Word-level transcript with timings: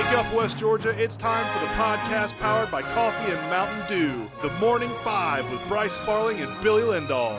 Wake 0.00 0.18
up, 0.18 0.32
West 0.32 0.56
Georgia. 0.56 0.98
It's 0.98 1.14
time 1.14 1.44
for 1.52 1.62
the 1.62 1.70
podcast 1.74 2.32
powered 2.38 2.70
by 2.70 2.80
Coffee 2.80 3.32
and 3.32 3.40
Mountain 3.50 3.86
Dew. 3.86 4.30
The 4.40 4.48
Morning 4.54 4.88
Five 5.04 5.48
with 5.52 5.60
Bryce 5.68 5.92
Sparling 5.92 6.40
and 6.40 6.50
Billy 6.62 6.80
Lindahl. 6.80 7.38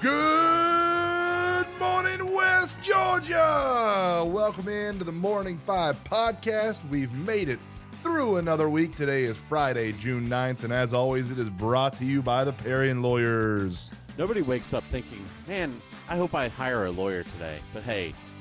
Good 0.00 1.66
morning, 1.80 2.32
West 2.32 2.80
Georgia. 2.82 4.24
Welcome 4.24 4.68
into 4.68 5.02
the 5.02 5.10
Morning 5.10 5.58
Five 5.58 6.02
podcast. 6.04 6.88
We've 6.88 7.12
made 7.14 7.48
it 7.48 7.58
through 8.00 8.36
another 8.36 8.70
week. 8.70 8.94
Today 8.94 9.24
is 9.24 9.36
Friday, 9.36 9.90
June 9.90 10.28
9th, 10.28 10.62
and 10.62 10.72
as 10.72 10.94
always, 10.94 11.32
it 11.32 11.40
is 11.40 11.50
brought 11.50 11.96
to 11.96 12.04
you 12.04 12.22
by 12.22 12.44
the 12.44 12.52
Parian 12.52 13.02
Lawyers. 13.02 13.90
Nobody 14.16 14.42
wakes 14.42 14.72
up 14.72 14.84
thinking, 14.92 15.24
man, 15.48 15.82
I 16.08 16.16
hope 16.16 16.32
I 16.32 16.46
hire 16.46 16.86
a 16.86 16.92
lawyer 16.92 17.24
today. 17.24 17.58
But 17.74 17.82
hey, 17.82 18.14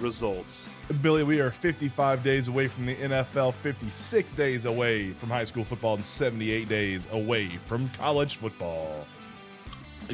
results. 0.00 0.68
Billy, 1.00 1.22
we 1.22 1.40
are 1.40 1.50
55 1.50 2.22
days 2.22 2.48
away 2.48 2.66
from 2.66 2.86
the 2.86 2.94
NFL, 2.96 3.54
56 3.54 4.32
days 4.34 4.64
away 4.64 5.12
from 5.12 5.30
high 5.30 5.44
school 5.44 5.64
football, 5.64 5.94
and 5.96 6.04
78 6.04 6.68
days 6.68 7.06
away 7.12 7.56
from 7.66 7.88
college 7.90 8.36
football. 8.36 9.06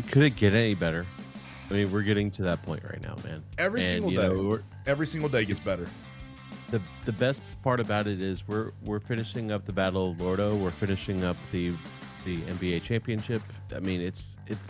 Could 0.09 0.23
it 0.23 0.37
get 0.37 0.55
any 0.55 0.75
better? 0.75 1.07
I 1.71 1.75
mean, 1.75 1.91
we're 1.93 2.03
getting 2.03 2.31
to 2.33 2.43
that 2.43 2.63
point 2.63 2.83
right 2.85 3.01
now, 3.03 3.17
man. 3.25 3.43
Every 3.59 3.81
And, 3.81 3.89
single 3.89 4.11
day. 4.11 4.17
know, 4.29 4.59
Every 4.87 5.07
single 5.07 5.29
day 5.29 5.45
gets 5.45 5.63
better. 5.65 5.87
the 6.71 6.81
the 7.05 7.13
best 7.13 7.43
part 7.63 7.81
about 7.81 8.07
it 8.07 8.21
is 8.21 8.47
we're 8.47 8.71
we're 8.85 9.01
finishing 9.01 9.51
up 9.51 9.65
the 9.67 9.73
Battle 9.73 10.11
of 10.13 10.21
Lordo. 10.21 10.55
We're 10.55 10.71
finishing 10.71 11.25
up 11.25 11.37
the 11.53 11.73
the 12.25 12.39
NBA 12.43 12.83
championship. 12.83 13.43
I 13.75 13.81
mean, 13.81 14.01
it's 14.01 14.37
it's 14.47 14.69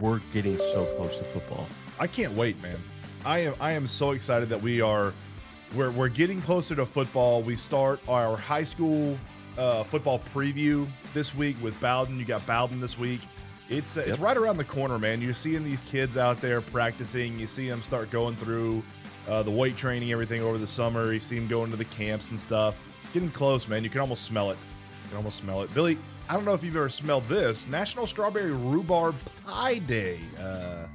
we're 0.00 0.20
getting 0.32 0.56
so 0.58 0.86
close 0.96 1.16
to 1.18 1.24
football. 1.32 1.66
I 2.00 2.06
can't 2.06 2.32
wait, 2.34 2.60
man. 2.62 2.78
I 3.24 3.40
am 3.40 3.54
I 3.60 3.72
am 3.72 3.86
so 3.86 4.12
excited 4.12 4.48
that 4.48 4.60
we 4.60 4.80
are 4.80 5.12
we're 5.74 5.90
we're 5.90 6.08
getting 6.08 6.40
closer 6.40 6.74
to 6.74 6.84
football. 6.84 7.42
We 7.42 7.56
start 7.56 8.00
our 8.08 8.36
high 8.36 8.64
school 8.64 9.16
uh, 9.56 9.84
football 9.84 10.20
preview 10.34 10.88
this 11.14 11.34
week 11.34 11.56
with 11.62 11.78
Bowdon. 11.80 12.18
You 12.18 12.24
got 12.24 12.44
Bowdon 12.46 12.80
this 12.80 12.98
week. 12.98 13.20
It's 13.68 13.96
uh, 13.96 14.04
it's 14.06 14.18
right 14.18 14.36
around 14.36 14.56
the 14.56 14.64
corner, 14.64 14.98
man. 14.98 15.22
You're 15.22 15.34
seeing 15.34 15.62
these 15.62 15.82
kids 15.82 16.16
out 16.16 16.40
there 16.40 16.60
practicing. 16.60 17.38
You 17.38 17.46
see 17.46 17.68
them 17.68 17.82
start 17.82 18.10
going 18.10 18.34
through 18.36 18.82
uh, 19.28 19.42
the 19.44 19.50
weight 19.50 19.76
training, 19.76 20.10
everything 20.10 20.42
over 20.42 20.58
the 20.58 20.66
summer. 20.66 21.12
You 21.12 21.20
see 21.20 21.36
them 21.36 21.46
going 21.46 21.70
to 21.70 21.76
the 21.76 21.84
camps 21.86 22.30
and 22.30 22.40
stuff. 22.40 22.82
It's 23.02 23.12
getting 23.12 23.30
close, 23.30 23.68
man. 23.68 23.84
You 23.84 23.90
can 23.90 24.00
almost 24.00 24.24
smell 24.24 24.50
it. 24.50 24.58
You 25.04 25.08
can 25.10 25.16
almost 25.18 25.38
smell 25.38 25.62
it. 25.62 25.72
Billy, 25.72 25.96
I 26.28 26.34
don't 26.34 26.44
know 26.44 26.54
if 26.54 26.64
you've 26.64 26.76
ever 26.76 26.88
smelled 26.88 27.28
this 27.28 27.68
National 27.68 28.06
Strawberry 28.06 28.52
Rhubarb 28.52 29.14
Pie 29.46 29.78
Day. 29.78 30.18
Uh, 30.38 30.86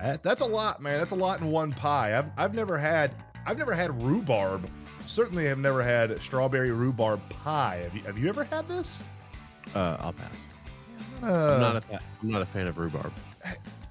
that's 0.00 0.42
a 0.42 0.46
lot, 0.46 0.80
man. 0.82 0.98
That's 0.98 1.12
a 1.12 1.16
lot 1.16 1.40
in 1.40 1.50
one 1.50 1.72
pie. 1.72 2.16
I've, 2.18 2.30
I've 2.36 2.54
never 2.54 2.76
had 2.78 3.14
I've 3.46 3.58
never 3.58 3.74
had 3.74 4.02
rhubarb. 4.02 4.68
Certainly, 5.06 5.46
have 5.46 5.58
never 5.58 5.82
had 5.82 6.20
strawberry 6.20 6.70
rhubarb 6.72 7.20
pie. 7.28 7.80
Have 7.84 7.94
you 7.94 8.02
Have 8.02 8.18
you 8.18 8.28
ever 8.28 8.44
had 8.44 8.68
this? 8.68 9.04
Uh, 9.74 9.96
I'll 10.00 10.12
pass. 10.12 10.36
Uh, 11.22 11.26
I'm 11.54 11.60
not 11.60 11.76
a 11.76 12.00
I'm 12.22 12.30
not 12.30 12.42
a 12.42 12.46
fan 12.46 12.66
of 12.66 12.78
rhubarb. 12.78 13.12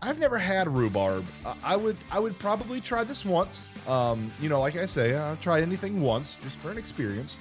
I've 0.02 0.20
never 0.20 0.38
had 0.38 0.68
rhubarb. 0.68 1.26
I- 1.46 1.56
I 1.64 1.76
would 1.76 1.98
I 2.12 2.20
would 2.20 2.38
probably 2.38 2.80
try 2.82 3.04
this 3.04 3.26
once. 3.26 3.72
Um, 3.88 4.32
you 4.40 4.50
know, 4.50 4.60
like 4.60 4.76
I 4.76 4.86
say, 4.86 5.16
I'll 5.16 5.38
try 5.38 5.62
anything 5.62 6.02
once 6.02 6.38
just 6.44 6.58
for 6.60 6.70
an 6.70 6.78
experience. 6.78 7.40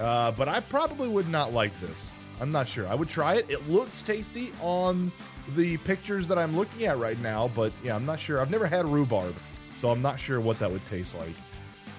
Uh, 0.00 0.30
but 0.32 0.48
I 0.48 0.60
probably 0.60 1.08
would 1.08 1.28
not 1.28 1.52
like 1.52 1.72
this. 1.80 2.12
I'm 2.40 2.52
not 2.52 2.68
sure. 2.68 2.86
I 2.86 2.94
would 2.94 3.08
try 3.08 3.34
it. 3.36 3.50
It 3.50 3.68
looks 3.68 4.02
tasty 4.02 4.52
on 4.60 5.10
the 5.54 5.76
pictures 5.78 6.28
that 6.28 6.38
I'm 6.38 6.56
looking 6.56 6.86
at 6.86 6.98
right 6.98 7.18
now, 7.20 7.48
but 7.54 7.72
yeah, 7.82 7.94
I'm 7.94 8.06
not 8.06 8.18
sure. 8.18 8.40
I've 8.40 8.50
never 8.50 8.66
had 8.66 8.86
rhubarb, 8.86 9.34
so 9.80 9.90
I'm 9.90 10.02
not 10.02 10.18
sure 10.18 10.40
what 10.40 10.58
that 10.58 10.70
would 10.70 10.84
taste 10.86 11.14
like. 11.14 11.34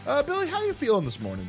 Uh, 0.06 0.24
Billy, 0.24 0.48
how 0.48 0.64
you 0.64 0.74
feeling 0.74 1.06
this 1.06 1.20
morning? 1.20 1.48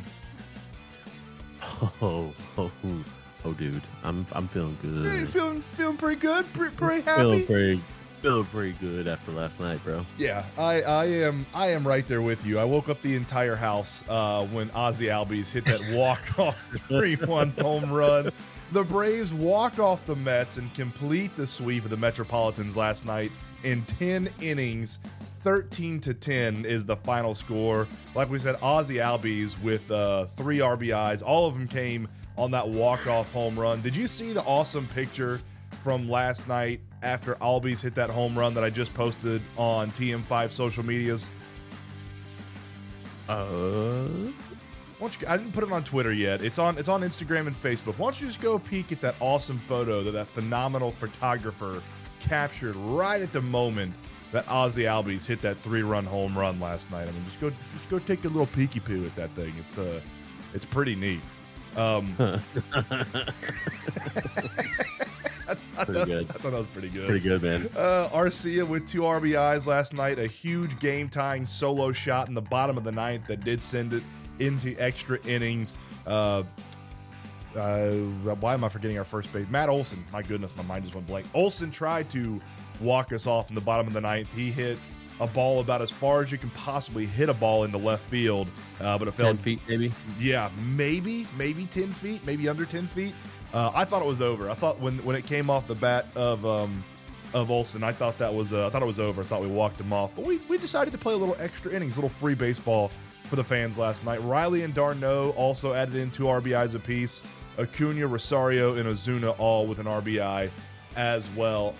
Oh, 2.01 2.33
oh, 2.57 2.71
oh, 2.83 3.03
oh, 3.45 3.53
dude, 3.53 3.81
I'm 4.03 4.25
I'm 4.33 4.47
feeling 4.47 4.77
good. 4.81 5.05
Yeah, 5.05 5.19
you 5.19 5.25
feeling 5.25 5.61
feeling 5.61 5.97
pretty 5.97 6.19
good, 6.19 6.51
pretty, 6.53 6.75
pretty 6.75 7.01
happy. 7.01 7.21
feeling 7.21 7.45
pretty 7.45 7.81
feeling 8.21 8.45
pretty 8.45 8.73
good 8.73 9.07
after 9.07 9.31
last 9.31 9.59
night, 9.59 9.83
bro. 9.83 10.05
Yeah, 10.17 10.43
I, 10.57 10.81
I 10.81 11.05
am 11.05 11.45
I 11.53 11.67
am 11.67 11.87
right 11.87 12.05
there 12.05 12.21
with 12.21 12.45
you. 12.45 12.59
I 12.59 12.63
woke 12.63 12.89
up 12.89 13.01
the 13.01 13.15
entire 13.15 13.55
house 13.55 14.03
uh, 14.09 14.45
when 14.47 14.69
Ozzy 14.69 15.07
Albies 15.07 15.49
hit 15.49 15.65
that 15.65 15.81
walk 15.91 16.19
off 16.39 16.69
three 16.87 17.15
one 17.15 17.51
home 17.51 17.91
run. 17.91 18.31
The 18.71 18.83
Braves 18.83 19.33
walk 19.33 19.79
off 19.79 20.05
the 20.05 20.15
Mets 20.15 20.57
and 20.57 20.71
complete 20.75 21.35
the 21.35 21.47
sweep 21.47 21.85
of 21.85 21.89
the 21.89 21.97
Metropolitans 21.97 22.77
last 22.77 23.03
night 23.03 23.31
in 23.63 23.81
ten 23.83 24.29
innings. 24.41 24.99
13 25.43 26.01
to 26.01 26.13
10 26.13 26.65
is 26.65 26.85
the 26.85 26.97
final 26.97 27.33
score. 27.33 27.87
Like 28.13 28.29
we 28.29 28.39
said, 28.39 28.55
Ozzy 28.57 29.01
Albies 29.01 29.59
with 29.63 29.89
uh, 29.89 30.25
three 30.25 30.59
RBIs. 30.59 31.23
All 31.25 31.47
of 31.47 31.53
them 31.53 31.65
came 31.65 32.09
on 32.37 32.51
that 32.51 32.67
walk-off 32.67 33.31
home 33.31 33.57
run. 33.57 33.81
Did 33.81 33.95
you 33.95 34.05
see 34.05 34.33
the 34.33 34.43
awesome 34.43 34.85
picture 34.89 35.39
from 35.81 36.09
last 36.09 36.47
night 36.47 36.81
after 37.03 37.35
Albies 37.35 37.81
hit 37.81 37.95
that 37.95 38.09
home 38.09 38.37
run 38.37 38.53
that 38.53 38.65
I 38.65 38.69
just 38.69 38.93
posted 38.93 39.41
on 39.57 39.91
TM5 39.91 40.51
social 40.51 40.83
medias? 40.83 41.29
Uh, 43.29 44.07
Why 44.99 45.07
don't 45.07 45.21
you, 45.21 45.27
I 45.29 45.37
didn't 45.37 45.53
put 45.53 45.63
it 45.63 45.71
on 45.71 45.83
Twitter 45.83 46.13
yet. 46.13 46.41
It's 46.41 46.59
on 46.59 46.77
it's 46.77 46.89
on 46.89 47.01
Instagram 47.01 47.47
and 47.47 47.55
Facebook. 47.55 47.97
Why 47.97 48.11
don't 48.11 48.21
you 48.21 48.27
just 48.27 48.41
go 48.41 48.59
peek 48.59 48.91
at 48.91 49.01
that 49.01 49.15
awesome 49.19 49.59
photo 49.59 50.03
that 50.03 50.11
that 50.11 50.27
phenomenal 50.27 50.91
photographer 50.91 51.81
captured 52.19 52.75
right 52.75 53.21
at 53.21 53.31
the 53.31 53.41
moment 53.41 53.93
that 54.31 54.45
Ozzy 54.45 54.83
Albies 54.83 55.25
hit 55.25 55.41
that 55.41 55.57
three 55.63 55.83
run 55.83 56.05
home 56.05 56.37
run 56.37 56.59
last 56.59 56.91
night. 56.91 57.07
I 57.07 57.11
mean, 57.11 57.25
just 57.25 57.39
go 57.39 57.51
just 57.71 57.89
go 57.89 57.99
take 57.99 58.25
a 58.25 58.27
little 58.27 58.47
peeky 58.47 58.83
poo 58.83 59.05
at 59.05 59.15
that 59.15 59.33
thing. 59.35 59.53
It's 59.59 59.77
uh 59.77 60.01
it's 60.53 60.65
pretty 60.65 60.95
neat. 60.95 61.21
Um, 61.77 62.15
I, 62.19 62.39
Pretty 65.85 65.93
thought, 65.93 66.07
good. 66.07 66.29
I 66.29 66.33
thought 66.33 66.51
that 66.51 66.57
was 66.57 66.67
pretty 66.67 66.89
good. 66.89 67.07
pretty 67.07 67.23
good, 67.23 67.41
man. 67.41 67.69
Uh, 67.75 68.09
Arcia 68.09 68.67
with 68.67 68.87
two 68.87 69.01
RBIs 69.01 69.65
last 69.65 69.93
night, 69.93 70.19
a 70.19 70.27
huge 70.27 70.79
game 70.79 71.09
tying 71.09 71.45
solo 71.45 71.91
shot 71.91 72.27
in 72.27 72.33
the 72.33 72.41
bottom 72.41 72.77
of 72.77 72.83
the 72.83 72.91
ninth 72.91 73.27
that 73.27 73.43
did 73.43 73.61
send 73.61 73.93
it 73.93 74.03
into 74.39 74.75
extra 74.77 75.19
innings. 75.25 75.75
Uh, 76.07 76.43
uh, 77.55 77.89
why 78.39 78.53
am 78.53 78.63
I 78.63 78.69
forgetting 78.69 78.97
our 78.97 79.03
first 79.03 79.31
base? 79.33 79.47
Matt 79.49 79.69
Olson. 79.69 80.03
My 80.11 80.21
goodness, 80.21 80.55
my 80.55 80.63
mind 80.63 80.83
just 80.83 80.95
went 80.95 81.07
blank. 81.07 81.25
Olson 81.33 81.71
tried 81.71 82.09
to 82.11 82.39
walk 82.79 83.11
us 83.11 83.27
off 83.27 83.49
in 83.49 83.55
the 83.55 83.61
bottom 83.61 83.87
of 83.87 83.93
the 83.93 84.01
ninth. 84.01 84.31
He 84.35 84.51
hit 84.51 84.77
a 85.19 85.27
ball 85.27 85.59
about 85.59 85.81
as 85.81 85.91
far 85.91 86.21
as 86.21 86.31
you 86.31 86.37
can 86.37 86.49
possibly 86.51 87.05
hit 87.05 87.27
a 87.27 87.33
ball 87.33 87.63
into 87.63 87.77
left 87.77 88.03
field, 88.03 88.47
uh, 88.79 88.97
but 88.97 89.07
it 89.07 89.13
fell 89.13 89.27
Ten 89.27 89.37
feet, 89.37 89.59
maybe. 89.67 89.91
yeah, 90.19 90.49
maybe, 90.65 91.27
maybe 91.37 91.65
ten 91.65 91.91
feet, 91.91 92.25
maybe 92.25 92.47
under 92.47 92.65
ten 92.65 92.87
feet. 92.87 93.13
Uh, 93.53 93.71
I 93.73 93.83
thought 93.83 94.01
it 94.01 94.07
was 94.07 94.21
over. 94.21 94.49
I 94.49 94.53
thought 94.53 94.79
when 94.79 94.97
when 95.03 95.15
it 95.15 95.25
came 95.25 95.49
off 95.49 95.67
the 95.67 95.75
bat 95.75 96.05
of 96.15 96.45
um, 96.45 96.83
of 97.33 97.51
Olson, 97.51 97.83
I 97.83 97.91
thought 97.91 98.17
that 98.19 98.33
was 98.33 98.53
uh, 98.53 98.67
I 98.67 98.69
thought 98.69 98.83
it 98.83 98.85
was 98.85 98.99
over. 98.99 99.21
I 99.21 99.25
thought 99.25 99.41
we 99.41 99.47
walked 99.47 99.81
him 99.81 99.91
off, 99.91 100.11
but 100.15 100.23
we 100.25 100.37
we 100.47 100.57
decided 100.57 100.91
to 100.91 100.97
play 100.99 101.15
a 101.15 101.17
little 101.17 101.35
extra 101.39 101.71
innings, 101.73 101.95
a 101.95 101.97
little 101.97 102.09
free 102.09 102.35
baseball 102.35 102.91
for 103.29 103.35
the 103.35 103.43
fans 103.43 103.77
last 103.77 104.03
night. 104.03 104.21
Riley 104.23 104.63
and 104.63 104.73
d'Arnaud 104.73 105.33
also 105.37 105.73
added 105.73 105.95
in 105.95 106.09
two 106.09 106.23
RBIs 106.23 106.73
apiece. 106.73 107.21
Acuna, 107.59 108.07
Rosario, 108.07 108.75
and 108.75 108.87
Ozuna 108.87 109.35
all 109.37 109.67
with 109.67 109.79
an 109.79 109.85
RBI 109.85 110.49
as 110.95 111.29
well. 111.31 111.75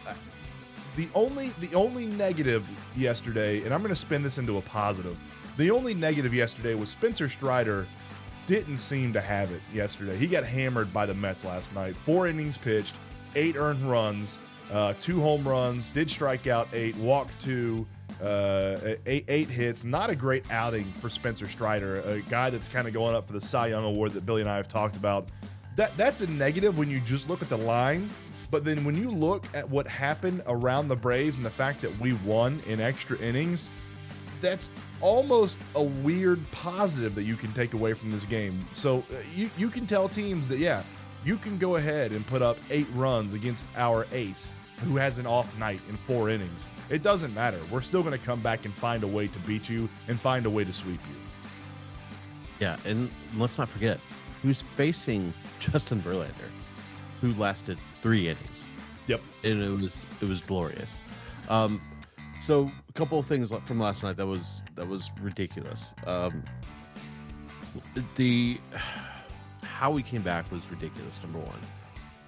The 0.96 1.10
only 1.16 1.50
the 1.60 1.74
only 1.74 2.06
negative 2.06 2.68
yesterday, 2.96 3.63
and 3.63 3.74
I'm 3.74 3.81
going 3.81 3.90
to 3.90 3.96
spin 3.96 4.22
this 4.22 4.38
into 4.38 4.57
a 4.57 4.62
positive. 4.62 5.18
The 5.57 5.72
only 5.72 5.94
negative 5.94 6.34
yesterday 6.34 6.75
was 6.75 6.90
Spencer 6.90 7.28
Strider 7.28 7.88
didn't 8.45 8.78
seem 8.78 9.13
to 9.13 9.22
have 9.22 9.52
it 9.52 9.62
yesterday. 9.74 10.18
He 10.18 10.28
got 10.28 10.44
hammered 10.44 10.94
by 10.94 11.06
the 11.06 11.13
Mets 11.13 11.45
last 11.45 11.74
night. 11.74 11.95
Four 11.98 12.28
innings 12.28 12.57
pitched, 12.57 12.95
eight 13.36 13.56
earned 13.56 13.90
runs, 13.90 14.40
uh, 14.72 14.94
two 15.00 15.22
home 15.22 15.48
runs, 15.48 15.92
did 15.92 16.10
strike 16.10 16.48
out 16.48 16.68
eight, 16.74 16.95
walked 16.98 17.40
two, 17.40 17.86
uh, 18.21 18.95
eight, 19.06 19.25
eight 19.27 19.50
hits. 19.50 19.83
Not 19.83 20.09
a 20.09 20.15
great 20.15 20.50
outing 20.51 20.85
for 21.00 21.09
Spencer 21.09 21.47
Strider, 21.47 22.00
a 22.01 22.21
guy 22.21 22.50
that's 22.50 22.67
kind 22.67 22.88
of 22.88 22.94
going 22.94 23.15
up 23.15 23.27
for 23.27 23.33
the 23.33 23.41
Cy 23.41 23.67
Young 23.67 23.83
Award 23.83 24.13
that 24.13 24.25
Billy 24.25 24.41
and 24.41 24.50
I 24.50 24.57
have 24.57 24.67
talked 24.67 24.95
about. 24.95 25.29
That 25.75 25.95
that's 25.97 26.21
a 26.21 26.27
negative 26.27 26.77
when 26.77 26.89
you 26.89 27.00
just 27.00 27.29
look 27.29 27.41
at 27.41 27.50
the 27.50 27.57
line. 27.57 28.09
But 28.51 28.65
then 28.65 28.83
when 28.83 28.95
you 28.95 29.11
look 29.11 29.45
at 29.53 29.69
what 29.69 29.88
happened 29.88 30.41
around 30.47 30.88
the 30.88 30.95
Braves 30.95 31.38
and 31.38 31.45
the 31.45 31.51
fact 31.51 31.81
that 31.81 32.00
we 32.00 32.13
won 32.13 32.61
in 32.65 32.81
extra 32.81 33.17
innings, 33.19 33.69
that's 34.41 34.69
almost 35.01 35.59
a 35.75 35.83
weird 35.83 36.39
positive 36.51 37.13
that 37.15 37.23
you 37.23 37.35
can 37.35 37.53
take 37.53 37.73
away 37.73 37.94
from 37.94 38.11
this 38.11 38.25
game. 38.25 38.65
So 38.73 39.03
uh, 39.11 39.17
you 39.35 39.50
you 39.57 39.69
can 39.69 39.85
tell 39.85 40.09
teams 40.09 40.47
that 40.47 40.57
yeah, 40.57 40.83
you 41.23 41.38
can 41.38 41.57
go 41.57 41.75
ahead 41.75 42.11
and 42.11 42.25
put 42.25 42.41
up 42.41 42.57
eight 42.69 42.88
runs 42.94 43.33
against 43.33 43.67
our 43.75 44.07
ace 44.11 44.57
who 44.83 44.95
has 44.95 45.17
an 45.17 45.25
off 45.25 45.57
night 45.57 45.81
in 45.89 45.97
four 45.97 46.29
innings. 46.29 46.69
It 46.89 47.03
doesn't 47.03 47.33
matter. 47.33 47.59
We're 47.71 47.81
still 47.81 48.01
going 48.01 48.18
to 48.18 48.25
come 48.25 48.41
back 48.41 48.65
and 48.65 48.74
find 48.74 49.03
a 49.03 49.07
way 49.07 49.27
to 49.27 49.39
beat 49.39 49.69
you 49.69 49.88
and 50.07 50.19
find 50.19 50.45
a 50.45 50.50
way 50.50 50.63
to 50.63 50.74
sweep 50.74 51.00
you. 51.07 51.15
Yeah, 52.59 52.77
and 52.86 53.09
let's 53.38 53.57
not 53.57 53.69
forget, 53.69 54.00
who's 54.41 54.63
facing 54.75 55.33
Justin 55.59 56.01
Verlander, 56.01 56.50
who 57.21 57.33
lasted 57.36 57.77
three 58.01 58.27
innings. 58.27 58.68
Yep. 59.07 59.21
and 59.44 59.62
it 59.62 59.69
was 59.69 60.06
it 60.21 60.25
was 60.25 60.41
glorious. 60.41 61.00
Um, 61.47 61.81
so 62.39 62.71
a 62.88 62.94
couple 62.94 63.18
of 63.18 63.25
things 63.25 63.51
from 63.65 63.80
last 63.80 64.03
night 64.03 64.18
that 64.18 64.27
was 64.27 64.62
that 64.75 64.88
was 64.88 65.09
ridiculous. 65.19 65.95
Um, 66.06 66.44
the 68.15 68.59
how 69.63 69.89
we 69.89 70.03
came 70.03 70.21
back 70.21 70.51
was 70.51 70.69
ridiculous. 70.69 71.19
Number 71.24 71.39
one, 71.39 71.59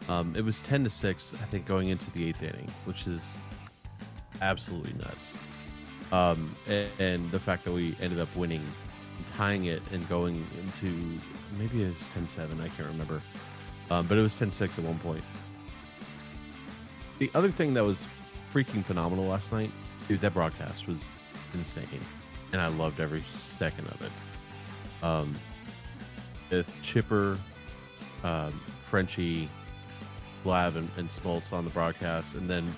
um, 0.10 0.34
it 0.36 0.44
was 0.44 0.60
ten 0.62 0.84
to 0.84 0.90
six, 0.90 1.34
I 1.34 1.46
think, 1.46 1.66
going 1.66 1.90
into 1.90 2.10
the 2.12 2.28
eighth 2.28 2.42
inning, 2.42 2.68
which 2.86 3.06
is 3.06 3.36
absolutely 4.42 4.94
nuts. 4.94 5.34
Um, 6.12 6.56
and, 6.68 6.90
and 7.00 7.32
the 7.32 7.40
fact 7.40 7.64
that 7.66 7.72
we 7.72 7.96
ended 8.02 8.20
up 8.20 8.34
winning, 8.36 8.66
tying 9.38 9.66
it, 9.66 9.82
and 9.92 10.08
going 10.10 10.46
into 10.58 11.20
maybe 11.58 11.84
it 11.84 11.96
was 11.98 12.10
10-7, 12.10 12.62
I 12.62 12.68
can't 12.70 12.90
remember, 12.90 13.22
um, 13.90 14.08
but 14.08 14.18
it 14.18 14.22
was 14.22 14.36
10-6 14.36 14.78
at 14.78 14.84
one 14.84 15.00
point. 15.00 15.24
The 17.20 17.32
other 17.34 17.52
thing 17.52 17.74
that 17.76 17.84
was 17.84 18.04
freaking 18.54 18.84
phenomenal 18.84 19.28
last 19.28 19.52
night, 19.52 19.72
dude, 20.08 20.22
that 20.22 20.34
broadcast 20.34 20.88
was 20.88 21.06
insane, 21.54 21.88
and 22.52 22.62
I 22.62 22.68
loved 22.68 23.00
every 23.00 23.22
second 23.22 23.88
of 23.88 24.02
it. 24.02 24.12
Um, 25.04 25.34
with 26.50 26.70
Chipper, 26.82 27.38
um, 28.24 28.60
Frenchie, 28.90 29.50
Glav, 30.44 30.76
and, 30.76 30.90
and 30.98 31.08
Smoltz 31.08 31.54
on 31.54 31.64
the 31.64 31.70
broadcast, 31.70 32.34
and 32.34 32.50
then 32.50 32.74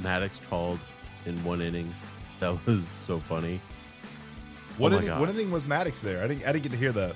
Maddux 0.00 0.40
called 0.48 0.78
in 1.26 1.42
one 1.44 1.60
inning. 1.60 1.94
That 2.40 2.64
was 2.66 2.86
so 2.88 3.18
funny. 3.20 3.60
What 4.78 4.92
Oh 4.92 4.98
inning, 4.98 5.18
what 5.18 5.28
inning 5.28 5.50
was 5.50 5.64
Maddux 5.64 6.00
there? 6.00 6.22
I 6.22 6.26
didn't 6.28 6.44
I 6.46 6.52
didn't 6.52 6.62
get 6.62 6.72
to 6.72 6.78
hear 6.78 6.92
that. 6.92 7.14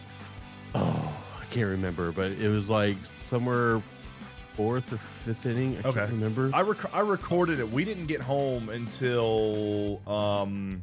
Oh, 0.75 1.25
I 1.41 1.45
can't 1.55 1.69
remember, 1.69 2.13
but 2.13 2.33
it 2.33 2.49
was 2.49 2.69
like 2.69 2.97
somewhere 3.19 3.81
fourth 4.57 4.93
or 4.93 4.99
fifth 5.25 5.47
inning. 5.47 5.79
I 5.85 5.89
Okay. 5.89 6.01
can't 6.01 6.11
remember. 6.13 6.51
I 6.53 6.61
rec- 6.63 6.95
I 6.95 7.01
recorded 7.01 7.59
it. 7.61 7.71
We 7.71 7.85
didn't 7.85 8.07
get 8.07 8.21
home 8.21 8.69
until 8.69 10.01
um, 10.09 10.83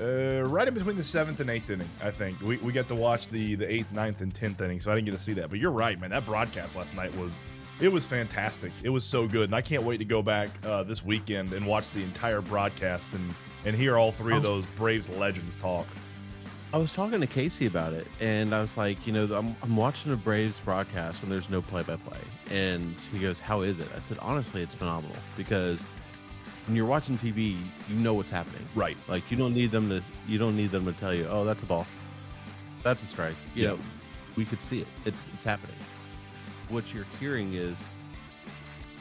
uh, 0.00 0.42
right 0.44 0.68
in 0.68 0.74
between 0.74 0.96
the 0.96 1.04
seventh 1.04 1.40
and 1.40 1.50
eighth 1.50 1.68
inning. 1.70 1.88
I 2.02 2.10
think 2.10 2.40
we, 2.40 2.58
we 2.58 2.72
got 2.72 2.88
to 2.88 2.94
watch 2.94 3.28
the 3.28 3.54
the 3.56 3.70
eighth, 3.70 3.90
ninth, 3.92 4.20
and 4.20 4.32
tenth 4.34 4.60
inning. 4.60 4.80
So 4.80 4.90
I 4.90 4.94
didn't 4.94 5.06
get 5.06 5.12
to 5.12 5.18
see 5.22 5.32
that. 5.34 5.50
But 5.50 5.58
you're 5.58 5.72
right, 5.72 5.98
man. 6.00 6.10
That 6.10 6.24
broadcast 6.24 6.76
last 6.76 6.94
night 6.94 7.14
was 7.16 7.32
it 7.80 7.90
was 7.90 8.04
fantastic. 8.04 8.72
It 8.82 8.90
was 8.90 9.04
so 9.04 9.26
good, 9.26 9.44
and 9.44 9.54
I 9.54 9.60
can't 9.62 9.82
wait 9.82 9.98
to 9.98 10.04
go 10.04 10.22
back 10.22 10.48
uh, 10.64 10.82
this 10.82 11.04
weekend 11.04 11.52
and 11.52 11.66
watch 11.66 11.90
the 11.92 12.02
entire 12.02 12.40
broadcast 12.40 13.12
and 13.12 13.34
and 13.66 13.76
hear 13.76 13.98
all 13.98 14.10
three 14.12 14.34
of 14.36 14.42
those 14.42 14.64
Braves 14.76 15.08
legends 15.10 15.56
talk. 15.58 15.86
I 16.72 16.78
was 16.78 16.92
talking 16.92 17.20
to 17.20 17.26
Casey 17.26 17.66
about 17.66 17.92
it, 17.92 18.06
and 18.20 18.54
I 18.54 18.60
was 18.62 18.76
like, 18.76 19.04
you 19.06 19.12
know, 19.12 19.24
I'm, 19.34 19.56
I'm 19.60 19.76
watching 19.76 20.12
a 20.12 20.16
Braves 20.16 20.60
broadcast, 20.60 21.22
and 21.24 21.30
there's 21.32 21.50
no 21.50 21.60
play-by-play. 21.60 22.20
And 22.50 22.94
he 23.12 23.18
goes, 23.18 23.40
"How 23.40 23.62
is 23.62 23.80
it?" 23.80 23.88
I 23.94 23.98
said, 23.98 24.18
"Honestly, 24.20 24.62
it's 24.62 24.74
phenomenal 24.74 25.16
because 25.36 25.80
when 26.66 26.76
you're 26.76 26.86
watching 26.86 27.18
TV, 27.18 27.58
you 27.88 27.94
know 27.96 28.14
what's 28.14 28.30
happening. 28.30 28.64
Right. 28.74 28.96
Like 29.08 29.28
you 29.30 29.36
don't 29.36 29.52
need 29.54 29.70
them 29.72 29.88
to 29.88 30.00
you 30.28 30.38
don't 30.38 30.56
need 30.56 30.70
them 30.70 30.84
to 30.86 30.92
tell 30.92 31.12
you, 31.14 31.26
"Oh, 31.28 31.44
that's 31.44 31.62
a 31.62 31.66
ball. 31.66 31.86
That's 32.82 33.02
a 33.02 33.06
strike." 33.06 33.34
You 33.54 33.62
Yeah. 33.64 33.68
know, 33.70 33.78
we 34.36 34.44
could 34.44 34.60
see 34.60 34.80
it. 34.80 34.86
It's 35.04 35.24
it's 35.34 35.44
happening. 35.44 35.76
What 36.70 36.94
you're 36.94 37.06
hearing 37.18 37.54
is, 37.54 37.82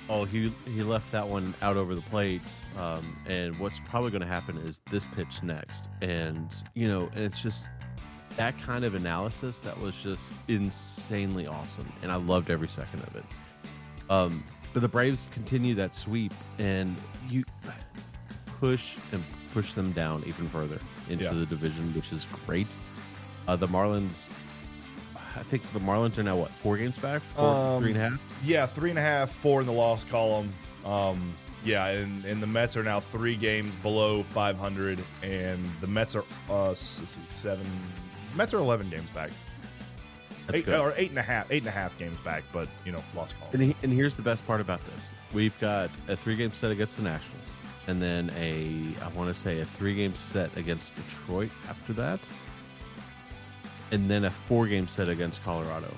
"Oh, 0.09 0.25
he 0.25 0.53
he 0.65 0.81
left 0.83 1.11
that 1.11 1.27
one 1.27 1.53
out 1.61 1.77
over 1.77 1.95
the 1.95 2.01
plate." 2.01 2.41
Um, 2.77 3.15
and 3.27 3.57
what's 3.59 3.79
probably 3.87 4.11
going 4.11 4.21
to 4.21 4.27
happen 4.27 4.57
is 4.57 4.79
this 4.91 5.07
pitch 5.07 5.41
next, 5.43 5.87
and 6.01 6.49
you 6.73 6.87
know, 6.87 7.09
and 7.13 7.23
it's 7.23 7.41
just 7.41 7.65
that 8.37 8.59
kind 8.61 8.83
of 8.85 8.95
analysis 8.95 9.59
that 9.59 9.79
was 9.79 10.01
just 10.01 10.33
insanely 10.47 11.45
awesome, 11.47 11.91
and 12.01 12.11
I 12.11 12.15
loved 12.15 12.49
every 12.49 12.67
second 12.67 13.01
of 13.03 13.15
it. 13.15 13.25
Um, 14.09 14.43
but 14.73 14.81
the 14.81 14.87
Braves 14.87 15.27
continue 15.31 15.75
that 15.75 15.93
sweep, 15.95 16.33
and 16.57 16.95
you 17.29 17.43
push 18.59 18.95
and 19.11 19.23
push 19.53 19.73
them 19.73 19.91
down 19.93 20.23
even 20.27 20.47
further 20.49 20.79
into 21.09 21.25
Yeah. 21.25 21.33
the 21.33 21.45
division, 21.45 21.93
which 21.93 22.11
is 22.11 22.25
great. 22.45 22.67
Uh, 23.47 23.55
the 23.55 23.67
Marlins, 23.67 24.27
I 25.35 25.43
think 25.43 25.63
the 25.73 25.79
Marlins 25.79 26.17
are 26.17 26.23
now 26.23 26.37
what 26.37 26.51
four 26.51 26.77
games 26.77 26.97
back, 26.97 27.21
four, 27.35 27.45
Um, 27.45 27.81
three 27.81 27.91
and 27.91 27.99
a 28.01 28.09
half. 28.09 28.19
Yeah, 28.43 28.65
three 28.65 28.89
and 28.89 28.99
a 28.99 29.01
half, 29.01 29.31
four 29.31 29.61
in 29.61 29.67
the 29.67 29.73
loss 29.73 30.03
column. 30.03 30.53
Um, 30.85 31.33
yeah, 31.63 31.87
and, 31.87 32.23
and 32.25 32.41
the 32.41 32.47
Mets 32.47 32.77
are 32.77 32.83
now 32.83 32.99
three 32.99 33.35
games 33.35 33.75
below 33.75 34.23
500, 34.23 34.99
and 35.23 35.63
the 35.81 35.87
Mets 35.87 36.15
are 36.15 36.23
uh, 36.49 36.71
s- 36.71 37.01
s- 37.03 37.17
seven. 37.35 37.65
Mets 38.35 38.53
are 38.53 38.59
11 38.59 38.89
games 38.89 39.09
back. 39.13 39.31
That's 40.47 40.59
eight, 40.59 40.65
good. 40.65 40.79
Or 40.79 40.93
eight 40.97 41.09
and 41.09 41.19
a 41.19 41.21
half, 41.21 41.51
eight 41.51 41.59
and 41.63 41.67
a 41.67 41.71
half 41.71 41.97
games 41.99 42.19
back, 42.21 42.43
but 42.53 42.67
you 42.85 42.91
know, 42.91 43.03
lost 43.15 43.37
column. 43.37 43.51
And, 43.53 43.63
he, 43.63 43.75
and 43.83 43.91
here's 43.93 44.15
the 44.15 44.21
best 44.23 44.45
part 44.47 44.61
about 44.61 44.79
this: 44.93 45.09
we've 45.33 45.57
got 45.59 45.91
a 46.07 46.15
three-game 46.15 46.53
set 46.53 46.71
against 46.71 46.97
the 46.97 47.03
Nationals, 47.03 47.43
and 47.87 48.01
then 48.01 48.31
a 48.35 48.95
I 49.03 49.09
want 49.09 49.33
to 49.33 49.39
say 49.39 49.59
a 49.59 49.65
three-game 49.65 50.15
set 50.15 50.55
against 50.57 50.95
Detroit 50.95 51.51
after 51.69 51.93
that, 51.93 52.19
and 53.91 54.09
then 54.09 54.25
a 54.25 54.31
four-game 54.31 54.87
set 54.87 55.09
against 55.09 55.43
Colorado. 55.43 55.93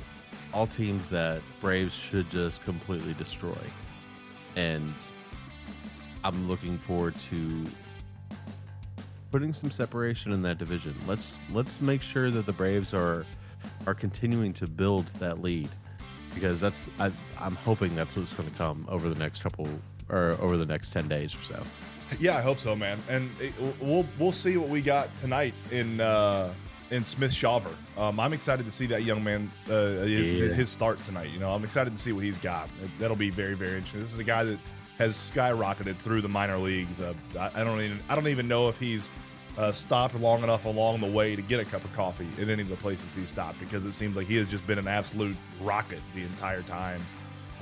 All 0.54 0.68
teams 0.68 1.10
that 1.10 1.42
Braves 1.60 1.94
should 1.94 2.30
just 2.30 2.64
completely 2.64 3.14
destroy, 3.14 3.58
and 4.56 4.94
I'm 6.24 6.48
looking 6.48 6.78
forward 6.80 7.18
to 7.30 7.66
putting 9.32 9.54
some 9.54 9.72
separation 9.72 10.34
in 10.34 10.42
that 10.42 10.58
division. 10.58 10.94
Let's 11.08 11.42
let's 11.52 11.80
make 11.80 12.02
sure 12.02 12.32
that 12.32 12.46
the 12.46 12.54
Braves 12.54 12.94
are 12.94 13.26
are 13.88 13.94
continuing 13.94 14.54
to 14.54 14.68
build 14.68 15.06
that 15.20 15.42
lead 15.42 15.70
because 16.34 16.60
that's 16.60 16.88
I, 17.00 17.12
I'm 17.40 17.56
hoping 17.56 17.96
that's 17.96 18.16
what's 18.16 18.34
going 18.34 18.50
to 18.50 18.58
come 18.58 18.86
over 18.90 19.10
the 19.10 19.20
next 19.20 19.42
couple 19.42 19.68
or 20.10 20.36
over 20.42 20.58
the 20.58 20.66
next 20.66 20.92
ten 20.92 21.08
days 21.08 21.34
or 21.34 21.44
so. 21.44 21.64
Yeah, 22.20 22.38
I 22.38 22.42
hope 22.42 22.60
so, 22.60 22.76
man. 22.76 23.00
And 23.08 23.30
it, 23.40 23.54
we'll 23.80 24.06
we'll 24.20 24.34
see 24.34 24.58
what 24.58 24.68
we 24.68 24.82
got 24.82 25.16
tonight 25.16 25.54
in 25.72 26.02
uh, 26.02 26.54
in 26.92 27.04
Smith-Shawver. 27.04 27.74
Um, 27.98 28.20
I'm 28.20 28.34
excited 28.34 28.66
to 28.66 28.72
see 28.72 28.86
that 28.88 29.04
young 29.04 29.24
man 29.24 29.52
uh, 29.70 30.04
Yeah. 30.04 30.54
his 30.54 30.70
start 30.70 31.04
tonight. 31.06 31.30
You 31.32 31.40
know, 31.40 31.50
I'm 31.50 31.64
excited 31.64 31.96
to 31.96 32.00
see 32.02 32.12
what 32.12 32.24
he's 32.24 32.38
got. 32.38 32.70
That'll 33.00 33.16
be 33.18 33.30
very 33.32 33.56
very 33.56 33.78
interesting. 33.78 34.02
This 34.02 34.14
is 34.14 34.20
a 34.20 34.24
guy 34.24 34.44
that 34.44 34.60
has 34.98 35.16
skyrocketed 35.16 35.98
through 36.00 36.22
the 36.22 36.30
minor 36.30 36.58
leagues. 36.58 37.00
Uh, 37.00 37.14
I, 37.40 37.62
I 37.62 37.64
don't 37.64 37.82
even 37.82 38.00
I 38.10 38.16
don't 38.16 38.28
even 38.28 38.48
know 38.48 38.70
if 38.70 38.78
he's 38.78 39.10
uh, 39.58 39.72
stopped 39.72 40.16
long 40.16 40.44
enough 40.44 40.66
along 40.66 41.00
the 41.02 41.12
way 41.12 41.36
to 41.36 41.42
get 41.42 41.60
a 41.60 41.66
cup 41.66 41.84
of 41.84 41.92
coffee 41.94 42.28
at 42.42 42.48
any 42.50 42.62
of 42.62 42.70
the 42.70 42.76
places 42.78 43.14
he's 43.14 43.30
stopped 43.30 43.60
because 43.60 43.86
it 43.86 43.94
seems 43.94 44.16
like 44.16 44.28
he 44.28 44.36
has 44.36 44.48
just 44.48 44.66
been 44.68 44.78
an 44.80 44.88
absolute 44.88 45.36
rocket 45.62 46.00
the 46.16 46.22
entire 46.24 46.62
time. 46.62 47.02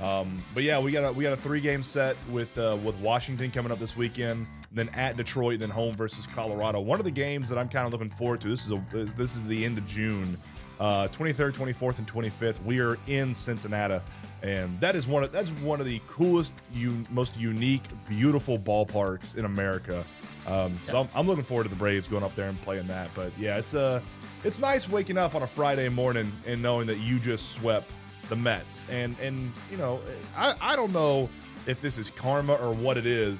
Um, 0.00 0.42
but 0.54 0.62
yeah, 0.62 0.78
we 0.78 0.92
got 0.92 1.04
a 1.04 1.12
we 1.12 1.24
got 1.24 1.32
a 1.32 1.36
three 1.36 1.60
game 1.60 1.82
set 1.82 2.16
with 2.30 2.56
uh, 2.58 2.76
with 2.82 2.96
Washington 2.96 3.50
coming 3.50 3.70
up 3.70 3.78
this 3.78 3.96
weekend, 3.96 4.46
then 4.72 4.88
at 4.90 5.16
Detroit, 5.16 5.60
then 5.60 5.70
home 5.70 5.96
versus 5.96 6.26
Colorado. 6.26 6.80
One 6.80 6.98
of 6.98 7.04
the 7.04 7.10
games 7.10 7.48
that 7.48 7.58
I'm 7.58 7.68
kind 7.68 7.86
of 7.86 7.92
looking 7.92 8.10
forward 8.10 8.40
to. 8.42 8.48
This 8.48 8.66
is 8.66 8.72
a 8.72 8.82
this 9.16 9.36
is 9.36 9.44
the 9.44 9.64
end 9.64 9.78
of 9.78 9.86
June, 9.86 10.36
uh, 10.78 11.08
23rd, 11.08 11.52
24th, 11.52 11.98
and 11.98 12.06
25th. 12.06 12.62
We 12.64 12.80
are 12.80 12.96
in 13.06 13.34
Cincinnati, 13.34 14.00
and 14.42 14.78
that 14.80 14.94
is 14.94 15.06
one 15.06 15.24
of 15.24 15.32
that's 15.32 15.50
one 15.50 15.80
of 15.80 15.86
the 15.86 16.00
coolest, 16.06 16.52
most 17.10 17.36
unique, 17.36 17.82
beautiful 18.08 18.58
ballparks 18.58 19.36
in 19.36 19.44
America. 19.44 20.04
Um, 20.46 20.78
so 20.86 21.00
I'm, 21.00 21.08
I'm 21.14 21.26
looking 21.26 21.44
forward 21.44 21.64
to 21.64 21.68
the 21.68 21.76
Braves 21.76 22.08
going 22.08 22.24
up 22.24 22.34
there 22.34 22.48
and 22.48 22.60
playing 22.62 22.86
that. 22.86 23.10
But 23.14 23.32
yeah, 23.38 23.58
it's 23.58 23.74
uh, 23.74 24.00
it's 24.44 24.58
nice 24.58 24.88
waking 24.88 25.18
up 25.18 25.34
on 25.34 25.42
a 25.42 25.46
Friday 25.46 25.88
morning 25.88 26.32
and 26.46 26.62
knowing 26.62 26.86
that 26.86 26.98
you 26.98 27.18
just 27.18 27.52
swept 27.52 27.90
the 28.28 28.36
Mets. 28.36 28.86
And 28.88 29.16
and 29.20 29.52
you 29.70 29.76
know, 29.76 30.00
I, 30.36 30.54
I 30.60 30.76
don't 30.76 30.92
know 30.92 31.28
if 31.66 31.80
this 31.80 31.98
is 31.98 32.10
karma 32.10 32.54
or 32.54 32.72
what 32.72 32.96
it 32.96 33.06
is, 33.06 33.38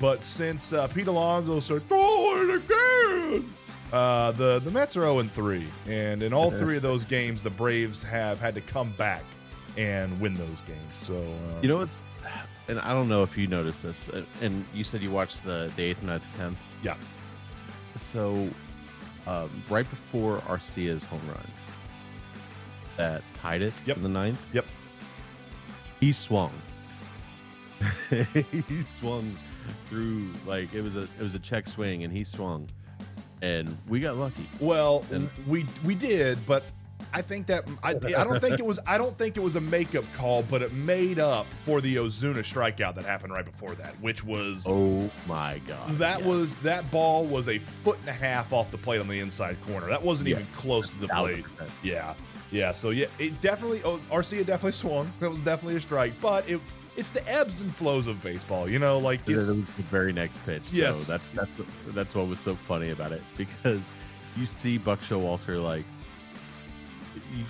but 0.00 0.22
since 0.22 0.72
uh, 0.72 0.88
Pete 0.88 1.06
Alonso 1.06 1.60
started 1.60 1.88
throw 1.88 2.36
it 2.42 2.56
again, 2.56 3.54
uh, 3.92 4.32
the 4.32 4.58
the 4.60 4.70
Mets 4.70 4.96
are 4.96 5.00
0 5.02 5.18
and 5.20 5.32
3, 5.34 5.66
and 5.88 6.22
in 6.22 6.32
all 6.32 6.50
three 6.50 6.76
of 6.76 6.82
those 6.82 7.04
games, 7.04 7.42
the 7.42 7.50
Braves 7.50 8.02
have 8.02 8.40
had 8.40 8.54
to 8.54 8.60
come 8.60 8.92
back 8.92 9.22
and 9.76 10.18
win 10.20 10.34
those 10.34 10.60
games. 10.62 10.80
So 11.02 11.14
uh, 11.16 11.60
You 11.60 11.68
know 11.68 11.78
what's, 11.78 12.02
and 12.68 12.78
I 12.80 12.92
don't 12.94 13.08
know 13.08 13.22
if 13.22 13.36
you 13.38 13.46
noticed 13.46 13.82
this, 13.82 14.08
uh, 14.08 14.24
and 14.40 14.64
you 14.74 14.84
said 14.84 15.02
you 15.02 15.10
watched 15.10 15.44
the 15.44 15.70
the 15.76 15.82
eighth, 15.82 16.02
ninth, 16.02 16.24
and 16.34 16.56
tenth. 16.56 16.58
yeah, 16.82 16.96
So, 17.96 18.48
um, 19.26 19.62
right 19.68 19.88
before 19.88 20.38
Arcia's 20.48 21.04
home 21.04 21.22
run, 21.28 21.46
that 22.96 23.22
tied 23.34 23.62
it 23.62 23.72
Yep. 23.86 23.96
in 23.98 24.02
the 24.02 24.08
ninth, 24.08 24.42
yep, 24.52 24.66
he 26.00 26.12
swung. 26.12 26.52
he 28.68 28.82
swung 28.82 29.36
through 29.88 30.30
like 30.46 30.72
it 30.74 30.82
was 30.82 30.96
a 30.96 31.02
it 31.02 31.22
was 31.22 31.34
a 31.34 31.38
check 31.38 31.68
swing, 31.68 32.04
and 32.04 32.12
he 32.12 32.24
swung, 32.24 32.68
and 33.42 33.76
we 33.88 34.00
got 34.00 34.16
lucky. 34.16 34.48
Well, 34.60 35.04
And- 35.10 35.28
we 35.46 35.66
we 35.84 35.94
did, 35.94 36.44
but 36.46 36.64
I 37.14 37.20
think 37.20 37.46
that 37.48 37.68
I, 37.82 37.90
I 37.90 38.24
don't 38.24 38.40
think 38.40 38.58
it 38.58 38.64
was 38.64 38.78
I 38.86 38.96
don't 38.96 39.18
think 39.18 39.36
it 39.36 39.40
was 39.40 39.56
a 39.56 39.60
makeup 39.60 40.04
call, 40.14 40.42
but 40.44 40.62
it 40.62 40.72
made 40.72 41.18
up 41.18 41.46
for 41.66 41.80
the 41.82 41.96
Ozuna 41.96 42.38
strikeout 42.38 42.94
that 42.94 43.04
happened 43.04 43.32
right 43.34 43.44
before 43.44 43.74
that, 43.74 44.00
which 44.00 44.24
was 44.24 44.64
Oh 44.68 45.10
my 45.26 45.60
god! 45.66 45.98
that 45.98 46.20
yes. 46.20 46.26
was 46.26 46.56
that 46.58 46.90
ball 46.90 47.26
was 47.26 47.48
a 47.48 47.58
foot 47.58 47.98
and 48.00 48.08
a 48.08 48.12
half 48.12 48.52
off 48.52 48.70
the 48.70 48.78
plate 48.78 49.00
on 49.00 49.08
the 49.08 49.18
inside 49.18 49.56
corner. 49.66 49.88
That 49.88 50.02
wasn't 50.02 50.28
Yeah. 50.30 50.36
even 50.36 50.46
close 50.52 50.88
to 50.90 50.98
the 50.98 51.08
plate. 51.08 51.44
Yeah, 51.82 52.14
yeah. 52.50 52.72
So 52.72 52.90
yeah, 52.90 53.06
it 53.18 53.38
definitely 53.42 53.82
oh, 53.84 53.98
Arcia 54.10 54.46
definitely 54.46 54.72
swung. 54.72 55.12
That 55.20 55.28
was 55.28 55.40
definitely 55.40 55.76
a 55.76 55.80
strike, 55.80 56.14
but 56.20 56.48
it 56.48 56.60
it's 56.96 57.10
the 57.10 57.26
ebbs 57.28 57.60
and 57.60 57.74
flows 57.74 58.06
of 58.06 58.22
baseball. 58.22 58.68
You 58.68 58.78
know, 58.78 58.98
like 58.98 59.20
it's 59.28 59.46
then 59.48 59.58
it 59.58 59.66
was 59.66 59.74
the 59.76 59.82
very 59.84 60.12
next 60.12 60.44
pitch. 60.44 60.62
Yes. 60.72 61.04
so 61.06 61.12
that's 61.12 61.30
that's 61.30 61.50
that's 61.88 62.14
what 62.14 62.28
was 62.28 62.40
so 62.40 62.54
funny 62.54 62.90
about 62.90 63.12
it 63.12 63.22
because 63.36 63.92
you 64.36 64.46
see 64.46 64.78
Buck 64.78 65.00
Showalter 65.00 65.62
like 65.62 65.84
you, 67.34 67.44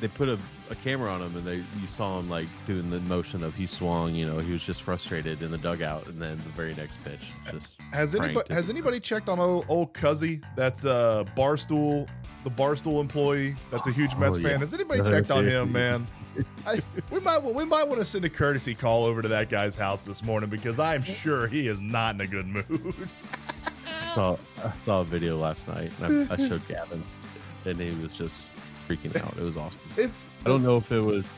they 0.00 0.08
put 0.08 0.28
a, 0.28 0.38
a 0.70 0.74
camera 0.76 1.10
on 1.10 1.22
him 1.22 1.36
and 1.36 1.46
they 1.46 1.56
you 1.56 1.86
saw 1.88 2.18
him 2.18 2.28
like 2.28 2.46
doing 2.66 2.90
the 2.90 3.00
motion 3.00 3.42
of 3.42 3.54
he 3.54 3.66
swung. 3.66 4.14
You 4.14 4.26
know, 4.26 4.38
he 4.38 4.52
was 4.52 4.62
just 4.62 4.82
frustrated 4.82 5.42
in 5.42 5.50
the 5.50 5.58
dugout, 5.58 6.06
and 6.06 6.20
then 6.20 6.36
the 6.38 6.50
very 6.50 6.74
next 6.74 7.02
pitch 7.04 7.32
just 7.50 7.78
Has 7.92 8.14
anybody 8.14 8.52
has 8.52 8.70
anybody 8.70 9.00
checked 9.00 9.28
on 9.28 9.38
old, 9.40 9.64
old 9.68 9.94
Cuzzy? 9.94 10.42
That's 10.56 10.84
uh 10.84 11.24
Barstool, 11.36 12.08
the 12.44 12.50
Barstool 12.50 13.00
employee. 13.00 13.56
That's 13.70 13.86
a 13.86 13.92
huge 13.92 14.14
Mets 14.16 14.38
Oh, 14.38 14.42
fan. 14.42 14.60
Has 14.60 14.74
anybody 14.74 15.02
checked 15.02 15.30
on 15.30 15.46
him, 15.46 15.72
man? 15.72 16.06
I, 16.66 16.80
we 17.10 17.20
might 17.20 17.42
we 17.42 17.64
might 17.64 17.86
want 17.86 18.00
to 18.00 18.04
send 18.04 18.24
a 18.24 18.28
courtesy 18.30 18.74
call 18.74 19.04
over 19.04 19.22
to 19.22 19.28
that 19.28 19.48
guy's 19.48 19.76
house 19.76 20.04
this 20.04 20.22
morning 20.22 20.50
because 20.50 20.78
I'm 20.78 21.02
sure 21.02 21.46
he 21.46 21.68
is 21.68 21.80
not 21.80 22.14
in 22.14 22.20
a 22.22 22.26
good 22.26 22.46
mood. 22.46 23.08
saw 24.02 24.36
I 24.64 24.72
saw 24.80 25.00
a 25.00 25.04
video 25.04 25.36
last 25.36 25.66
night 25.68 25.92
and 26.00 26.30
I, 26.30 26.34
I 26.34 26.48
showed 26.48 26.66
Gavin, 26.68 27.02
and 27.64 27.80
he 27.80 27.90
was 28.02 28.12
just 28.12 28.46
freaking 28.88 29.14
out. 29.20 29.36
It 29.36 29.42
was 29.42 29.56
awesome. 29.56 29.80
It's 29.96 30.30
I 30.44 30.48
don't 30.48 30.62
know 30.62 30.76
if 30.78 30.90
it 30.92 31.00
was, 31.00 31.28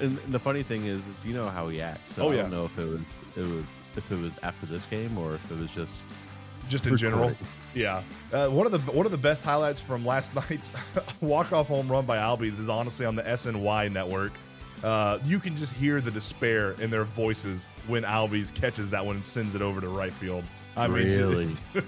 and 0.00 0.16
the 0.28 0.38
funny 0.40 0.62
thing 0.62 0.86
is, 0.86 1.06
is 1.06 1.18
you 1.24 1.34
know 1.34 1.46
how 1.46 1.68
he 1.68 1.80
acts. 1.80 2.14
So 2.14 2.24
Oh, 2.24 2.30
I 2.30 2.36
yeah. 2.36 2.42
don't 2.42 2.50
know 2.50 2.64
if 2.64 2.78
it 2.78 2.86
was, 2.88 3.00
it 3.36 3.40
was, 3.40 3.64
if 3.96 4.10
it 4.10 4.20
was 4.20 4.32
after 4.42 4.66
this 4.66 4.84
game 4.86 5.16
or 5.18 5.34
if 5.34 5.50
it 5.50 5.58
was 5.58 5.72
just 5.72 6.02
just 6.68 6.86
in 6.86 6.96
general. 6.96 7.28
recording. 7.28 7.46
Yeah, 7.74 8.02
uh, 8.32 8.48
one 8.48 8.66
of 8.66 8.72
the 8.72 8.78
one 8.92 9.06
of 9.06 9.12
the 9.12 9.18
best 9.18 9.44
highlights 9.44 9.80
from 9.80 10.04
last 10.04 10.34
night's 10.50 10.72
walk 11.20 11.52
off 11.52 11.68
home 11.68 11.88
run 11.88 12.06
by 12.06 12.16
Albies 12.16 12.58
is 12.58 12.68
honestly 12.68 13.06
on 13.06 13.14
the 13.16 13.22
SNY 13.22 13.92
network. 13.92 14.32
Uh, 14.84 15.18
you 15.24 15.38
can 15.38 15.56
just 15.56 15.72
hear 15.72 16.00
the 16.00 16.10
despair 16.10 16.72
in 16.80 16.90
their 16.90 17.04
voices 17.04 17.66
when 17.86 18.02
Albies 18.04 18.52
catches 18.54 18.90
that 18.90 19.04
one 19.04 19.16
and 19.16 19.24
sends 19.24 19.54
it 19.54 19.62
over 19.62 19.80
to 19.80 19.88
right 19.88 20.12
field. 20.12 20.44
I 20.76 20.86
mean, 20.86 21.06
Really? 21.08 21.54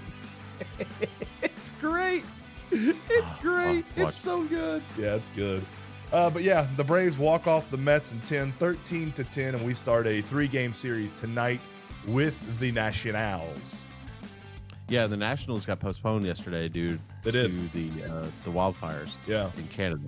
it's 1.41 1.71
great. 1.79 2.25
It's 2.71 3.31
great. 3.41 3.85
watch. 3.97 4.07
It's 4.07 4.15
so 4.15 4.43
good. 4.45 4.83
Yeah, 4.97 5.15
it's 5.15 5.29
good. 5.29 5.65
Uh, 6.11 6.29
but 6.29 6.41
yeah, 6.43 6.67
the 6.75 6.83
Braves 6.83 7.17
walk 7.17 7.45
off 7.47 7.69
the 7.69 7.77
Mets 7.77 8.11
in 8.11 8.21
10, 8.21 8.51
13 8.53 9.11
to 9.13 9.23
10, 9.23 9.55
and 9.55 9.65
we 9.65 9.73
start 9.73 10.07
a 10.07 10.21
three 10.21 10.47
game 10.47 10.73
series 10.73 11.11
tonight 11.11 11.61
with 12.07 12.59
the 12.59 12.71
Nationals. 12.71 13.75
Yeah, 14.87 15.05
the 15.05 15.17
Nationals 15.17 15.67
got 15.67 15.79
postponed 15.79 16.25
yesterday 16.25 16.67
dude. 16.67 16.99
They 17.23 17.29
to 17.31 17.47
did. 17.47 17.71
the 17.73 18.03
uh, 18.05 18.25
the 18.43 18.49
wildfires 18.49 19.11
Yeah. 19.27 19.51
in 19.57 19.67
Canada. 19.67 20.01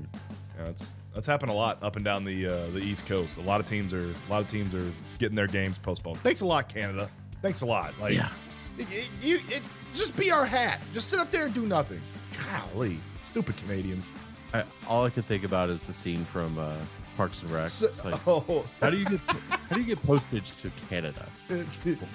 Yeah, 0.58 0.66
it's 0.70 0.96
that's 1.14 1.28
happened 1.28 1.52
a 1.52 1.56
lot 1.56 1.82
up 1.84 1.96
and 1.96 2.06
down 2.06 2.24
the 2.26 2.48
uh, 2.48 2.68
the 2.68 2.80
East 2.80 3.06
Coast. 3.06 3.38
A 3.38 3.42
lot 3.42 3.60
of 3.60 3.66
teams 3.66 3.94
are 3.94 4.10
a 4.12 4.30
lot 4.32 4.42
of 4.42 4.50
teams 4.50 4.74
are 4.76 4.92
getting 5.20 5.36
their 5.36 5.48
games 5.48 5.78
postponed. 5.78 6.18
Thanks 6.20 6.42
a 6.42 6.46
lot, 6.46 6.70
Canada. 6.70 7.10
Thanks 7.42 7.62
a 7.62 7.66
lot. 7.66 7.94
Like, 8.00 8.14
Yeah. 8.16 8.32
it, 8.78 8.88
it- 8.92 9.10
you 9.22 9.40
it, 9.50 9.62
just 9.94 10.16
be 10.16 10.32
our 10.32 10.46
hat. 10.46 10.82
Just 10.94 11.10
sit 11.10 11.20
up 11.20 11.32
there 11.32 11.46
and 11.46 11.54
do 11.54 11.66
nothing. 11.66 12.02
Golly, 12.50 13.00
stupid 13.30 13.58
Canadians. 13.58 14.10
I, 14.54 14.64
all 14.88 15.06
I 15.06 15.10
could 15.10 15.26
think 15.26 15.44
about 15.44 15.70
is 15.70 15.84
the 15.84 15.94
scene 15.94 16.24
from 16.26 16.58
uh, 16.60 16.74
Parks 17.18 17.42
and 17.42 17.52
Rec. 17.52 17.68
So- 17.68 17.90
like, 18.06 18.26
oh, 18.28 18.66
how 18.82 18.90
do 18.90 18.98
you 18.98 19.06
get 19.06 19.20
how 19.20 19.76
do 19.76 19.82
you 19.82 19.88
get 19.88 20.02
postage 20.04 20.52
to 20.62 20.72
Canada? 20.90 21.28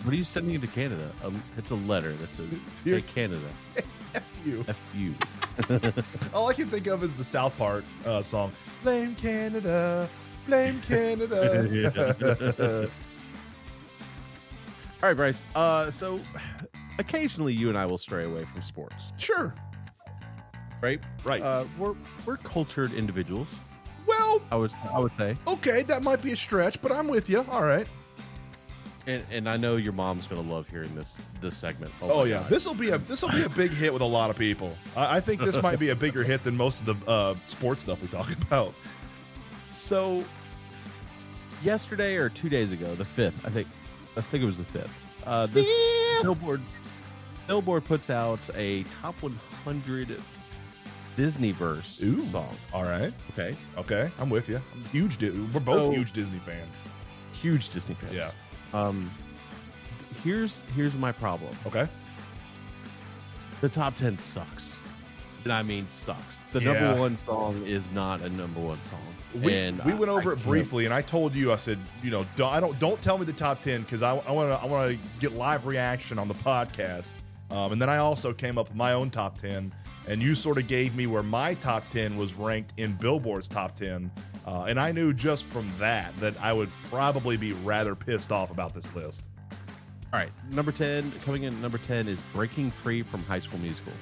What 0.04 0.12
are 0.12 0.16
you 0.16 0.24
sending 0.24 0.58
to 0.60 0.66
Canada? 0.66 1.10
A, 1.24 1.32
it's 1.58 1.70
a 1.70 1.74
letter 1.74 2.12
that 2.14 2.32
says, 2.34 2.46
Dear- 2.84 2.96
"Hey 3.00 3.04
Canada, 3.14 3.48
you. 4.44 4.64
f 4.66 4.78
you." 4.94 5.14
All 6.34 6.48
I 6.48 6.54
can 6.54 6.68
think 6.68 6.86
of 6.86 7.02
is 7.02 7.14
the 7.14 7.24
South 7.24 7.56
Park 7.56 7.84
uh, 8.04 8.22
song. 8.22 8.52
Blame 8.82 9.14
Canada. 9.14 10.08
Blame 10.46 10.80
Canada. 10.82 12.50
All 15.02 15.10
right, 15.10 15.14
Bryce. 15.14 15.46
Uh, 15.54 15.90
so 15.90 16.20
occasionally 16.98 17.52
you 17.52 17.68
and 17.68 17.78
I 17.78 17.86
will 17.86 17.98
stray 17.98 18.24
away 18.24 18.44
from 18.44 18.62
sports, 18.62 19.12
sure. 19.18 19.54
right? 20.80 21.00
Right. 21.24 21.42
Uh, 21.42 21.64
we're 21.78 21.94
we're 22.24 22.38
cultured 22.38 22.92
individuals. 22.92 23.48
well, 24.06 24.40
I 24.50 24.56
would 24.56 24.72
I 24.92 24.98
would 24.98 25.12
say, 25.16 25.36
okay, 25.46 25.82
that 25.82 26.02
might 26.02 26.22
be 26.22 26.32
a 26.32 26.36
stretch, 26.36 26.80
but 26.80 26.92
I'm 26.92 27.08
with 27.08 27.28
you. 27.28 27.44
All 27.50 27.64
right. 27.64 27.86
And 29.06 29.22
and 29.30 29.48
I 29.48 29.56
know 29.56 29.76
your 29.76 29.92
mom's 29.92 30.26
gonna 30.26 30.40
love 30.48 30.68
hearing 30.68 30.94
this 30.94 31.20
this 31.40 31.56
segment. 31.56 31.92
Oh, 32.02 32.24
my 32.24 32.30
yeah, 32.30 32.46
this 32.48 32.66
will 32.66 32.74
be 32.74 32.90
a 32.90 32.98
this 32.98 33.22
will 33.22 33.30
be 33.30 33.42
a 33.42 33.48
big 33.48 33.70
hit 33.70 33.92
with 33.92 34.02
a 34.02 34.06
lot 34.06 34.30
of 34.30 34.36
people. 34.36 34.76
I, 34.96 35.16
I 35.16 35.20
think 35.20 35.40
this 35.42 35.60
might 35.62 35.78
be 35.78 35.90
a 35.90 35.96
bigger 35.96 36.22
hit 36.24 36.42
than 36.42 36.56
most 36.56 36.86
of 36.86 36.86
the 37.04 37.10
uh, 37.10 37.34
sports 37.46 37.82
stuff 37.82 38.00
we 38.02 38.08
talk 38.08 38.30
about. 38.42 38.74
So 39.68 40.24
yesterday 41.62 42.16
or 42.16 42.28
two 42.28 42.48
days 42.48 42.72
ago, 42.72 42.94
the 42.94 43.04
fifth, 43.04 43.34
I 43.44 43.50
think, 43.50 43.68
I 44.16 44.20
think 44.20 44.42
it 44.42 44.46
was 44.46 44.58
the 44.58 44.64
fifth. 44.64 44.92
Uh, 45.24 45.46
this 45.46 45.66
Billboard 46.22 46.60
Billboard 47.46 47.84
puts 47.84 48.10
out 48.10 48.48
a 48.54 48.82
top 49.00 49.20
100 49.22 50.20
Disney 51.16 51.52
verse 51.52 52.02
song. 52.30 52.56
All 52.72 52.82
right, 52.84 53.12
Okay, 53.32 53.56
okay, 53.78 54.10
I'm 54.18 54.30
with 54.30 54.48
you. 54.48 54.60
I'm 54.74 54.84
huge. 54.86 55.16
Di- 55.18 55.30
we're 55.30 55.60
both 55.60 55.86
So- 55.86 55.90
huge 55.92 56.12
Disney 56.12 56.38
fans. 56.38 56.78
huge 57.40 57.68
Disney 57.70 57.94
fans. 57.94 58.14
Yeah. 58.14 58.30
Um, 58.72 59.10
here's 60.24 60.62
here's 60.74 60.94
my 60.96 61.12
problem. 61.12 61.54
Okay. 61.66 61.88
The 63.60 63.68
top 63.68 63.94
10 63.96 64.18
sucks. 64.18 64.78
And 65.44 65.52
I 65.52 65.62
mean 65.62 65.88
sucks. 65.88 66.44
The 66.52 66.60
Yeah. 66.60 66.72
number 66.72 67.00
one 67.00 67.16
song 67.16 67.62
is 67.64 67.90
not 67.92 68.20
a 68.22 68.28
number 68.28 68.60
one 68.60 68.82
song. 68.82 68.98
We, 69.34 69.54
and 69.54 69.82
we 69.84 69.92
I- 69.92 69.94
went 69.94 70.10
over 70.10 70.30
I 70.30 70.32
it 70.34 70.42
briefly, 70.42 70.84
and 70.86 70.92
I 70.94 71.02
told 71.02 71.34
you, 71.34 71.52
I 71.52 71.56
said, 71.56 71.78
you 72.02 72.10
know, 72.10 72.26
don't, 72.36 72.52
I 72.52 72.58
don't 72.60 72.78
don't 72.78 73.00
tell 73.00 73.16
me 73.16 73.24
the 73.24 73.32
top 73.32 73.62
ten 73.62 73.82
because 73.82 74.02
I 74.02 74.12
want 74.12 74.50
to 74.50 74.56
I 74.60 74.66
want 74.66 74.90
to 74.90 74.98
get 75.20 75.32
live 75.34 75.66
reaction 75.66 76.18
on 76.18 76.26
the 76.28 76.34
podcast. 76.34 77.12
Um, 77.50 77.72
and 77.72 77.80
then 77.80 77.88
I 77.88 77.98
also 77.98 78.32
came 78.32 78.58
up 78.58 78.68
with 78.68 78.76
my 78.76 78.92
own 78.92 79.08
top 79.10 79.38
ten, 79.38 79.72
and 80.08 80.20
you 80.20 80.34
sort 80.34 80.58
of 80.58 80.66
gave 80.66 80.96
me 80.96 81.06
where 81.06 81.22
my 81.22 81.54
top 81.54 81.88
ten 81.90 82.16
was 82.16 82.34
ranked 82.34 82.72
in 82.76 82.92
Billboard's 82.94 83.46
top 83.48 83.76
ten, 83.76 84.10
uh, 84.46 84.66
and 84.68 84.78
I 84.78 84.92
knew 84.92 85.12
just 85.12 85.44
from 85.44 85.70
that 85.78 86.16
that 86.18 86.34
I 86.40 86.52
would 86.52 86.70
probably 86.88 87.36
be 87.36 87.52
rather 87.52 87.94
pissed 87.94 88.30
off 88.30 88.50
about 88.50 88.74
this 88.74 88.94
list. 88.94 89.28
All 90.12 90.20
right, 90.20 90.30
number 90.50 90.72
10, 90.72 91.12
coming 91.24 91.42
in 91.42 91.54
at 91.54 91.60
number 91.60 91.78
10 91.78 92.08
is 92.08 92.20
Breaking 92.32 92.70
Free 92.70 93.02
from 93.02 93.24
High 93.24 93.40
School 93.40 93.58
Musical. 93.58 93.92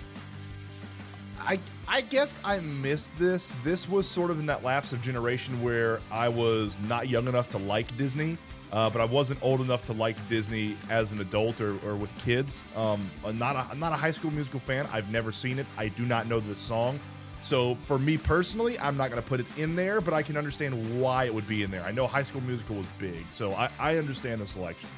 I 1.41 1.59
I 1.87 2.01
guess 2.01 2.41
I 2.45 2.61
missed 2.61 3.11
this. 3.19 3.53
This 3.63 3.89
was 3.89 4.09
sort 4.09 4.31
of 4.31 4.39
in 4.39 4.47
that 4.47 4.65
lapse 4.65 4.93
of 4.93 5.03
generation 5.03 5.63
where 5.63 6.01
I 6.11 6.29
was 6.29 6.79
not 6.81 7.09
young 7.09 7.29
enough 7.29 7.51
to 7.51 7.59
like 7.59 7.95
Disney, 7.99 8.39
uh, 8.73 8.89
but 8.89 9.03
I 9.03 9.05
wasn't 9.05 9.43
old 9.43 9.61
enough 9.61 9.85
to 9.87 9.93
like 9.93 10.17
Disney 10.29 10.77
as 10.89 11.13
an 11.13 11.21
adult 11.21 11.61
or, 11.61 11.77
or 11.87 11.97
with 11.97 12.17
kids. 12.19 12.65
Um, 12.77 13.11
I'm 13.25 13.39
not 13.39 13.57
a, 13.57 13.67
I'm 13.71 13.79
not 13.79 13.93
a 13.93 13.97
High 13.97 14.11
School 14.11 14.31
Musical 14.31 14.61
fan. 14.61 14.89
I've 14.93 15.11
never 15.11 15.33
seen 15.33 15.59
it. 15.59 15.67
I 15.77 15.89
do 15.89 16.07
not 16.07 16.27
know 16.27 16.41
this 16.41 16.59
song. 16.59 16.99
So 17.45 17.77
for 17.83 17.99
me 17.99 18.17
personally, 18.17 18.79
I'm 18.81 18.97
not 18.97 19.11
going 19.11 19.23
to 19.23 19.29
put 19.29 19.39
it 19.39 19.47
in 19.59 19.77
there, 19.77 20.01
but 20.01 20.15
I 20.15 20.23
can 20.23 20.37
understand 20.37 21.01
why 21.01 21.25
it 21.25 21.35
would 21.35 21.47
be 21.47 21.63
in 21.63 21.71
there. 21.71 21.83
I 21.83 21.93
know 21.93 22.07
High 22.07 22.23
School 22.23 22.41
Musical 22.41 22.77
was 22.77 22.87
big, 22.99 23.27
so 23.29 23.53
I, 23.53 23.69
I 23.79 23.99
understand 23.99 24.41
the 24.41 24.47
selection. 24.47 24.89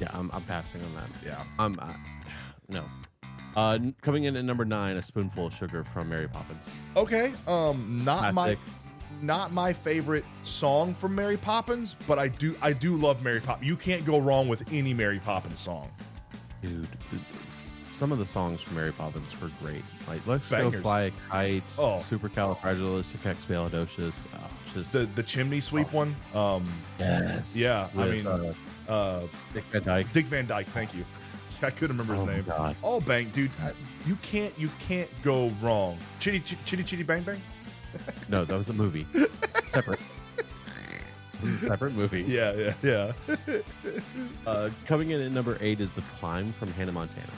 Yeah, 0.00 0.08
I'm, 0.12 0.30
I'm 0.32 0.42
passing 0.44 0.82
on 0.82 0.94
that. 0.94 1.10
Yeah. 1.24 1.44
Um, 1.58 1.78
I, 1.80 1.94
no. 2.68 2.84
Uh, 3.54 3.78
coming 4.00 4.24
in 4.24 4.36
at 4.36 4.44
number 4.44 4.64
nine, 4.64 4.96
a 4.96 5.02
spoonful 5.02 5.46
of 5.46 5.54
sugar 5.54 5.84
from 5.92 6.08
Mary 6.08 6.28
Poppins. 6.28 6.66
Okay. 6.96 7.32
Um, 7.46 8.02
not 8.04 8.34
my 8.34 8.56
not 9.22 9.52
my 9.52 9.72
favorite 9.72 10.24
song 10.42 10.92
from 10.92 11.14
Mary 11.14 11.38
Poppins, 11.38 11.96
but 12.06 12.18
I 12.18 12.28
do 12.28 12.54
I 12.60 12.72
do 12.74 12.96
love 12.96 13.22
Mary 13.22 13.40
Poppins. 13.40 13.66
You 13.66 13.76
can't 13.76 14.04
go 14.04 14.18
wrong 14.18 14.48
with 14.48 14.70
any 14.72 14.92
Mary 14.92 15.18
Poppins 15.18 15.58
song. 15.58 15.90
Dude, 16.62 16.86
some 17.96 18.12
of 18.12 18.18
the 18.18 18.26
songs 18.26 18.60
from 18.62 18.76
Mary 18.76 18.92
Poppins 18.92 19.38
were 19.40 19.50
great. 19.62 19.82
Like 20.06 20.24
Let's 20.26 20.48
Bangers. 20.48 20.74
Go 20.74 20.80
Fly 20.82 21.02
a 21.02 21.10
Kite, 21.30 21.62
Oh. 21.78 21.96
Supercalifragilisticexpialidocious. 21.96 24.26
Oh, 24.34 24.38
just 24.74 24.92
The 24.92 25.06
the 25.14 25.22
chimney 25.22 25.60
sweep 25.60 25.92
one. 25.92 26.14
Um, 26.34 26.66
yes. 26.98 27.56
yeah. 27.56 27.88
I 27.96 28.08
mean, 28.08 28.26
uh, 28.26 28.52
uh, 28.88 29.22
Dick 29.54 29.64
Van 29.72 29.82
Dyke. 29.82 30.12
Dick 30.12 30.26
Van 30.26 30.46
Dyke. 30.46 30.66
Thank 30.68 30.94
you. 30.94 31.04
I 31.62 31.70
couldn't 31.70 31.96
remember 31.96 32.14
his 32.14 32.22
Oh 32.22 32.26
name. 32.26 32.44
God. 32.44 32.76
All 32.82 33.00
bang, 33.00 33.30
dude. 33.30 33.50
I- 33.62 33.72
You 34.06 34.16
can't 34.22 34.56
you 34.58 34.68
can't 34.78 35.08
go 35.22 35.50
wrong. 35.62 35.98
Chitty 36.20 36.40
Ch- 36.40 36.56
Chitty 36.64 36.84
Chitty 36.84 37.02
Bang 37.02 37.22
Bang. 37.22 37.40
No, 38.28 38.44
that 38.44 38.54
was 38.56 38.68
a 38.68 38.74
movie. 38.74 39.06
Separate. 39.72 40.00
Separate 41.66 41.94
movie. 41.94 42.22
Yeah, 42.28 42.72
yeah, 42.82 42.84
yeah. 42.84 43.12
Uh, 44.46 44.68
coming 44.84 45.10
in 45.12 45.22
at 45.22 45.30
number 45.32 45.56
eight 45.60 45.80
is 45.80 45.90
The 45.92 46.02
Climb 46.18 46.52
from 46.54 46.70
Hannah 46.72 46.92
Montana. 46.92 47.32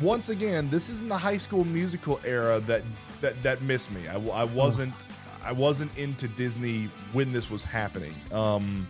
Once 0.00 0.28
again, 0.28 0.70
this 0.70 0.88
isn't 0.88 1.08
the 1.08 1.18
high 1.18 1.36
school 1.36 1.64
musical 1.64 2.20
era 2.24 2.60
that 2.60 2.82
that 3.20 3.40
that 3.42 3.60
missed 3.62 3.90
me. 3.90 4.08
I, 4.08 4.14
I 4.14 4.44
wasn't 4.44 5.06
I 5.44 5.52
wasn't 5.52 5.96
into 5.98 6.28
Disney 6.28 6.88
when 7.12 7.32
this 7.32 7.50
was 7.50 7.64
happening. 7.64 8.14
Um, 8.30 8.86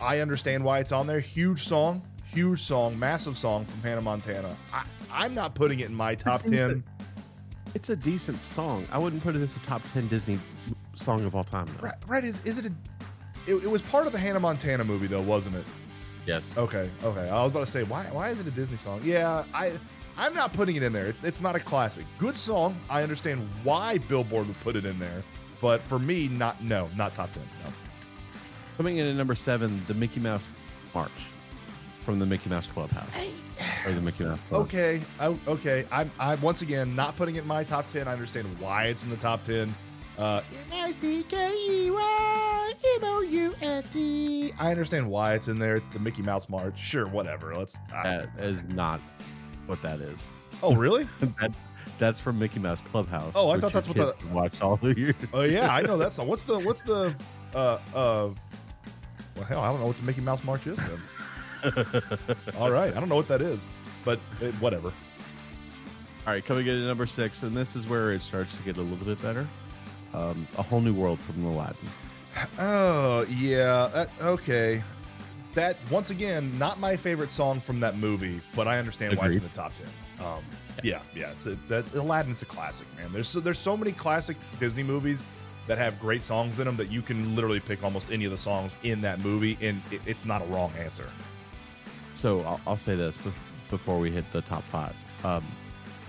I 0.00 0.20
understand 0.20 0.64
why 0.64 0.78
it's 0.78 0.92
on 0.92 1.06
there. 1.06 1.20
Huge 1.20 1.66
song, 1.66 2.02
huge 2.24 2.62
song, 2.62 2.98
massive 2.98 3.36
song 3.36 3.64
from 3.64 3.80
Hannah 3.82 4.02
Montana. 4.02 4.56
I, 4.72 4.84
I'm 5.10 5.34
not 5.34 5.54
putting 5.54 5.80
it 5.80 5.88
in 5.88 5.94
my 5.94 6.14
top 6.14 6.42
ten. 6.44 6.84
It's 7.74 7.90
a 7.90 7.96
decent 7.96 8.40
song. 8.40 8.86
I 8.92 8.98
wouldn't 8.98 9.22
put 9.22 9.34
it 9.34 9.42
as 9.42 9.56
a 9.56 9.60
top 9.60 9.82
ten 9.84 10.06
Disney 10.08 10.38
song 10.94 11.24
of 11.24 11.34
all 11.34 11.44
time. 11.44 11.66
Though. 11.66 11.88
Right, 11.88 11.94
right? 12.06 12.24
Is 12.24 12.40
is 12.44 12.58
it 12.58 12.66
a? 12.66 12.72
It, 13.46 13.56
it 13.56 13.70
was 13.70 13.82
part 13.82 14.06
of 14.06 14.12
the 14.12 14.18
Hannah 14.18 14.40
Montana 14.40 14.84
movie, 14.84 15.06
though, 15.06 15.20
wasn't 15.20 15.56
it? 15.56 15.64
Yes. 16.26 16.56
Okay, 16.56 16.90
okay. 17.02 17.28
I 17.28 17.42
was 17.42 17.50
about 17.50 17.66
to 17.66 17.70
say, 17.70 17.82
why 17.82 18.04
why 18.12 18.30
is 18.30 18.40
it 18.40 18.46
a 18.46 18.50
Disney 18.50 18.76
song? 18.76 19.00
Yeah, 19.02 19.44
I 19.52 19.72
I'm 20.16 20.34
not 20.34 20.52
putting 20.52 20.76
it 20.76 20.82
in 20.82 20.92
there. 20.92 21.06
It's 21.06 21.22
it's 21.22 21.40
not 21.40 21.56
a 21.56 21.60
classic. 21.60 22.04
Good 22.18 22.36
song. 22.36 22.76
I 22.88 23.02
understand 23.02 23.48
why 23.62 23.98
Billboard 23.98 24.46
would 24.46 24.60
put 24.60 24.76
it 24.76 24.84
in 24.84 24.98
there, 24.98 25.22
but 25.60 25.82
for 25.82 25.98
me, 25.98 26.28
not 26.28 26.62
no, 26.62 26.88
not 26.96 27.14
top 27.14 27.32
ten. 27.32 27.42
No. 27.64 27.72
Coming 28.76 28.98
in 28.98 29.06
at 29.06 29.16
number 29.16 29.34
seven, 29.34 29.84
the 29.86 29.94
Mickey 29.94 30.20
Mouse 30.20 30.48
March 30.94 31.10
from 32.04 32.18
the 32.18 32.26
Mickey 32.26 32.50
Mouse 32.50 32.66
Clubhouse 32.66 33.28
or 33.86 33.92
the 33.92 34.00
Mickey 34.00 34.24
Mouse. 34.24 34.38
Club. 34.48 34.62
Okay, 34.62 35.00
I, 35.18 35.36
okay. 35.46 35.86
I'm 35.90 36.10
I 36.18 36.34
once 36.36 36.62
again 36.62 36.94
not 36.94 37.16
putting 37.16 37.36
it 37.36 37.42
in 37.42 37.48
my 37.48 37.64
top 37.64 37.88
ten. 37.88 38.08
I 38.08 38.12
understand 38.12 38.48
why 38.60 38.86
it's 38.86 39.02
in 39.04 39.10
the 39.10 39.16
top 39.16 39.42
ten. 39.44 39.74
Uh, 40.18 40.42
I 40.72 40.92
C 40.92 41.24
K 41.28 41.52
E 41.68 41.90
Y 41.90 42.72
M 42.96 43.00
O 43.04 43.20
U 43.20 43.54
S 43.60 43.94
E. 43.96 44.52
I 44.58 44.70
understand 44.70 45.08
why 45.10 45.34
it's 45.34 45.48
in 45.48 45.58
there. 45.58 45.76
It's 45.76 45.88
the 45.88 45.98
Mickey 45.98 46.22
Mouse 46.22 46.48
March. 46.48 46.78
Sure, 46.78 47.06
whatever. 47.06 47.56
Let's. 47.56 47.78
I, 47.92 48.02
That 48.02 48.30
is 48.38 48.62
not 48.64 49.00
what 49.66 49.82
that 49.82 50.00
is. 50.00 50.32
oh, 50.62 50.74
really? 50.76 51.08
that, 51.20 51.52
that's 51.98 52.20
from 52.20 52.38
Mickey 52.38 52.60
Mouse 52.60 52.80
Clubhouse. 52.80 53.32
Oh, 53.34 53.48
I 53.48 53.54
which 53.54 53.62
thought 53.62 53.72
that's 53.72 53.88
what 53.88 53.96
kids 53.96 54.24
watched 54.32 54.62
all 54.62 54.76
the 54.76 54.96
years. 54.96 55.14
Oh 55.32 55.42
yeah, 55.42 55.74
I 55.74 55.82
know 55.82 55.96
that 55.98 56.12
song. 56.12 56.26
What's 56.28 56.42
the 56.42 56.58
what's 56.60 56.82
the 56.82 57.14
uh 57.54 57.78
uh 57.94 58.30
well 59.36 59.44
hell, 59.46 59.60
I 59.60 59.68
don't 59.68 59.80
know 59.80 59.86
what 59.86 59.96
the 59.96 60.02
Mickey 60.04 60.20
Mouse 60.20 60.44
March 60.44 60.66
is 60.66 60.78
then. 60.78 60.98
All 62.58 62.70
right, 62.70 62.94
I 62.94 63.00
don't 63.00 63.08
know 63.08 63.14
what 63.14 63.28
that 63.28 63.40
is, 63.40 63.66
but 64.04 64.20
eh, 64.42 64.50
whatever. 64.60 64.88
All 66.26 66.32
right, 66.32 66.44
coming 66.44 66.66
in 66.66 66.80
at 66.82 66.86
number 66.86 67.06
six, 67.06 67.42
and 67.42 67.56
this 67.56 67.74
is 67.74 67.86
where 67.86 68.12
it 68.12 68.22
starts 68.22 68.56
to 68.56 68.62
get 68.62 68.76
a 68.76 68.82
little 68.82 69.04
bit 69.04 69.20
better. 69.22 69.46
Um, 70.14 70.48
a 70.56 70.62
whole 70.62 70.80
new 70.80 70.94
world 70.94 71.18
from 71.20 71.44
Aladdin. 71.44 71.88
Oh 72.58 73.26
yeah, 73.28 73.90
that, 73.92 74.10
okay. 74.20 74.82
That 75.54 75.76
once 75.90 76.10
again, 76.10 76.56
not 76.58 76.80
my 76.80 76.96
favorite 76.96 77.30
song 77.30 77.60
from 77.60 77.78
that 77.80 77.96
movie, 77.96 78.40
but 78.56 78.66
I 78.66 78.78
understand 78.78 79.16
why 79.16 79.28
it's 79.28 79.36
in 79.36 79.42
the 79.42 79.48
top 79.50 79.72
ten. 79.74 79.86
Um, 80.24 80.42
yeah, 80.82 81.00
yeah, 81.14 81.30
it's 81.30 81.46
a, 81.46 81.54
that 81.68 81.92
Aladdin's 81.94 82.42
a 82.42 82.46
classic, 82.46 82.86
man. 82.96 83.12
There's 83.12 83.28
so, 83.28 83.40
there's 83.40 83.58
so 83.58 83.76
many 83.76 83.92
classic 83.92 84.36
Disney 84.58 84.82
movies 84.82 85.22
that 85.66 85.78
have 85.78 85.98
great 86.00 86.22
songs 86.22 86.58
in 86.58 86.66
them 86.66 86.76
that 86.76 86.90
you 86.90 87.02
can 87.02 87.34
literally 87.34 87.60
pick 87.60 87.84
almost 87.84 88.10
any 88.10 88.24
of 88.24 88.30
the 88.30 88.38
songs 88.38 88.76
in 88.82 89.00
that 89.00 89.20
movie, 89.20 89.56
and 89.60 89.80
it, 89.90 90.00
it's 90.06 90.24
not 90.24 90.42
a 90.42 90.44
wrong 90.46 90.72
answer. 90.78 91.08
So 92.14 92.40
I'll, 92.42 92.60
I'll 92.66 92.76
say 92.76 92.96
this 92.96 93.16
before 93.70 93.98
we 93.98 94.10
hit 94.10 94.24
the 94.32 94.42
top 94.42 94.62
five. 94.64 94.94
Um, 95.24 95.44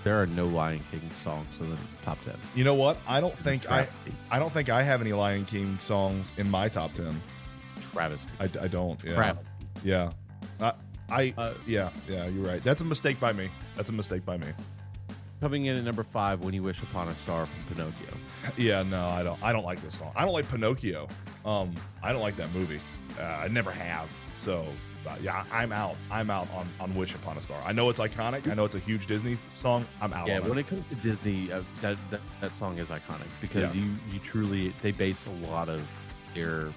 there 0.06 0.22
are 0.22 0.28
no 0.28 0.46
Lion 0.46 0.82
King 0.92 1.02
songs 1.18 1.60
in 1.60 1.72
the 1.72 1.78
top 2.04 2.22
ten. 2.22 2.36
You 2.54 2.64
know 2.64 2.76
what? 2.76 2.98
I 3.08 3.20
don't 3.20 3.38
think 3.40 3.70
I 3.70 3.88
I 4.32 4.40
don't 4.40 4.54
think 4.54 4.70
I 4.70 4.84
have 4.84 5.02
any 5.02 5.12
Lion 5.12 5.46
King 5.46 5.78
songs 5.82 6.32
in 6.38 6.50
my 6.50 6.70
top 6.70 6.94
ten. 6.94 7.20
Travis, 7.92 8.26
I, 8.40 8.44
I 8.62 8.68
don't. 8.68 9.04
Yeah. 9.04 9.16
Travesty. 9.16 9.46
Yeah. 9.84 10.12
I, 10.62 10.74
I 11.10 11.34
Uh, 11.38 11.54
yeah 11.68 11.90
yeah. 12.08 12.28
You're 12.28 12.46
right. 12.46 12.64
That's 12.64 12.82
a 12.82 12.86
mistake 12.86 13.20
by 13.20 13.34
me. 13.34 13.50
That's 13.76 13.90
a 13.90 13.94
mistake 13.94 14.24
by 14.24 14.38
me. 14.38 14.48
Coming 15.42 15.66
in 15.66 15.76
at 15.76 15.84
number 15.84 16.04
five, 16.04 16.40
"When 16.42 16.54
You 16.54 16.64
Wish 16.64 16.82
Upon 16.84 17.10
a 17.10 17.16
Star" 17.16 17.48
from 17.48 17.76
Pinocchio. 17.76 18.16
Yeah. 18.58 18.84
No, 18.84 19.08
I 19.08 19.24
don't. 19.24 19.42
I 19.44 19.52
don't 19.54 19.66
like 19.66 19.82
this 19.82 19.98
song. 19.98 20.12
I 20.16 20.24
don't 20.24 20.34
like 20.34 20.48
Pinocchio. 20.50 21.08
Um, 21.46 21.74
I 22.04 22.14
don't 22.14 22.22
like 22.22 22.38
that 22.38 22.54
movie. 22.54 22.80
Uh, 23.20 23.24
I 23.24 23.48
never 23.48 23.72
have. 23.72 24.08
So 24.44 24.66
yeah, 25.22 25.44
I'm 25.52 25.72
out. 25.72 25.96
I'm 26.12 26.30
out 26.30 26.48
on 26.54 26.68
on 26.80 26.94
Wish 26.96 27.14
Upon 27.16 27.38
a 27.38 27.42
Star. 27.42 27.62
I 27.66 27.72
know 27.72 27.90
it's 27.90 28.00
iconic. 28.00 28.50
I 28.50 28.54
know 28.54 28.66
it's 28.66 28.76
a 28.76 28.80
huge 28.80 29.08
Disney 29.08 29.38
song. 29.56 29.86
I'm 30.02 30.14
out. 30.14 30.28
Yeah, 30.28 30.40
when 30.40 30.58
it. 30.58 30.62
it 30.62 30.68
comes 30.68 30.86
to 30.90 30.96
Disney, 30.96 31.52
uh, 31.52 31.62
that, 31.82 31.98
that 32.12 32.22
that 32.42 32.56
song 32.56 32.78
is 32.80 32.90
iconic 32.90 33.28
because 33.42 33.74
Yeah. 33.76 33.82
you 33.82 33.96
you 34.12 34.20
truly 34.20 34.74
they 34.82 34.92
base 34.92 35.26
a 35.28 35.32
lot 35.48 35.70
of 35.70 35.82
their 36.34 36.74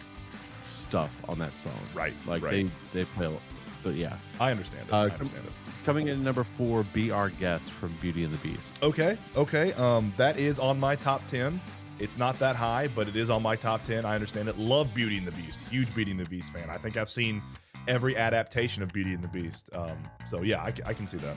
stuff 0.62 1.10
on 1.28 1.38
that 1.38 1.56
song. 1.56 1.72
Right. 1.94 2.14
Like 2.26 2.42
right. 2.42 2.70
they 2.92 3.00
they 3.00 3.04
play. 3.06 3.26
a- 3.26 3.38
But 3.82 3.94
yeah, 3.94 4.16
I 4.40 4.50
understand 4.50 4.88
it. 4.88 4.92
Uh, 4.92 4.96
I 4.96 5.02
understand 5.04 5.44
it. 5.46 5.52
coming 5.84 6.08
in 6.08 6.22
number 6.24 6.44
four, 6.44 6.82
"Be 6.92 7.10
Our 7.10 7.30
Guest" 7.30 7.70
from 7.70 7.92
Beauty 8.00 8.24
and 8.24 8.32
the 8.34 8.38
Beast. 8.48 8.78
Okay, 8.82 9.16
okay. 9.36 9.72
Um, 9.74 10.12
that 10.16 10.36
is 10.38 10.58
on 10.58 10.78
my 10.80 10.96
top 10.96 11.26
ten. 11.28 11.60
It's 12.00 12.16
not 12.18 12.38
that 12.38 12.54
high, 12.54 12.86
but 12.88 13.08
it 13.08 13.16
is 13.16 13.28
on 13.30 13.42
my 13.42 13.56
top 13.56 13.84
ten. 13.84 14.04
I 14.04 14.14
understand 14.14 14.48
it. 14.48 14.56
Love 14.58 14.92
Beauty 14.94 15.16
and 15.18 15.26
the 15.26 15.32
Beast. 15.32 15.66
Huge 15.68 15.92
Beauty 15.94 16.10
and 16.12 16.20
the 16.20 16.24
Beast 16.26 16.52
fan. 16.52 16.70
I 16.70 16.76
think 16.78 16.96
I've 16.96 17.10
seen 17.10 17.42
every 17.88 18.16
adaptation 18.16 18.82
of 18.82 18.92
Beauty 18.92 19.14
and 19.14 19.24
the 19.24 19.28
Beast. 19.28 19.70
Um, 19.72 19.98
so 20.30 20.42
yeah, 20.42 20.62
I, 20.62 20.72
I 20.86 20.94
can 20.94 21.06
see 21.06 21.16
that. 21.16 21.36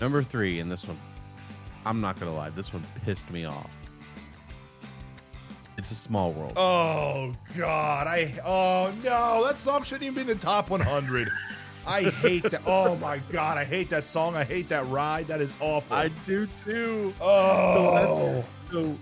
Number 0.00 0.22
three, 0.22 0.60
and 0.60 0.70
this 0.70 0.86
one, 0.86 0.98
I'm 1.84 2.00
not 2.00 2.18
gonna 2.18 2.34
lie, 2.34 2.50
this 2.50 2.72
one 2.72 2.84
pissed 3.04 3.28
me 3.30 3.44
off. 3.44 3.70
It's 5.76 5.90
a 5.90 5.94
small 5.94 6.32
world. 6.32 6.54
Oh 6.56 7.34
God, 7.56 8.06
I 8.06 8.32
oh 8.44 8.94
no, 9.02 9.44
that 9.44 9.58
song 9.58 9.82
shouldn't 9.82 10.04
even 10.04 10.14
be 10.14 10.20
in 10.22 10.26
the 10.26 10.34
top 10.42 10.70
100. 10.70 11.28
I 11.86 12.04
hate 12.04 12.44
that. 12.44 12.62
Oh 12.66 12.96
my 12.96 13.18
God, 13.30 13.58
I 13.58 13.64
hate 13.64 13.90
that 13.90 14.04
song. 14.04 14.36
I 14.36 14.44
hate 14.44 14.68
that 14.70 14.86
ride. 14.86 15.26
That 15.28 15.40
is 15.40 15.52
awful. 15.60 15.96
I 15.96 16.08
do 16.24 16.46
too. 16.46 17.14
oh. 17.20 18.44
So, 18.72 18.96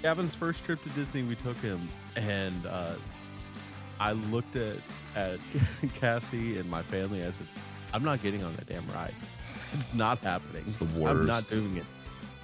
Gavin's 0.00 0.34
first 0.34 0.64
trip 0.64 0.82
to 0.82 0.88
Disney, 0.90 1.22
we 1.22 1.34
took 1.34 1.56
him, 1.58 1.88
and 2.16 2.64
uh, 2.66 2.94
I 4.02 4.12
looked 4.12 4.56
at 4.56 4.78
at 5.14 5.38
Cassie 6.00 6.58
and 6.58 6.68
my 6.68 6.82
family. 6.82 7.22
I 7.22 7.30
said, 7.30 7.46
"I'm 7.94 8.02
not 8.02 8.20
getting 8.20 8.42
on 8.42 8.54
that 8.56 8.66
damn 8.66 8.86
ride. 8.88 9.14
It's 9.72 9.94
not 9.94 10.18
happening. 10.18 10.64
It's 10.66 10.76
the 10.76 10.86
worst. 10.86 11.20
I'm 11.20 11.26
not 11.26 11.46
doing 11.48 11.76
it. 11.76 11.84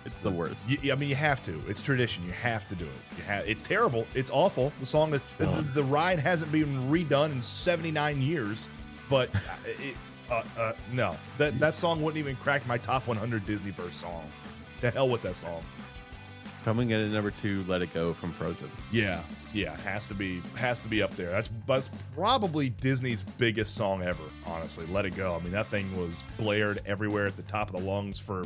It's 0.05 0.21
the 0.21 0.31
worst." 0.31 0.57
You, 0.69 0.93
I 0.93 0.95
mean, 0.95 1.09
you 1.09 1.17
have 1.17 1.43
to. 1.43 1.61
It's 1.67 1.83
tradition. 1.83 2.25
You 2.25 2.31
have 2.31 2.69
to 2.69 2.77
do 2.77 2.85
it. 2.85 3.49
It's 3.49 3.61
terrible. 3.61 4.07
It's 4.15 4.31
awful. 4.31 4.73
The 4.79 4.87
song, 4.87 5.13
is, 5.15 5.21
the, 5.37 5.47
the, 5.47 5.63
the 5.63 5.83
ride 5.83 6.21
hasn't 6.21 6.53
been 6.53 6.89
redone 6.89 7.33
in 7.33 7.43
79 7.43 8.23
years, 8.23 8.69
but 9.11 9.29
it, 9.67 9.97
uh, 10.31 10.45
uh, 10.57 10.73
no, 10.93 11.17
that 11.39 11.59
that 11.59 11.75
song 11.75 12.03
wouldn't 12.03 12.19
even 12.19 12.37
crack 12.37 12.65
my 12.69 12.79
top 12.79 13.09
100 13.09 13.45
Disney 13.47 13.73
verse 13.73 13.97
songs. 13.97 14.31
To 14.81 14.93
hell 14.93 15.09
with 15.09 15.23
that 15.23 15.35
song. 15.35 15.65
Coming 16.69 16.91
in 16.91 17.01
at 17.01 17.11
number 17.11 17.31
two, 17.31 17.65
"Let 17.67 17.81
It 17.81 17.95
Go" 17.95 18.13
from 18.13 18.31
Frozen. 18.31 18.71
Yeah, 18.93 19.23
yeah, 19.55 19.75
has 19.79 20.07
to 20.09 20.13
be 20.15 20.43
has 20.55 20.81
to 20.81 20.89
be 20.89 21.01
up 21.01 21.17
there. 21.17 21.31
That's 21.31 21.49
that's 21.67 21.91
probably 22.15 22.69
Disney's 22.69 23.23
biggest 23.23 23.75
song 23.75 24.03
ever. 24.03 24.25
Honestly, 24.45 24.85
Let 24.85 25.07
It 25.07 25.17
Go. 25.17 25.35
I 25.35 25.43
mean, 25.43 25.53
that 25.53 25.71
thing 25.71 25.99
was 25.99 26.23
blared 26.37 26.83
everywhere 26.85 27.27
at 27.27 27.37
the 27.37 27.43
top 27.45 27.73
of 27.73 27.81
the 27.81 27.89
lungs 27.89 28.19
for, 28.19 28.45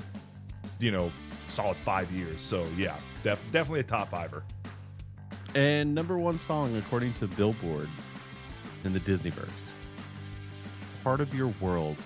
you 0.79 0.93
know, 0.93 1.11
solid 1.49 1.77
five 1.79 2.13
years. 2.13 2.41
So 2.43 2.65
yeah, 2.77 2.97
def- 3.25 3.43
definitely 3.51 3.81
a 3.81 3.83
top 3.83 4.11
fiver. 4.11 4.45
And 5.57 5.93
number 5.93 6.17
one 6.17 6.39
song, 6.39 6.77
according 6.77 7.15
to 7.15 7.27
Billboard, 7.27 7.89
in 8.85 8.93
the 8.93 9.01
Disneyverse, 9.01 9.51
"Part 11.03 11.21
of 11.21 11.35
Your 11.35 11.49
World" 11.61 11.97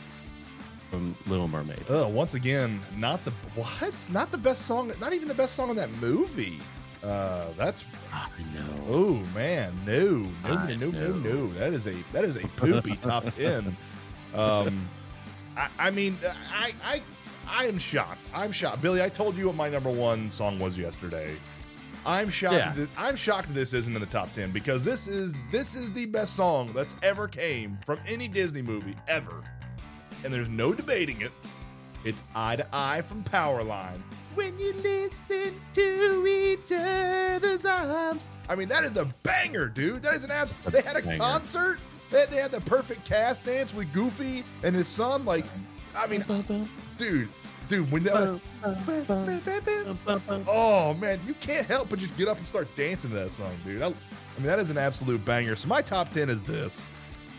from 0.90 1.16
Little 1.26 1.48
Mermaid. 1.48 1.84
Oh, 1.88 2.08
once 2.08 2.34
again, 2.34 2.80
not 2.96 3.24
the 3.24 3.32
what? 3.54 3.94
Not 4.10 4.30
the 4.30 4.38
best 4.38 4.66
song. 4.66 4.92
Not 5.00 5.12
even 5.12 5.28
the 5.28 5.34
best 5.34 5.54
song 5.54 5.70
in 5.70 5.76
that 5.76 5.90
movie. 5.92 6.58
Uh, 7.02 7.46
that's 7.56 7.84
I 8.12 8.28
know. 8.54 8.84
oh 8.88 9.14
man, 9.34 9.72
no, 9.86 10.26
no, 10.48 10.58
I 10.58 10.74
no, 10.74 10.74
no, 10.74 10.90
no, 10.90 11.12
know. 11.12 11.46
no. 11.46 11.52
That 11.54 11.72
is 11.72 11.86
a 11.86 11.94
that 12.12 12.24
is 12.24 12.36
a 12.36 12.46
poopy 12.48 12.96
top 12.96 13.24
ten. 13.36 13.76
Um, 14.34 14.88
I, 15.56 15.68
I 15.78 15.90
mean, 15.90 16.18
I 16.52 16.74
I 16.82 17.02
I 17.46 17.66
am 17.66 17.78
shocked. 17.78 18.20
I'm 18.34 18.50
shocked, 18.52 18.82
Billy. 18.82 19.02
I 19.02 19.08
told 19.08 19.36
you 19.36 19.46
what 19.46 19.56
my 19.56 19.68
number 19.68 19.90
one 19.90 20.30
song 20.30 20.58
was 20.58 20.76
yesterday. 20.76 21.36
I'm 22.04 22.30
shocked. 22.30 22.54
Yeah. 22.54 22.72
That, 22.74 22.88
I'm 22.96 23.16
shocked 23.16 23.48
that 23.48 23.54
this 23.54 23.74
isn't 23.74 23.94
in 23.94 24.00
the 24.00 24.06
top 24.06 24.32
ten 24.32 24.50
because 24.52 24.84
this 24.84 25.06
is 25.08 25.34
this 25.50 25.74
is 25.74 25.92
the 25.92 26.06
best 26.06 26.34
song 26.34 26.72
that's 26.74 26.96
ever 27.02 27.28
came 27.28 27.78
from 27.84 27.98
any 28.06 28.28
Disney 28.28 28.62
movie 28.62 28.96
ever, 29.08 29.42
and 30.24 30.32
there's 30.32 30.48
no 30.48 30.72
debating 30.72 31.20
it. 31.20 31.32
It's 32.04 32.22
Eye 32.34 32.56
to 32.56 32.66
Eye 32.72 33.02
from 33.02 33.24
Powerline. 33.24 34.00
When 34.34 34.58
you 34.58 34.72
listen 34.74 35.60
to 35.74 36.26
each 36.26 36.70
other's 36.70 37.64
arms. 37.64 38.26
I 38.48 38.54
mean, 38.54 38.68
that 38.68 38.84
is 38.84 38.96
a 38.96 39.06
banger, 39.22 39.66
dude. 39.66 40.02
That 40.02 40.14
is 40.14 40.24
an 40.24 40.30
absolute. 40.30 40.72
They 40.72 40.82
had 40.82 40.96
a 40.96 41.02
banger. 41.02 41.18
concert. 41.18 41.80
They, 42.10 42.26
they 42.26 42.36
had 42.36 42.52
the 42.52 42.60
perfect 42.60 43.04
cast 43.04 43.44
dance 43.44 43.74
with 43.74 43.92
Goofy 43.92 44.44
and 44.62 44.76
his 44.76 44.86
son. 44.86 45.24
Like, 45.24 45.46
I 45.96 46.06
mean, 46.06 46.24
dude, 46.96 47.28
dude, 47.66 47.90
when 47.90 48.04
that. 48.04 48.40
Oh 50.46 50.94
man, 50.94 51.20
you 51.26 51.34
can't 51.34 51.66
help 51.66 51.88
but 51.88 51.98
just 51.98 52.16
get 52.16 52.28
up 52.28 52.38
and 52.38 52.46
start 52.46 52.68
dancing 52.76 53.10
to 53.10 53.16
that 53.16 53.32
song, 53.32 53.56
dude. 53.64 53.82
I, 53.82 53.86
I 53.86 53.90
mean, 54.38 54.46
that 54.46 54.60
is 54.60 54.70
an 54.70 54.78
absolute 54.78 55.24
banger. 55.24 55.56
So 55.56 55.66
my 55.66 55.82
top 55.82 56.10
ten 56.10 56.30
is 56.30 56.42
this. 56.42 56.86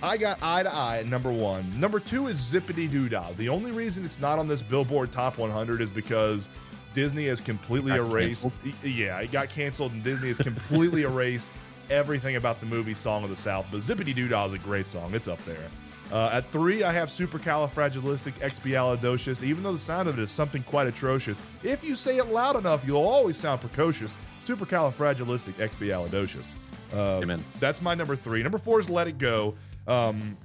I 0.02 0.18
got 0.18 0.40
Eye 0.42 0.64
to 0.64 0.74
Eye 0.74 0.98
at 1.00 1.08
number 1.08 1.32
one. 1.32 1.78
Number 1.80 2.00
two 2.00 2.28
is 2.28 2.38
Zippity 2.40 2.90
Doo 2.90 3.10
Dah. 3.10 3.32
The 3.38 3.50
only 3.50 3.72
reason 3.72 4.06
it's 4.06 4.20
not 4.20 4.38
on 4.38 4.48
this 4.48 4.62
Billboard 4.62 5.12
Top 5.12 5.40
100 5.40 5.82
is 5.82 5.90
because 5.90 6.50
Disney 6.94 7.26
has 7.28 7.42
completely 7.42 7.90
Got 7.92 8.00
erased. 8.08 8.44
canceled? 8.44 8.74
Yeah, 8.84 9.18
it 9.20 9.32
got 9.32 9.50
canceled, 9.50 9.94
and 9.94 10.04
Disney 10.04 10.28
has 10.28 10.38
completely 10.38 11.02
erased 11.04 11.48
everything 11.90 12.36
about 12.36 12.60
the 12.60 12.66
movie 12.68 12.94
Song 12.94 13.24
of 13.24 13.32
the 13.32 13.38
South. 13.38 13.66
But 13.72 13.80
Zippity 13.82 14.14
Doo 14.14 14.28
Dah 14.28 14.46
is 14.46 14.54
a 14.54 14.60
great 14.60 14.86
song. 14.86 15.16
It's 15.16 15.28
up 15.28 15.44
there. 15.46 15.68
Uh, 16.12 16.30
at 16.32 16.50
three, 16.52 16.84
I 16.84 16.94
have 16.94 17.10
Supercalifragilisticexpialidocious. 17.10 19.42
Even 19.44 19.64
though 19.64 19.74
the 19.74 19.78
sound 19.80 20.08
of 20.08 20.18
it 20.18 20.22
is 20.22 20.32
something 20.32 20.64
quite 20.64 20.88
atrocious, 20.88 21.42
if 21.64 21.84
you 21.84 21.96
say 21.96 22.18
it 22.18 22.28
loud 22.28 22.56
enough, 22.56 22.86
you'll 22.86 23.02
always 23.06 23.36
sound 23.36 23.60
precocious. 23.62 24.16
Supercalifragilisticexpialidocious. 24.46 26.46
Uh, 26.94 27.20
Amen. 27.22 27.44
That's 27.60 27.82
my 27.82 27.94
number 27.96 28.16
three. 28.16 28.42
Number 28.44 28.58
four 28.58 28.80
is 28.80 28.90
Let 28.90 29.08
It 29.08 29.18
Go. 29.18 29.56
Um, 29.88 30.38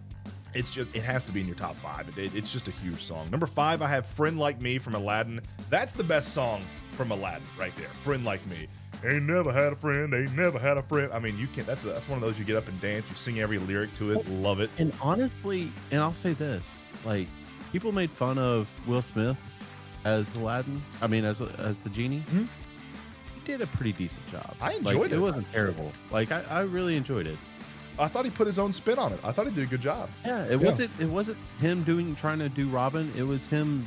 it's 0.54 0.68
just 0.70 0.94
it 0.94 1.02
has 1.02 1.24
to 1.24 1.32
be 1.32 1.40
in 1.40 1.46
your 1.46 1.56
top 1.56 1.76
five. 1.76 2.08
It- 2.10 2.18
it- 2.18 2.34
it's 2.34 2.52
just 2.52 2.68
a 2.68 2.70
huge 2.70 3.02
song. 3.02 3.28
Number 3.30 3.46
five, 3.46 3.80
I 3.82 3.88
have 3.88 4.04
"Friend 4.06 4.38
Like 4.38 4.60
Me" 4.60 4.78
from 4.78 4.94
Aladdin. 4.94 5.40
That's 5.70 5.92
the 5.92 6.04
best 6.04 6.32
song 6.34 6.64
from 6.92 7.10
Aladdin 7.10 7.46
right 7.58 7.74
there. 7.76 7.88
"Friend 8.00 8.22
Like 8.24 8.46
Me." 8.46 8.68
Ain't 9.04 9.24
never 9.24 9.50
had 9.50 9.72
a 9.72 9.76
friend. 9.76 10.12
Ain't 10.14 10.36
never 10.36 10.58
had 10.58 10.76
a 10.76 10.82
friend. 10.82 11.10
I 11.12 11.18
mean, 11.18 11.36
you 11.38 11.46
can. 11.48 11.64
That's 11.64 11.82
that's 11.84 12.06
one 12.08 12.18
of 12.18 12.22
those 12.22 12.38
you 12.38 12.44
get 12.44 12.56
up 12.56 12.68
and 12.68 12.78
dance. 12.80 13.06
You 13.08 13.16
sing 13.16 13.40
every 13.40 13.58
lyric 13.58 13.96
to 13.98 14.12
it. 14.12 14.28
Love 14.28 14.60
it. 14.60 14.70
And 14.78 14.92
honestly, 15.00 15.72
and 15.90 16.00
I'll 16.02 16.14
say 16.14 16.34
this: 16.34 16.78
like 17.04 17.26
people 17.72 17.90
made 17.90 18.10
fun 18.10 18.36
of 18.38 18.68
Will 18.86 19.02
Smith 19.02 19.36
as 20.04 20.32
Aladdin. 20.36 20.82
I 21.00 21.06
mean, 21.06 21.24
as 21.24 21.40
as 21.40 21.78
the 21.80 21.88
genie. 21.90 22.22
Mhm. 22.30 22.46
He 23.34 23.40
did 23.44 23.60
a 23.62 23.66
pretty 23.68 23.92
decent 23.92 24.24
job. 24.28 24.54
I 24.60 24.72
Like, 24.76 24.78
enjoyed 24.94 25.12
it. 25.12 25.16
It 25.16 25.20
wasn't 25.20 25.50
terrible. 25.50 25.90
Like 26.12 26.30
I, 26.30 26.42
I 26.48 26.60
really 26.60 26.94
enjoyed 26.96 27.26
it. 27.26 27.38
I 27.98 28.08
thought 28.08 28.24
he 28.24 28.30
put 28.30 28.46
his 28.46 28.58
own 28.58 28.72
spin 28.72 28.98
on 28.98 29.12
it. 29.12 29.20
I 29.22 29.32
thought 29.32 29.46
he 29.46 29.52
did 29.52 29.64
a 29.64 29.66
good 29.66 29.80
job. 29.82 30.08
Yeah, 30.24 30.44
it 30.44 30.50
Yeah. 30.60 30.68
wasn't. 30.68 30.90
It 31.00 31.08
wasn't 31.08 31.38
him 31.60 31.82
doing 31.84 32.14
trying 32.16 32.38
to 32.38 32.48
do 32.48 32.68
Robin. 32.68 33.12
It 33.16 33.22
was 33.22 33.44
him. 33.46 33.86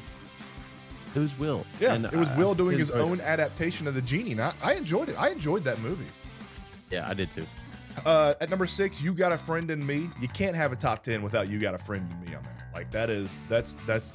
It 1.16 1.20
was 1.20 1.38
Will. 1.40 1.66
Yeah, 1.80 1.94
And 1.94 2.06
it 2.06 2.14
was 2.14 2.30
I- 2.30 2.38
Will 2.38 2.52
I 2.52 2.56
doing 2.56 2.78
his 2.78 2.92
own 2.92 3.20
it. 3.20 3.24
adaptation 3.24 3.88
of 3.88 3.94
the 3.96 4.02
genie. 4.02 4.34
And 4.34 4.42
I, 4.42 4.54
I 4.62 4.74
enjoyed 4.74 5.10
it. 5.10 5.16
I 5.18 5.30
enjoyed 5.30 5.64
that 5.64 5.80
movie. 5.80 6.08
Yeah, 6.92 7.08
I 7.10 7.14
did 7.14 7.32
too. 7.32 7.46
Uh, 8.06 8.34
at 8.42 8.50
number 8.50 8.68
six, 8.68 9.02
you 9.02 9.14
got 9.14 9.32
a 9.32 9.38
friend 9.38 9.72
in 9.72 9.86
me. 9.86 10.10
You 10.22 10.28
can't 10.28 10.56
have 10.56 10.74
a 10.74 10.76
top 10.76 11.02
ten 11.04 11.22
without 11.24 11.48
you 11.48 11.60
got 11.60 11.74
a 11.74 11.78
friend 11.78 12.06
in 12.12 12.30
me 12.30 12.36
on 12.36 12.44
there. 12.44 12.52
Like 12.74 12.92
that 12.92 13.10
is 13.10 13.34
that's 13.48 13.78
that's 13.88 14.12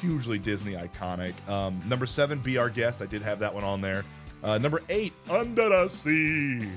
hugely 0.00 0.38
Disney 0.38 0.72
iconic. 0.72 1.32
Um, 1.48 1.80
number 1.86 2.06
seven, 2.06 2.40
be 2.40 2.58
our 2.58 2.68
guest. 2.68 3.00
I 3.00 3.06
did 3.06 3.22
have 3.22 3.38
that 3.38 3.54
one 3.54 3.62
on 3.62 3.80
there. 3.80 4.04
Uh, 4.42 4.58
number 4.58 4.82
eight, 4.88 5.12
under 5.30 5.68
the 5.68 5.86
sea, 5.86 6.68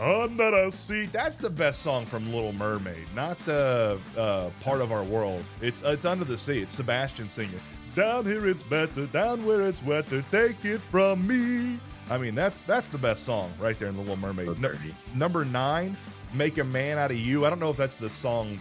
under 0.00 0.50
the 0.50 0.70
sea. 0.70 1.06
That's 1.06 1.36
the 1.36 1.50
best 1.50 1.82
song 1.82 2.06
from 2.06 2.32
Little 2.32 2.52
Mermaid, 2.52 3.06
not 3.14 3.38
the 3.40 4.00
uh, 4.16 4.50
part 4.60 4.80
of 4.80 4.92
our 4.92 5.04
world. 5.04 5.44
It's 5.60 5.82
it's 5.82 6.04
under 6.04 6.24
the 6.24 6.38
sea. 6.38 6.60
It's 6.60 6.72
Sebastian 6.74 7.28
singing. 7.28 7.60
Down 7.94 8.24
here 8.24 8.48
it's 8.48 8.62
better, 8.62 9.06
down 9.06 9.44
where 9.44 9.62
it's 9.62 9.82
wetter. 9.82 10.22
Take 10.30 10.64
it 10.64 10.78
from 10.80 11.26
me. 11.26 11.78
I 12.08 12.18
mean, 12.18 12.34
that's 12.34 12.60
that's 12.66 12.88
the 12.88 12.98
best 12.98 13.24
song 13.24 13.52
right 13.60 13.78
there 13.78 13.88
in 13.88 13.94
the 13.96 14.00
Little 14.00 14.16
Mermaid. 14.16 14.60
Dirty. 14.60 14.94
number 15.14 15.44
nine, 15.44 15.96
"Make 16.32 16.58
a 16.58 16.64
Man 16.64 16.98
Out 16.98 17.10
of 17.10 17.18
You." 17.18 17.44
I 17.44 17.50
don't 17.50 17.60
know 17.60 17.70
if 17.70 17.76
that's 17.76 17.96
the 17.96 18.10
song 18.10 18.60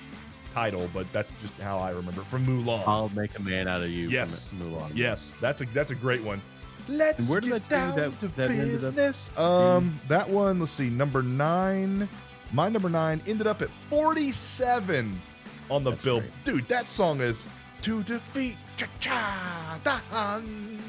title, 0.53 0.89
but 0.93 1.11
that's 1.13 1.31
just 1.41 1.57
how 1.59 1.77
I 1.77 1.91
remember 1.91 2.21
it 2.21 2.27
from 2.27 2.45
Mulan. 2.45 2.83
I'll 2.87 3.09
make 3.09 3.37
a 3.37 3.41
man 3.41 3.67
out 3.67 3.81
of 3.81 3.89
you. 3.89 4.09
Yes. 4.09 4.49
From 4.49 4.59
Mulan. 4.71 4.91
yes, 4.95 5.35
that's 5.39 5.61
a 5.61 5.65
that's 5.67 5.91
a 5.91 5.95
great 5.95 6.23
one. 6.23 6.41
Let's 6.89 7.19
And 7.19 7.29
where 7.29 7.41
did 7.41 7.51
get 7.51 7.63
that 7.69 7.95
do 7.95 8.01
down 8.01 8.11
that- 8.11 8.19
to 8.19 8.27
that 8.29 8.49
business. 8.49 9.31
Um, 9.37 9.99
that 10.07 10.29
one. 10.29 10.59
Let's 10.59 10.71
see, 10.71 10.89
number 10.89 11.21
nine. 11.21 12.09
My 12.51 12.67
number 12.67 12.89
nine 12.89 13.21
ended 13.27 13.45
up 13.47 13.61
at 13.61 13.69
forty-seven 13.89 15.21
on 15.69 15.83
the 15.83 15.91
That's 15.91 16.03
bill. 16.03 16.19
great. 16.21 16.43
Dude, 16.43 16.67
that 16.67 16.87
song 16.87 17.21
is 17.21 17.45
"To 17.83 18.01
Defeat 18.03 18.57
Cha 18.77 18.87
Cha 18.99 19.79
Dan." 19.83 20.79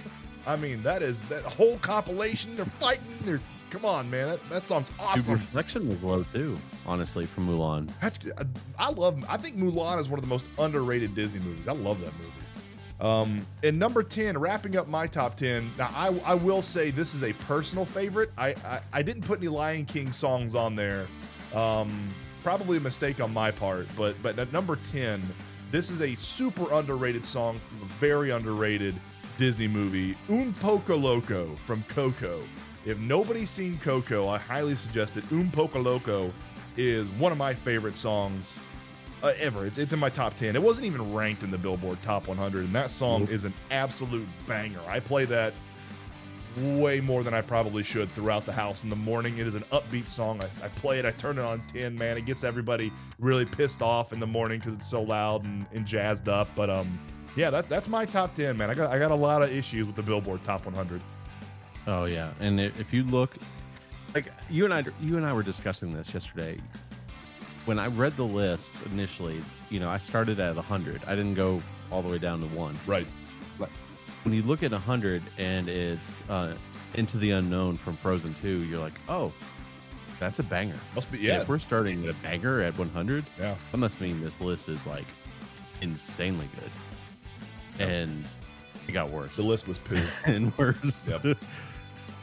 I 0.46 0.56
mean, 0.56 0.82
that 0.82 1.02
is 1.02 1.20
that 1.22 1.42
whole 1.44 1.78
compilation. 1.78 2.56
They're 2.56 2.64
fighting. 2.64 3.18
They're 3.22 3.40
come 3.68 3.84
on, 3.84 4.10
man. 4.10 4.26
That, 4.28 4.40
that 4.50 4.62
song's 4.64 4.88
Dude, 4.88 5.00
awesome. 5.00 5.34
reflection 5.34 5.88
was 5.88 6.02
low 6.02 6.24
too. 6.32 6.56
Honestly, 6.86 7.26
from 7.26 7.46
Mulan. 7.48 7.90
That's 8.00 8.18
I 8.78 8.90
love. 8.90 9.22
I 9.28 9.36
think 9.36 9.58
Mulan 9.58 10.00
is 10.00 10.08
one 10.08 10.18
of 10.18 10.22
the 10.22 10.28
most 10.28 10.46
underrated 10.58 11.14
Disney 11.14 11.40
movies. 11.40 11.68
I 11.68 11.72
love 11.72 12.00
that 12.00 12.12
movie. 12.18 12.32
Um, 13.00 13.46
and 13.62 13.78
number 13.78 14.02
ten, 14.02 14.36
wrapping 14.36 14.76
up 14.76 14.86
my 14.86 15.06
top 15.06 15.36
ten. 15.36 15.72
Now, 15.78 15.88
I 15.94 16.08
I 16.24 16.34
will 16.34 16.62
say 16.62 16.90
this 16.90 17.14
is 17.14 17.22
a 17.22 17.32
personal 17.32 17.84
favorite. 17.84 18.30
I 18.36 18.48
I, 18.64 18.80
I 18.92 19.02
didn't 19.02 19.22
put 19.22 19.38
any 19.38 19.48
Lion 19.48 19.86
King 19.86 20.12
songs 20.12 20.54
on 20.54 20.76
there. 20.76 21.06
Um, 21.54 22.12
probably 22.42 22.76
a 22.76 22.80
mistake 22.80 23.20
on 23.20 23.32
my 23.32 23.50
part. 23.50 23.86
But 23.96 24.22
but 24.22 24.38
at 24.38 24.52
number 24.52 24.76
ten, 24.76 25.22
this 25.70 25.90
is 25.90 26.02
a 26.02 26.14
super 26.14 26.70
underrated 26.72 27.24
song 27.24 27.58
from 27.58 27.82
a 27.82 27.92
very 27.94 28.30
underrated 28.30 28.94
Disney 29.38 29.68
movie, 29.68 30.16
Un 30.28 30.52
Poco 30.60 30.96
Loco 30.96 31.56
from 31.64 31.82
Coco. 31.84 32.42
If 32.84 32.98
nobody's 32.98 33.48
seen 33.48 33.78
Coco, 33.78 34.28
I 34.28 34.36
highly 34.36 34.74
suggest 34.74 35.16
it. 35.16 35.24
Un 35.32 35.50
Poco 35.50 35.80
Loco 35.80 36.32
is 36.76 37.08
one 37.18 37.32
of 37.32 37.38
my 37.38 37.54
favorite 37.54 37.96
songs 37.96 38.58
uh, 39.22 39.32
ever. 39.38 39.66
It's, 39.66 39.78
it's 39.78 39.92
in 39.92 39.98
my 39.98 40.10
top 40.10 40.36
10. 40.36 40.56
It 40.56 40.62
wasn't 40.62 40.86
even 40.86 41.12
ranked 41.12 41.42
in 41.42 41.50
the 41.50 41.58
Billboard 41.58 42.02
Top 42.02 42.28
100, 42.28 42.64
and 42.64 42.74
that 42.74 42.90
song 42.90 43.22
Nope. 43.22 43.30
is 43.30 43.44
an 43.44 43.54
absolute 43.70 44.26
banger. 44.46 44.80
I 44.88 45.00
play 45.00 45.24
that 45.26 45.52
way 46.56 47.00
more 47.00 47.22
than 47.22 47.32
I 47.32 47.42
probably 47.42 47.82
should 47.82 48.12
throughout 48.12 48.44
the 48.44 48.52
house 48.52 48.82
in 48.82 48.88
the 48.88 48.96
morning. 48.96 49.38
It 49.38 49.46
is 49.46 49.54
an 49.54 49.62
upbeat 49.72 50.06
song. 50.06 50.40
I, 50.42 50.64
I 50.64 50.68
play 50.68 50.98
it, 50.98 51.06
I 51.06 51.12
turn 51.12 51.38
it 51.38 51.42
on 51.42 51.62
10, 51.72 51.96
man. 51.96 52.16
It 52.16 52.24
gets 52.24 52.44
everybody 52.44 52.92
really 53.18 53.44
pissed 53.44 53.82
off 53.82 54.12
in 54.12 54.20
the 54.20 54.26
morning 54.26 54.58
because 54.58 54.74
it's 54.74 54.88
so 54.88 55.02
loud 55.02 55.44
and, 55.44 55.66
and 55.72 55.86
jazzed 55.86 56.28
up. 56.28 56.48
But 56.56 56.70
um, 56.70 56.98
yeah, 57.36 57.50
that, 57.50 57.68
that's 57.68 57.88
my 57.88 58.04
top 58.04 58.34
10, 58.34 58.56
man. 58.56 58.70
I 58.70 58.74
got 58.74 58.90
I 58.90 58.98
got 58.98 59.10
a 59.10 59.16
lot 59.16 59.42
of 59.42 59.52
issues 59.52 59.86
with 59.86 59.96
the 59.96 60.02
Billboard 60.02 60.42
Top 60.42 60.64
100. 60.64 61.00
Oh 61.86 62.04
yeah, 62.04 62.32
and 62.40 62.60
if 62.60 62.92
you 62.92 63.04
look, 63.04 63.36
like 64.14 64.32
you 64.50 64.64
and 64.64 64.74
I, 64.74 64.84
you 65.00 65.16
and 65.16 65.24
I 65.24 65.32
were 65.32 65.42
discussing 65.42 65.92
this 65.92 66.12
yesterday. 66.12 66.58
When 67.70 67.78
I 67.78 67.86
read 67.86 68.16
the 68.16 68.24
list 68.24 68.72
initially, 68.90 69.40
you 69.68 69.78
know, 69.78 69.88
I 69.88 69.98
started 69.98 70.40
at 70.40 70.56
100. 70.56 71.02
I 71.06 71.14
didn't 71.14 71.34
go 71.34 71.62
all 71.92 72.02
the 72.02 72.08
way 72.08 72.18
down 72.18 72.40
to 72.40 72.48
one. 72.48 72.76
Right. 72.84 73.06
When 74.24 74.34
you 74.34 74.42
look 74.42 74.64
at 74.64 74.72
100 74.72 75.22
and 75.38 75.68
it's 75.68 76.24
uh, 76.28 76.56
Into 76.94 77.16
the 77.16 77.30
Unknown 77.30 77.76
from 77.76 77.96
Frozen 77.96 78.34
2, 78.42 78.64
you're 78.64 78.80
like, 78.80 78.94
oh, 79.08 79.32
that's 80.18 80.40
a 80.40 80.42
banger. 80.42 80.74
Must 80.96 81.12
be, 81.12 81.18
And 81.18 81.26
yeah. 81.28 81.40
If 81.42 81.48
we're 81.48 81.60
starting 81.60 82.02
at 82.06 82.10
a 82.10 82.14
banger 82.14 82.60
at 82.60 82.76
100, 82.76 83.24
Yeah. 83.38 83.54
that 83.70 83.78
must 83.78 84.00
mean 84.00 84.20
this 84.20 84.40
list 84.40 84.68
is 84.68 84.84
like 84.84 85.06
insanely 85.80 86.48
good. 86.56 87.86
And 87.88 88.24
it 88.88 88.90
got 88.90 89.10
worse. 89.10 89.36
The 89.36 89.42
list 89.42 89.68
was 89.68 89.78
poo. 89.78 90.02
and 90.24 90.52
worse. 90.58 91.08
Yep. 91.08 91.38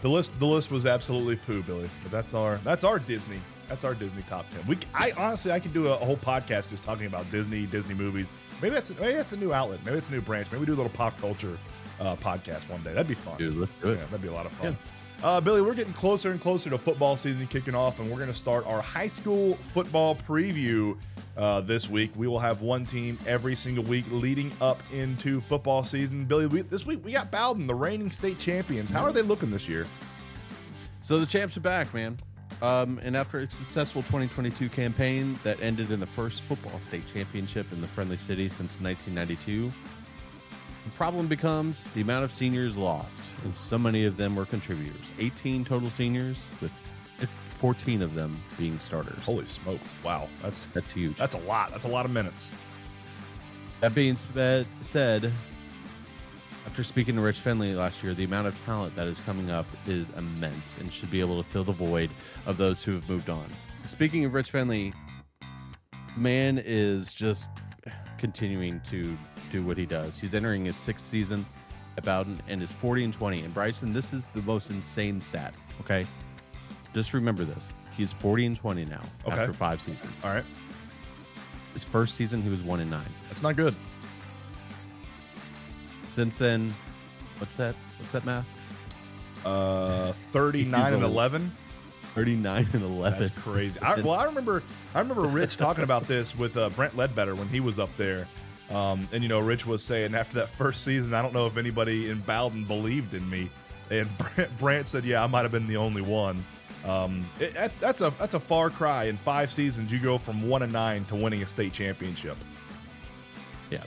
The 0.02 0.10
list, 0.10 0.38
the 0.40 0.46
list 0.46 0.72
was 0.72 0.86
absolutely 0.86 1.38
poo, 1.38 1.64
Billy. 1.64 1.90
But 2.04 2.12
that's 2.12 2.34
our, 2.34 2.58
that's 2.66 2.84
our 2.84 3.00
Disney, 3.00 3.40
that's 3.68 3.84
our 3.84 3.94
Disney 3.94 4.24
top 4.24 4.46
ten. 4.52 4.66
We, 4.68 4.78
I 4.94 5.12
honestly, 5.12 5.52
I 5.52 5.60
could 5.60 5.74
do 5.74 5.88
a, 5.88 5.94
a 5.94 6.06
whole 6.06 6.18
podcast 6.18 6.70
just 6.70 6.84
talking 6.84 7.06
about 7.06 7.30
Disney, 7.32 7.66
Disney 7.66 7.94
movies. 7.94 8.30
Maybe 8.62 8.74
that's, 8.74 8.90
maybe 8.98 9.14
that's 9.14 9.34
a 9.34 9.38
new 9.38 9.54
outlet. 9.54 9.80
Maybe 9.86 9.98
it's 9.98 10.10
a 10.10 10.14
new 10.14 10.22
branch. 10.22 10.48
Maybe 10.52 10.62
we 10.62 10.66
do 10.66 10.74
a 10.74 10.76
little 10.76 10.92
pop 10.92 11.20
culture 11.20 11.58
uh, 12.00 12.16
podcast 12.16 12.70
one 12.70 12.82
day. 12.84 12.92
That'd 12.94 13.08
be 13.08 13.14
fun. 13.14 13.38
Dude, 13.38 13.56
let's 13.56 13.72
do 13.82 13.90
Yeah, 13.90 13.96
that'd 14.06 14.22
be 14.22 14.28
a 14.28 14.34
lot 14.34 14.46
of 14.46 14.52
fun. 14.54 14.78
Uh, 15.24 15.42
Billy, 15.42 15.64
we're 15.64 15.74
getting 15.74 15.94
closer 15.94 16.30
and 16.30 16.40
closer 16.40 16.70
to 16.70 16.78
football 16.78 17.18
season 17.18 17.48
kicking 17.48 17.74
off, 17.74 18.00
and 18.00 18.10
we're 18.10 18.18
going 18.18 18.32
to 18.32 18.38
start 18.38 18.68
our 18.68 18.82
high 18.82 19.08
school 19.08 19.56
football 19.56 20.16
preview 20.16 20.96
uh, 21.36 21.60
this 21.62 21.90
week. 21.90 22.12
We 22.16 22.28
will 22.28 22.38
have 22.38 22.62
one 22.62 22.86
team 22.86 23.18
every 23.26 23.56
single 23.56 23.84
week 23.84 24.06
leading 24.12 24.52
up 24.62 24.84
into 24.94 25.42
football 25.42 25.84
season. 25.84 26.26
Billy, 26.26 26.46
we, 26.46 26.62
this 26.62 26.86
week 26.86 27.04
we 27.04 27.14
got 27.14 27.32
Bowdon, 27.32 27.66
the 27.66 27.74
reigning 27.74 28.12
state 28.12 28.38
champions. 28.38 28.92
How 28.92 29.04
are 29.04 29.12
they 29.12 29.24
looking 29.24 29.50
this 29.50 29.68
year? 29.68 29.88
So 31.02 31.20
the 31.20 31.26
champs 31.26 31.58
are 31.58 31.62
back, 31.62 31.92
man. 31.96 32.18
Um, 32.62 33.00
and 33.04 33.16
after 33.16 33.40
a 33.40 33.52
successful 33.52 34.02
2022 34.02 34.70
campaign 34.70 35.40
that 35.44 35.62
ended 35.62 35.92
in 35.92 36.00
the 36.00 36.08
first 36.08 36.42
football 36.42 36.80
state 36.80 37.04
championship 37.14 37.72
in 37.72 37.82
the 37.82 37.88
friendly 37.88 38.18
city 38.18 38.50
since 38.50 38.80
1992, 38.80 39.72
the 40.84 40.92
problem 40.92 41.28
becomes 41.28 41.86
the 41.94 42.02
amount 42.02 42.24
of 42.24 42.32
seniors 42.32 42.76
lost, 42.76 43.20
and 43.44 43.56
so 43.56 43.78
many 43.78 44.06
of 44.06 44.18
them 44.18 44.36
were 44.36 44.46
contributors. 44.46 45.12
18 45.20 45.66
total 45.66 45.90
seniors, 45.90 46.46
with 46.62 46.72
14 47.60 48.02
of 48.02 48.14
them 48.14 48.42
being 48.58 48.80
starters. 48.80 49.22
Holy 49.24 49.46
smokes! 49.46 49.92
Wow, 50.04 50.30
that's 50.42 50.66
That's 50.74 50.92
huge. 50.92 51.18
that's 51.18 51.36
a 51.36 51.40
lot. 51.40 51.72
That's 51.72 51.86
a 51.86 51.90
lot 51.90 52.06
of 52.06 52.12
minutes. 52.12 52.54
That 53.82 53.94
being 53.94 54.16
said, 54.82 55.32
after 56.68 56.84
speaking 56.84 57.16
to 57.16 57.22
Rich 57.22 57.40
Finley 57.40 57.74
last 57.74 58.04
year, 58.04 58.14
the 58.14 58.26
amount 58.26 58.46
of 58.48 58.66
talent 58.66 58.96
that 58.96 59.08
is 59.08 59.20
coming 59.22 59.50
up 59.50 59.66
is 59.88 60.10
immense 60.12 60.78
and 60.78 60.92
should 60.92 61.10
be 61.10 61.22
able 61.22 61.42
to 61.42 61.50
fill 61.50 61.64
the 61.64 61.72
void 61.72 62.10
of 62.46 62.58
those 62.58 62.84
who 62.84 62.94
have 62.94 63.08
moved 63.10 63.30
on. 63.30 63.48
Speaking 63.86 64.26
of 64.26 64.34
Rich 64.34 64.52
Finley, 64.52 64.94
man 66.18 66.62
is 66.64 67.14
just 67.14 67.50
continuing 68.18 68.82
to 68.82 69.18
do 69.52 69.64
what 69.64 69.78
he 69.78 69.86
does. 69.86 70.20
He's 70.20 70.34
entering 70.34 70.66
his 70.66 70.76
sixth 70.76 71.06
season 71.06 71.46
at 71.98 72.04
Bowdon 72.04 72.40
and 72.50 72.62
is 72.62 72.74
40 72.74 73.06
and 73.06 73.14
20. 73.14 73.42
And 73.42 73.54
Bryson, 73.54 73.94
this 73.94 74.12
is 74.14 74.28
the 74.36 74.42
most 74.42 74.70
insane 74.70 75.22
stat, 75.22 75.54
okay? 75.80 76.06
Just 76.94 77.14
remember 77.14 77.46
this. 77.46 77.70
He's 77.96 78.12
40 78.12 78.46
and 78.46 78.58
20 78.58 78.86
now 78.86 79.02
Okay. 79.26 79.38
after 79.40 79.54
five 79.54 79.82
seasons. 79.82 80.12
All 80.24 80.32
right. 80.32 80.44
His 81.74 81.84
first 81.84 82.16
season, 82.16 82.42
he 82.42 82.50
was 82.50 82.62
one 82.62 82.82
and 82.82 82.92
nine. 82.92 83.08
That's 83.30 83.42
not 83.42 83.56
good. 83.56 83.74
Since 86.18 86.40
then, 86.40 86.74
what's 87.38 87.58
that? 87.58 87.76
What's 88.00 88.12
that 88.14 88.26
math? 88.26 88.48
Uh, 89.46 90.14
39 90.32 90.94
and 90.96 91.04
old. 91.04 91.14
11. 91.14 91.52
Thirty-nine 92.16 92.68
and 92.74 92.82
eleven. 92.82 93.20
That's 93.20 93.44
crazy. 93.48 93.80
I, 93.80 94.02
well, 94.02 94.14
I 94.16 94.26
remember, 94.26 94.64
I 94.96 95.00
remember 95.00 95.28
Rich 95.28 95.58
talking 95.58 95.84
about 95.84 96.08
this 96.08 96.36
with 96.36 96.58
uh, 96.58 96.72
Brent 96.72 96.98
Ledbetter 96.98 97.36
when 97.36 97.48
he 97.50 97.60
was 97.60 97.78
up 97.78 97.96
there, 97.98 98.28
um, 98.72 99.08
and 99.12 99.22
you 99.22 99.30
know, 99.30 99.40
Rich 99.40 99.68
was 99.68 99.84
saying 99.84 100.16
after 100.16 100.38
that 100.38 100.50
first 100.50 100.84
season, 100.84 101.14
I 101.14 101.22
don't 101.22 101.36
know 101.36 101.46
if 101.46 101.56
anybody 101.56 102.10
in 102.10 102.22
Bowdon 102.22 102.64
believed 102.64 103.14
in 103.14 103.30
me, 103.30 103.52
and 103.92 104.10
Brent, 104.36 104.58
Brent 104.58 104.88
said, 104.88 105.06
"Yeah, 105.06 105.24
I 105.24 105.28
might 105.28 105.44
have 105.44 105.52
been 105.52 105.68
the 105.68 105.78
only 105.78 106.02
one." 106.02 106.44
Um, 106.84 107.30
it, 107.40 107.54
that, 107.54 107.80
that's 107.80 108.02
a 108.02 108.12
that's 108.18 108.34
a 108.34 108.40
far 108.40 108.72
cry. 108.72 109.04
In 109.04 109.18
five 109.18 109.52
seasons, 109.52 109.92
you 109.92 110.00
go 110.00 110.18
from 110.18 110.50
one 110.50 110.64
and 110.64 110.74
nine 110.74 111.06
to 111.06 111.16
winning 111.16 111.44
a 111.44 111.46
state 111.46 111.74
championship. 111.74 112.38
Yeah. 113.70 113.84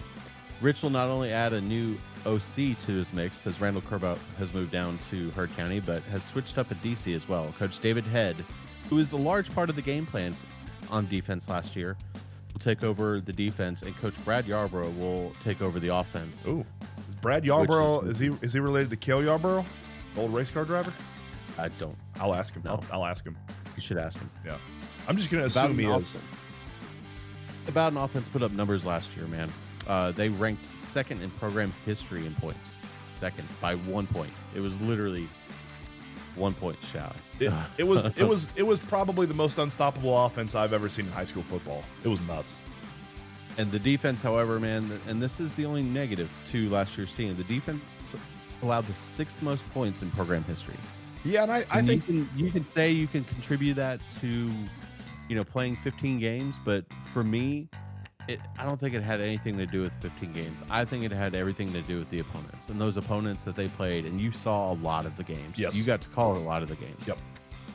Rich 0.61 0.83
will 0.83 0.91
not 0.91 1.09
only 1.09 1.33
add 1.33 1.53
a 1.53 1.61
new 1.61 1.97
OC 2.27 2.77
to 2.79 2.93
his 2.93 3.13
mix, 3.13 3.47
as 3.47 3.61
Randall 3.61 3.83
Kerbout 3.83 4.19
has 4.39 4.53
moved 4.53 4.71
down 4.73 4.99
to 5.11 5.31
Heard 5.31 5.55
County, 5.57 5.81
but 5.81 6.03
has 6.05 6.23
switched 6.23 6.59
up 6.59 6.71
at 6.71 6.81
DC 6.83 7.15
as 7.15 7.29
well. 7.29 7.55
Coach 7.59 7.79
David 7.79 8.05
Head, 8.05 8.37
who 8.89 8.99
is 8.99 9.13
a 9.13 9.17
large 9.17 9.53
part 9.55 9.71
of 9.71 9.77
the 9.77 9.83
game 9.83 10.07
plan 10.07 10.37
on 10.91 11.07
defense 11.09 11.49
last 11.49 11.75
year, 11.77 11.97
will 12.53 12.61
take 12.61 12.83
over 12.85 13.21
the 13.21 13.33
defense, 13.33 13.83
and 13.83 13.97
Coach 13.97 14.15
Brad 14.25 14.47
Yarborough 14.47 14.91
will 14.91 15.33
take 15.43 15.63
over 15.63 15.79
the 15.81 15.95
offense. 15.95 16.45
Ooh, 16.47 16.65
is 17.09 17.15
Brad 17.17 17.45
Yarborough 17.45 18.01
is, 18.03 18.19
he 18.19 18.29
is 18.43 18.53
he 18.53 18.61
related 18.61 18.91
to 18.91 18.97
Cale 18.97 19.23
Yarborough, 19.23 19.65
old 20.17 20.33
race 20.35 20.51
car 20.51 20.65
driver? 20.65 20.93
I 21.59 21.69
don't. 21.69 21.97
I'll 22.21 22.35
ask 22.35 22.55
him. 22.55 22.63
No. 22.65 22.73
I'll, 22.73 22.85
I'll 23.01 23.07
ask 23.07 23.25
him. 23.25 23.37
You 23.77 23.83
should 23.83 23.99
ask 23.99 24.19
him. 24.19 24.31
Yeah, 24.45 24.57
I'm 25.09 25.17
just 25.17 25.31
gonna 25.31 25.45
About 25.45 25.67
assume 25.67 25.79
he 25.79 25.85
an 25.87 26.01
is. 26.01 26.15
off- 26.15 26.25
The 27.67 27.73
Bowdon 27.73 27.97
offense 27.99 28.29
put 28.29 28.43
up 28.43 28.53
numbers 28.53 28.85
last 28.85 29.11
year, 29.17 29.27
man. 29.27 29.51
Uh, 29.87 30.13
they 30.13 30.29
ranked 30.29 30.77
second 30.77 31.23
in 31.23 31.31
program 31.33 31.73
history 31.85 32.27
in 32.27 32.35
points. 32.37 32.75
Second 32.97 33.49
by 33.61 33.75
one 33.75 34.07
point. 34.07 34.33
It 34.55 34.61
was 34.61 34.79
literally 34.81 35.29
one 36.37 36.55
point 36.55 36.79
shy. 36.85 37.13
It, 37.39 37.53
it 37.79 37.85
was 37.85 38.05
it 38.05 38.25
was 38.25 38.49
it 38.57 38.63
was 38.63 38.79
probably 38.81 39.27
the 39.27 39.35
most 39.35 39.59
unstoppable 39.59 40.25
offense 40.27 40.55
I've 40.55 40.73
ever 40.73 40.89
seen 40.89 41.07
in 41.07 41.13
high 41.13 41.25
school 41.25 41.43
football. 41.43 41.83
It 42.05 42.09
was 42.09 42.21
nuts. 42.23 42.63
And 43.59 43.71
the 43.73 43.79
defense, 43.79 44.23
however, 44.23 44.61
man, 44.61 45.01
and 45.09 45.21
this 45.21 45.41
is 45.41 45.55
the 45.55 45.67
only 45.67 45.83
negative 45.83 46.31
to 46.47 46.71
last 46.71 46.97
year's 46.97 47.13
team. 47.13 47.37
The 47.37 47.45
defense 47.45 47.83
allowed 48.63 48.87
the 48.87 48.95
sixth 48.95 49.43
most 49.43 49.69
points 49.73 50.03
in 50.03 50.11
program 50.13 50.45
history. 50.45 50.77
Yeah, 51.25 51.43
and 51.43 51.53
I, 51.53 51.65
I 51.71 51.81
And 51.81 51.89
think 51.89 52.09
you 52.09 52.27
can 52.27 52.39
you 52.39 52.51
can 52.51 52.67
say 52.75 52.91
you 52.91 53.07
can 53.07 53.25
contribute 53.25 53.75
that 53.75 54.01
to, 54.21 54.51
you 55.29 55.37
know, 55.37 55.45
playing 55.45 55.77
15 55.77 56.19
games, 56.19 56.57
but 56.65 56.85
for 57.13 57.23
me, 57.23 57.69
it 58.31 58.41
I 58.59 58.65
don't 58.65 58.79
think 58.79 58.95
it 58.95 59.03
had 59.03 59.21
anything 59.21 59.59
to 59.59 59.67
do 59.67 59.83
with 59.83 59.93
15 60.01 60.33
games. 60.33 60.57
I 60.71 60.85
think 60.85 61.05
it 61.05 61.13
had 61.13 61.35
everything 61.35 61.73
to 61.73 61.83
do 61.83 61.99
with 61.99 62.11
the 62.11 62.21
opponents 62.21 62.69
and 62.69 62.81
those 62.81 62.97
opponents 62.97 63.45
that 63.45 63.57
they 63.57 63.69
played. 63.69 64.07
And 64.07 64.21
you 64.21 64.33
saw 64.33 64.73
a 64.73 64.75
lot 64.75 65.07
of 65.07 65.17
the 65.17 65.25
games. 65.25 65.59
Yes. 65.59 65.75
you 65.75 65.85
got 65.85 66.01
to 66.03 66.09
call 66.09 66.37
a 66.37 66.39
lot 66.39 66.63
of 66.63 66.69
the 66.69 66.77
games. 66.77 67.07
Yep. 67.07 67.19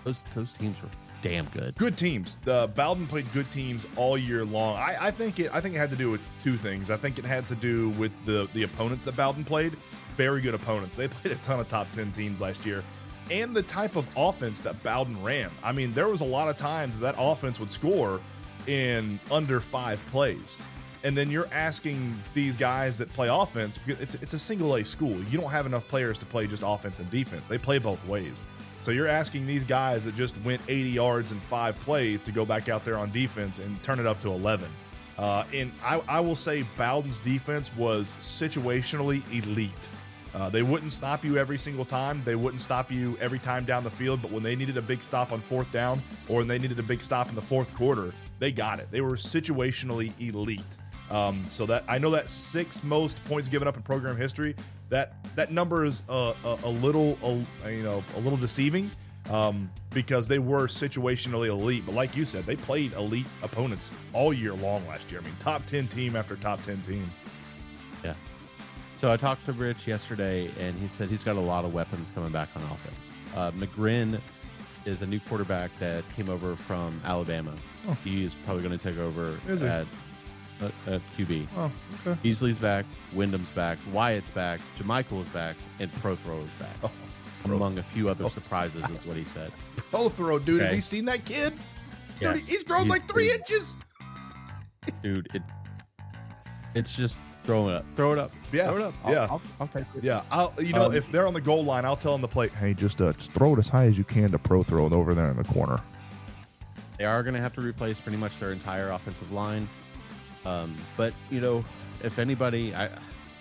Those 0.04 0.24
those 0.34 0.54
teams 0.54 0.82
were 0.82 0.90
damn 1.22 1.46
good. 1.46 1.76
good 1.76 1.98
teams. 1.98 2.38
The 2.44 2.70
Bowdon 2.76 3.08
played 3.08 3.32
good 3.34 3.50
teams 3.52 3.88
all 3.96 4.18
year 4.18 4.46
long. 4.46 4.78
I, 4.78 5.08
I 5.08 5.12
think 5.12 5.40
it 5.40 5.50
I 5.54 5.62
think 5.62 5.76
it 5.76 5.80
had 5.80 5.90
to 5.92 5.96
do 5.96 6.12
with 6.12 6.22
two 6.44 6.58
things. 6.58 6.90
I 6.90 6.98
think 6.98 7.18
it 7.20 7.26
had 7.26 7.48
to 7.48 7.56
do 7.56 7.90
with 7.92 8.12
the 8.26 8.48
the 8.54 8.64
opponents 8.64 9.06
that 9.06 9.16
Bowdon 9.16 9.44
played. 9.44 9.76
Very 10.18 10.42
good 10.42 10.54
opponents. 10.54 10.96
They 10.96 11.08
played 11.10 11.34
a 11.34 11.38
ton 11.38 11.60
of 11.60 11.68
top 11.68 11.92
10 11.92 12.12
teams 12.12 12.42
last 12.42 12.66
year. 12.66 12.84
And 13.32 13.56
the 13.56 13.64
type 13.64 13.96
of 13.96 14.08
offense 14.16 14.62
that 14.62 14.82
Bowdon 14.84 15.22
ran. 15.24 15.50
I 15.64 15.72
mean, 15.72 15.94
there 15.94 16.08
was 16.08 16.22
a 16.22 16.26
lot 16.26 16.48
of 16.48 16.58
times 16.58 16.96
that 17.00 17.16
offense 17.18 17.60
would 17.60 17.72
score 17.72 18.22
in 18.68 19.20
under 19.32 19.60
five 19.60 20.04
plays. 20.12 20.58
And 21.04 21.16
then 21.16 21.30
you're 21.30 21.48
asking 21.52 22.18
these 22.34 22.56
guys 22.56 22.98
that 22.98 23.14
play 23.14 23.28
offense 23.30 23.78
because 23.78 24.02
it's 24.02 24.16
it's 24.16 24.34
a 24.34 24.40
single 24.40 24.76
A 24.76 24.84
school. 24.84 25.22
You 25.26 25.40
don't 25.40 25.52
have 25.52 25.66
enough 25.66 25.88
players 25.88 26.18
to 26.20 26.26
play 26.26 26.48
just 26.48 26.64
offense 26.66 27.00
and 27.00 27.10
defense. 27.12 27.48
They 27.48 27.60
play 27.60 27.78
both 27.78 28.04
ways. 28.08 28.42
So 28.80 28.92
you're 28.92 29.08
asking 29.08 29.48
these 29.48 29.64
guys 29.64 30.06
that 30.06 30.16
just 30.16 30.40
went 30.44 30.62
80 30.68 30.90
yards 30.90 31.32
in 31.32 31.40
five 31.40 31.80
plays 31.80 32.22
to 32.24 32.32
go 32.32 32.46
back 32.46 32.70
out 32.70 32.84
there 32.84 32.98
on 32.98 33.12
defense 33.12 33.58
and 33.60 33.82
turn 33.82 34.00
it 34.00 34.06
up 34.06 34.22
to 34.22 34.30
11. 34.30 34.70
Uh, 35.18 35.44
and 35.54 35.72
I, 35.84 36.02
I 36.08 36.20
will 36.20 36.36
say 36.36 36.64
Bowdon's 36.78 37.20
defense 37.20 37.76
was 37.76 38.18
situationally 38.20 39.24
elite. 39.34 39.90
Uh, 40.36 40.50
they 40.50 40.62
wouldn't 40.64 40.92
stop 40.92 41.24
you 41.24 41.38
every 41.38 41.58
single 41.58 41.86
time. 41.86 42.22
They 42.26 42.36
wouldn't 42.36 42.62
stop 42.62 42.92
you 42.92 43.18
every 43.22 43.40
time 43.40 43.64
down 43.64 43.84
the 43.84 43.90
field. 43.90 44.22
But 44.22 44.32
when 44.32 44.44
they 44.44 44.56
needed 44.56 44.76
a 44.78 44.82
big 44.82 45.02
stop 45.02 45.32
on 45.32 45.40
fourth 45.40 45.72
down 45.72 46.02
or 46.28 46.40
when 46.40 46.48
they 46.48 46.60
needed 46.60 46.78
a 46.78 46.84
big 46.84 47.02
stop 47.02 47.30
in 47.30 47.36
the 47.36 47.42
fourth 47.42 47.74
quarter, 47.74 48.14
they 48.40 48.52
got 48.52 48.80
it. 48.80 48.90
They 48.92 49.02
were 49.02 49.12
situationally 49.12 50.12
elite. 50.20 50.62
Um, 51.12 51.46
so 51.50 51.66
that 51.68 51.84
I 51.88 51.98
know 52.00 52.10
that 52.12 52.30
sixth 52.30 52.84
most 52.84 53.24
points 53.26 53.48
given 53.48 53.68
up 53.68 53.76
in 53.76 53.84
program 53.84 54.18
history. 54.18 54.56
That 54.90 55.14
that 55.36 55.52
number 55.52 55.86
is 55.86 56.02
a, 56.10 56.34
a, 56.44 56.58
a 56.64 56.70
little, 56.70 57.18
a, 57.24 57.72
you 57.72 57.84
know, 57.84 58.04
a 58.16 58.20
little 58.20 58.38
deceiving 58.38 58.90
um, 59.30 59.70
because 59.92 60.28
they 60.28 60.40
were 60.40 60.68
situationally 60.68 61.48
elite. 61.48 61.86
But 61.86 61.96
like 61.96 62.16
you 62.16 62.26
said, 62.26 62.46
they 62.46 62.56
played 62.56 62.94
elite 62.94 63.28
opponents 63.44 63.92
all 64.14 64.34
year 64.34 64.54
long 64.54 64.86
last 64.88 65.12
year. 65.12 65.22
I 65.22 65.24
mean, 65.24 65.36
top 65.40 65.66
ten 65.66 65.88
team 65.88 66.16
after 66.16 66.36
top 66.36 66.64
ten 66.64 66.82
team. 66.82 67.12
Yeah. 68.04 68.16
So 68.96 69.12
I 69.12 69.18
talked 69.18 69.46
to 69.46 69.54
Rich 69.54 69.88
yesterday, 69.88 70.50
and 70.60 70.78
he 70.80 70.88
said 70.88 71.10
he's 71.10 71.24
got 71.24 71.36
a 71.36 71.40
lot 71.42 71.66
of 71.66 71.74
weapons 71.74 72.10
coming 72.16 72.32
back 72.32 72.50
on 72.56 72.64
offense. 72.64 73.14
Uh, 73.36 73.52
McGrin 73.52 74.20
is 74.86 75.02
a 75.02 75.06
new 75.06 75.20
quarterback 75.20 75.72
that 75.80 76.04
came 76.16 76.30
over 76.30 76.56
from 76.56 77.02
Alabama. 77.04 77.54
Oh. 77.88 77.94
He 78.04 78.24
is 78.24 78.36
probably 78.46 78.64
going 78.64 78.78
to 78.78 78.84
take 78.92 78.98
over 78.98 79.38
Is 79.48 79.62
he? 79.62 79.68
at, 79.68 79.86
at, 80.62 80.72
at 80.88 81.02
QB. 81.18 81.48
Oh, 81.58 81.72
okay. 82.06 82.20
Beasley's 82.24 82.58
back, 82.58 82.86
Wyndham's 83.14 83.52
back, 83.52 83.78
Wyatt's 83.92 84.32
back, 84.32 84.60
Jamichael 84.78 85.22
is 85.22 85.28
back, 85.30 85.56
and 85.80 85.92
Prothrow 85.94 86.44
is 86.44 86.50
back. 86.60 86.76
Oh, 86.84 86.92
Pro- 87.44 87.56
among 87.58 87.78
a 87.78 87.84
few 87.84 88.10
other 88.10 88.26
Oh. 88.26 88.30
surprises, 88.30 88.84
is 88.90 89.06
what 89.06 89.16
he 89.18 89.24
said. 89.26 89.52
Pro 89.78 90.10
throw, 90.10 90.40
dude. 90.40 90.62
Have 90.62 90.68
Okay. 90.70 90.76
you 90.76 90.82
seen 90.82 91.06
that 91.06 91.26
kid? 91.26 91.54
Dude, 92.20 92.36
Yes. 92.36 92.48
he's 92.48 92.64
grown 92.64 92.84
He's 92.84 92.90
like 92.92 93.08
three 93.08 93.32
inches. 93.32 93.76
Dude, 95.04 95.28
it, 95.34 95.42
it's 96.76 96.96
just 96.96 97.20
throw 97.44 97.70
it 97.70 97.76
up. 97.76 97.86
Throw 97.96 98.12
it 98.14 98.18
up. 98.18 98.32
Yeah, 98.52 98.68
Throw 98.70 98.78
it 98.78 98.82
up. 98.84 98.94
I'll, 99.04 99.12
yeah. 99.14 99.28
I'll, 99.30 99.42
I'll 99.60 99.68
take 99.68 99.86
it. 99.96 100.04
Yeah, 100.04 100.22
I'll, 100.32 100.54
you 100.60 100.74
know, 100.74 100.86
Um, 100.86 100.96
if 100.96 101.12
they're 101.12 101.28
on 101.28 101.34
the 101.34 101.42
goal 101.42 101.64
line, 101.66 101.86
I'll 101.86 101.96
tell 101.96 102.14
them 102.14 102.22
to 102.22 102.28
play. 102.28 102.48
Hey, 102.50 102.74
just 102.74 103.02
uh, 103.02 103.12
just 103.14 103.32
throw 103.34 103.54
it 103.56 103.60
as 103.60 103.68
high 103.68 103.86
as 103.86 103.98
you 103.98 104.04
can 104.04 104.32
to 104.32 104.40
pro 104.40 104.64
throw 104.64 104.86
it 104.88 104.94
over 104.94 105.14
there 105.14 105.30
in 105.30 105.38
the 105.38 105.44
corner. 105.44 105.82
They 106.98 107.06
are 107.06 107.24
going 107.24 107.34
to 107.36 107.42
have 107.42 107.54
to 107.54 107.62
replace 107.62 108.00
pretty 108.00 108.18
much 108.18 108.40
their 108.40 108.52
entire 108.52 108.92
offensive 108.92 109.32
line. 109.32 109.68
Um, 110.46 110.76
but 110.96 111.14
you 111.30 111.42
know, 111.42 111.66
if 112.04 112.20
anybody, 112.20 112.74
I, 112.76 112.90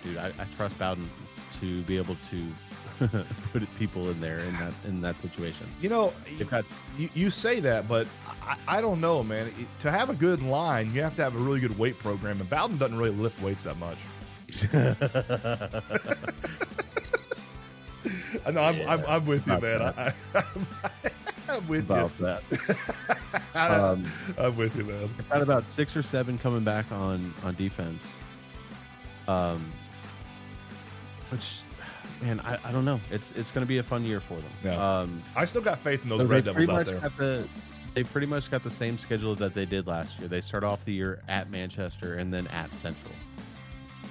dude, 0.03 0.17
I, 0.17 0.27
I 0.39 0.45
trust 0.55 0.79
Bowdon 0.79 1.09
to 1.59 1.81
be 1.83 1.97
able 1.97 2.17
to 2.31 3.17
put 3.53 3.75
people 3.77 4.09
in 4.09 4.19
there 4.19 4.39
in 4.39 4.53
that 4.53 4.73
in 4.85 5.01
that 5.01 5.21
situation. 5.21 5.67
You 5.81 5.89
know, 5.89 6.13
They've 6.37 6.49
got 6.49 6.65
you, 6.97 7.09
you 7.13 7.29
say 7.29 7.59
that, 7.59 7.87
but 7.87 8.07
I, 8.41 8.57
I 8.67 8.81
don't 8.81 8.99
know, 8.99 9.23
man. 9.23 9.53
To 9.81 9.91
have 9.91 10.09
a 10.09 10.15
good 10.15 10.41
line, 10.41 10.93
you 10.93 11.01
have 11.01 11.15
to 11.15 11.23
have 11.23 11.35
a 11.35 11.39
really 11.39 11.59
good 11.59 11.77
weight 11.77 11.99
program, 11.99 12.41
and 12.41 12.49
Bowdon 12.49 12.77
doesn't 12.77 12.97
really 12.97 13.11
lift 13.11 13.41
weights 13.41 13.63
that 13.63 13.77
much. 13.77 13.97
I 18.45 18.51
know, 18.51 18.63
I'm, 18.63 18.87
I'm, 18.87 19.05
I'm 19.07 19.25
with 19.25 19.47
you, 19.47 19.53
About 19.53 19.97
man. 19.97 20.13
I, 20.35 20.39
I, 20.83 21.11
I'm 21.49 21.67
with 21.67 21.85
about 21.85 22.17
that. 22.19 22.43
you. 22.51 23.59
Um, 23.59 24.11
I'm 24.37 24.55
with 24.57 24.75
you, 24.75 24.83
man. 24.83 25.09
Got 25.29 25.41
about 25.41 25.69
six 25.69 25.95
or 25.95 26.03
seven 26.03 26.37
coming 26.37 26.63
back 26.63 26.91
on 26.91 27.33
on 27.43 27.55
defense. 27.55 28.13
Um, 29.27 29.71
which, 31.29 31.59
man, 32.21 32.39
I, 32.41 32.57
I 32.63 32.71
don't 32.71 32.85
know. 32.85 32.99
It's 33.11 33.31
it's 33.31 33.51
going 33.51 33.65
to 33.65 33.67
be 33.67 33.79
a 33.79 33.83
fun 33.83 34.05
year 34.05 34.19
for 34.19 34.35
them. 34.35 34.51
Yeah. 34.63 34.99
Um, 34.99 35.23
I 35.35 35.45
still 35.45 35.61
got 35.61 35.79
faith 35.79 36.03
in 36.03 36.09
those 36.09 36.21
so 36.21 36.27
Red 36.27 36.45
Devils 36.45 36.69
out 36.69 36.85
there. 36.85 36.99
the 37.17 37.47
they 37.95 38.03
pretty 38.03 38.27
much 38.27 38.51
got 38.51 38.61
the 38.63 38.69
same 38.69 38.97
schedule 38.97 39.35
that 39.35 39.53
they 39.53 39.65
did 39.65 39.87
last 39.87 40.19
year. 40.19 40.27
They 40.27 40.41
start 40.41 40.65
off 40.65 40.83
the 40.83 40.91
year 40.91 41.21
at 41.29 41.49
Manchester 41.49 42.15
and 42.15 42.31
then 42.31 42.45
at 42.47 42.73
Central. 42.73 43.13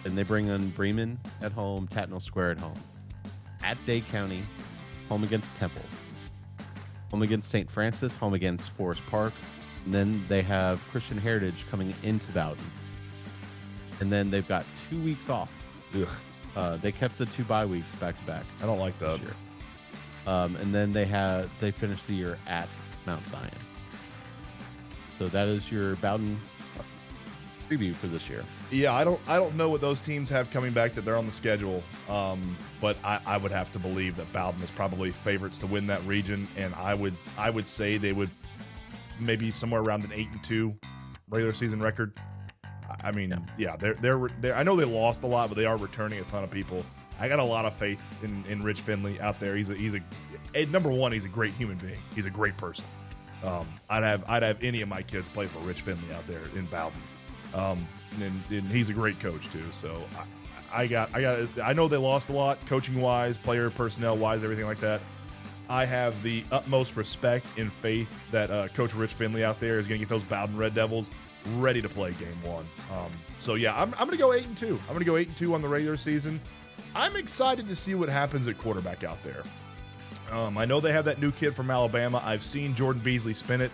And 0.06 0.16
they 0.16 0.22
bring 0.22 0.48
in 0.48 0.70
Bremen 0.70 1.18
at 1.42 1.52
home, 1.52 1.86
Tattnall 1.88 2.22
Square 2.22 2.52
at 2.52 2.58
home. 2.58 2.74
At 3.62 3.76
Day 3.84 4.00
County, 4.00 4.42
home 5.08 5.22
against 5.22 5.54
Temple. 5.54 5.82
Home 7.14 7.22
against 7.22 7.48
St. 7.48 7.70
Francis, 7.70 8.12
home 8.12 8.34
against 8.34 8.72
Forest 8.72 9.00
Park. 9.06 9.32
And 9.84 9.94
then 9.94 10.24
they 10.26 10.42
have 10.42 10.82
Christian 10.90 11.16
Heritage 11.16 11.64
coming 11.70 11.94
into 12.02 12.32
Bowdon. 12.32 12.58
And 14.00 14.10
then 14.10 14.32
they've 14.32 14.48
got 14.48 14.66
two 14.90 15.00
weeks 15.00 15.30
off. 15.30 15.48
Uh, 16.56 16.76
they 16.78 16.90
kept 16.90 17.16
the 17.16 17.26
two 17.26 17.44
bye 17.44 17.66
weeks 17.66 17.94
back 17.94 18.18
to 18.18 18.24
back 18.24 18.44
I 18.60 18.66
don't 18.66 18.80
like 18.80 18.98
that. 18.98 19.20
year. 19.20 19.30
Um, 20.26 20.56
and 20.56 20.74
then 20.74 20.92
they 20.92 21.04
had 21.04 21.48
they 21.60 21.70
finished 21.70 22.04
the 22.08 22.14
year 22.14 22.36
at 22.48 22.68
Mount 23.06 23.28
Zion. 23.28 23.48
So 25.10 25.28
that 25.28 25.46
is 25.46 25.70
your 25.70 25.94
Bowdon 25.96 26.40
preview 27.68 27.94
for 27.94 28.06
this 28.06 28.28
year. 28.28 28.44
Yeah, 28.70 28.92
I 28.92 29.04
don't 29.04 29.20
I 29.26 29.36
don't 29.36 29.56
know 29.56 29.68
what 29.68 29.80
those 29.80 30.00
teams 30.00 30.30
have 30.30 30.50
coming 30.50 30.72
back 30.72 30.94
that 30.94 31.04
they're 31.04 31.16
on 31.16 31.26
the 31.26 31.32
schedule. 31.32 31.82
Um, 32.08 32.56
but 32.80 32.96
I, 33.04 33.20
I 33.26 33.36
would 33.36 33.52
have 33.52 33.72
to 33.72 33.78
believe 33.78 34.16
that 34.16 34.32
Bowdon 34.32 34.62
is 34.62 34.70
probably 34.70 35.10
favorites 35.10 35.58
to 35.58 35.66
win 35.66 35.86
that 35.88 36.04
region, 36.04 36.48
and 36.56 36.74
I 36.74 36.94
would 36.94 37.14
I 37.36 37.50
would 37.50 37.68
say 37.68 37.96
they 37.96 38.12
would 38.12 38.30
maybe 39.18 39.50
somewhere 39.50 39.80
around 39.80 40.04
an 40.04 40.12
eight 40.12 40.28
and 40.30 40.42
two 40.42 40.74
regular 41.28 41.52
season 41.52 41.82
record. 41.82 42.12
I 43.02 43.10
mean, 43.10 43.34
yeah, 43.58 43.76
they're 43.76 43.94
they're 43.94 44.28
they're. 44.40 44.56
I 44.56 44.62
know 44.62 44.76
they 44.76 44.84
lost 44.84 45.22
a 45.22 45.26
lot, 45.26 45.48
but 45.48 45.56
they 45.56 45.66
are 45.66 45.76
returning 45.76 46.20
a 46.20 46.24
ton 46.24 46.44
of 46.44 46.50
people. 46.50 46.84
I 47.18 47.28
got 47.28 47.38
a 47.38 47.44
lot 47.44 47.64
of 47.64 47.74
faith 47.74 48.00
in, 48.22 48.44
in 48.48 48.62
Rich 48.62 48.80
Finley 48.80 49.20
out 49.20 49.38
there. 49.38 49.56
He's 49.56 49.70
a 49.70 49.74
he's 49.74 49.94
a 50.54 50.66
number 50.66 50.90
one. 50.90 51.12
He's 51.12 51.24
a 51.24 51.28
great 51.28 51.52
human 51.54 51.78
being. 51.78 51.98
He's 52.14 52.24
a 52.24 52.30
great 52.30 52.56
person. 52.56 52.84
Um, 53.44 53.66
I'd 53.88 54.02
have 54.02 54.24
I'd 54.28 54.42
have 54.42 54.62
any 54.62 54.80
of 54.80 54.88
my 54.88 55.02
kids 55.02 55.28
play 55.28 55.46
for 55.46 55.58
Rich 55.60 55.82
Finley 55.82 56.12
out 56.14 56.26
there 56.26 56.42
in 56.56 56.66
Bowdon. 56.66 57.00
Um, 57.54 57.86
and, 58.20 58.42
and 58.50 58.68
he's 58.68 58.88
a 58.88 58.92
great 58.92 59.18
coach 59.20 59.50
too. 59.50 59.64
So 59.70 60.02
I, 60.72 60.82
I 60.82 60.86
got 60.86 61.14
I 61.14 61.20
got 61.20 61.48
I 61.62 61.72
know 61.72 61.88
they 61.88 61.96
lost 61.96 62.28
a 62.30 62.32
lot 62.32 62.58
coaching 62.66 63.00
wise, 63.00 63.36
player 63.38 63.70
personnel 63.70 64.16
wise, 64.16 64.42
everything 64.44 64.66
like 64.66 64.80
that. 64.80 65.00
I 65.68 65.86
have 65.86 66.22
the 66.22 66.44
utmost 66.52 66.94
respect 66.96 67.46
and 67.56 67.72
faith 67.72 68.10
that 68.30 68.50
uh, 68.50 68.68
Coach 68.68 68.94
Rich 68.94 69.14
Finley 69.14 69.44
out 69.44 69.60
there 69.60 69.78
is 69.78 69.86
going 69.86 69.98
to 69.98 70.04
get 70.04 70.10
those 70.10 70.22
Bowdon 70.24 70.56
Red 70.56 70.74
Devils 70.74 71.08
ready 71.56 71.80
to 71.80 71.88
play 71.88 72.12
Game 72.12 72.42
One. 72.42 72.66
Um, 72.92 73.10
so 73.38 73.54
yeah, 73.54 73.74
I'm, 73.80 73.92
I'm 73.94 74.06
going 74.06 74.10
to 74.10 74.16
go 74.16 74.32
eight 74.32 74.44
and 74.44 74.56
two. 74.56 74.78
I'm 74.82 74.88
going 74.88 74.98
to 74.98 75.04
go 75.06 75.16
eight 75.16 75.28
and 75.28 75.36
two 75.36 75.54
on 75.54 75.62
the 75.62 75.68
regular 75.68 75.96
season. 75.96 76.40
I'm 76.94 77.16
excited 77.16 77.66
to 77.68 77.76
see 77.76 77.94
what 77.94 78.08
happens 78.08 78.46
at 78.46 78.58
quarterback 78.58 79.04
out 79.04 79.22
there. 79.22 79.42
Um, 80.30 80.58
I 80.58 80.64
know 80.64 80.80
they 80.80 80.92
have 80.92 81.04
that 81.06 81.20
new 81.20 81.32
kid 81.32 81.54
from 81.54 81.70
Alabama. 81.70 82.20
I've 82.24 82.42
seen 82.42 82.74
Jordan 82.74 83.02
Beasley 83.02 83.34
spin 83.34 83.60
it. 83.60 83.70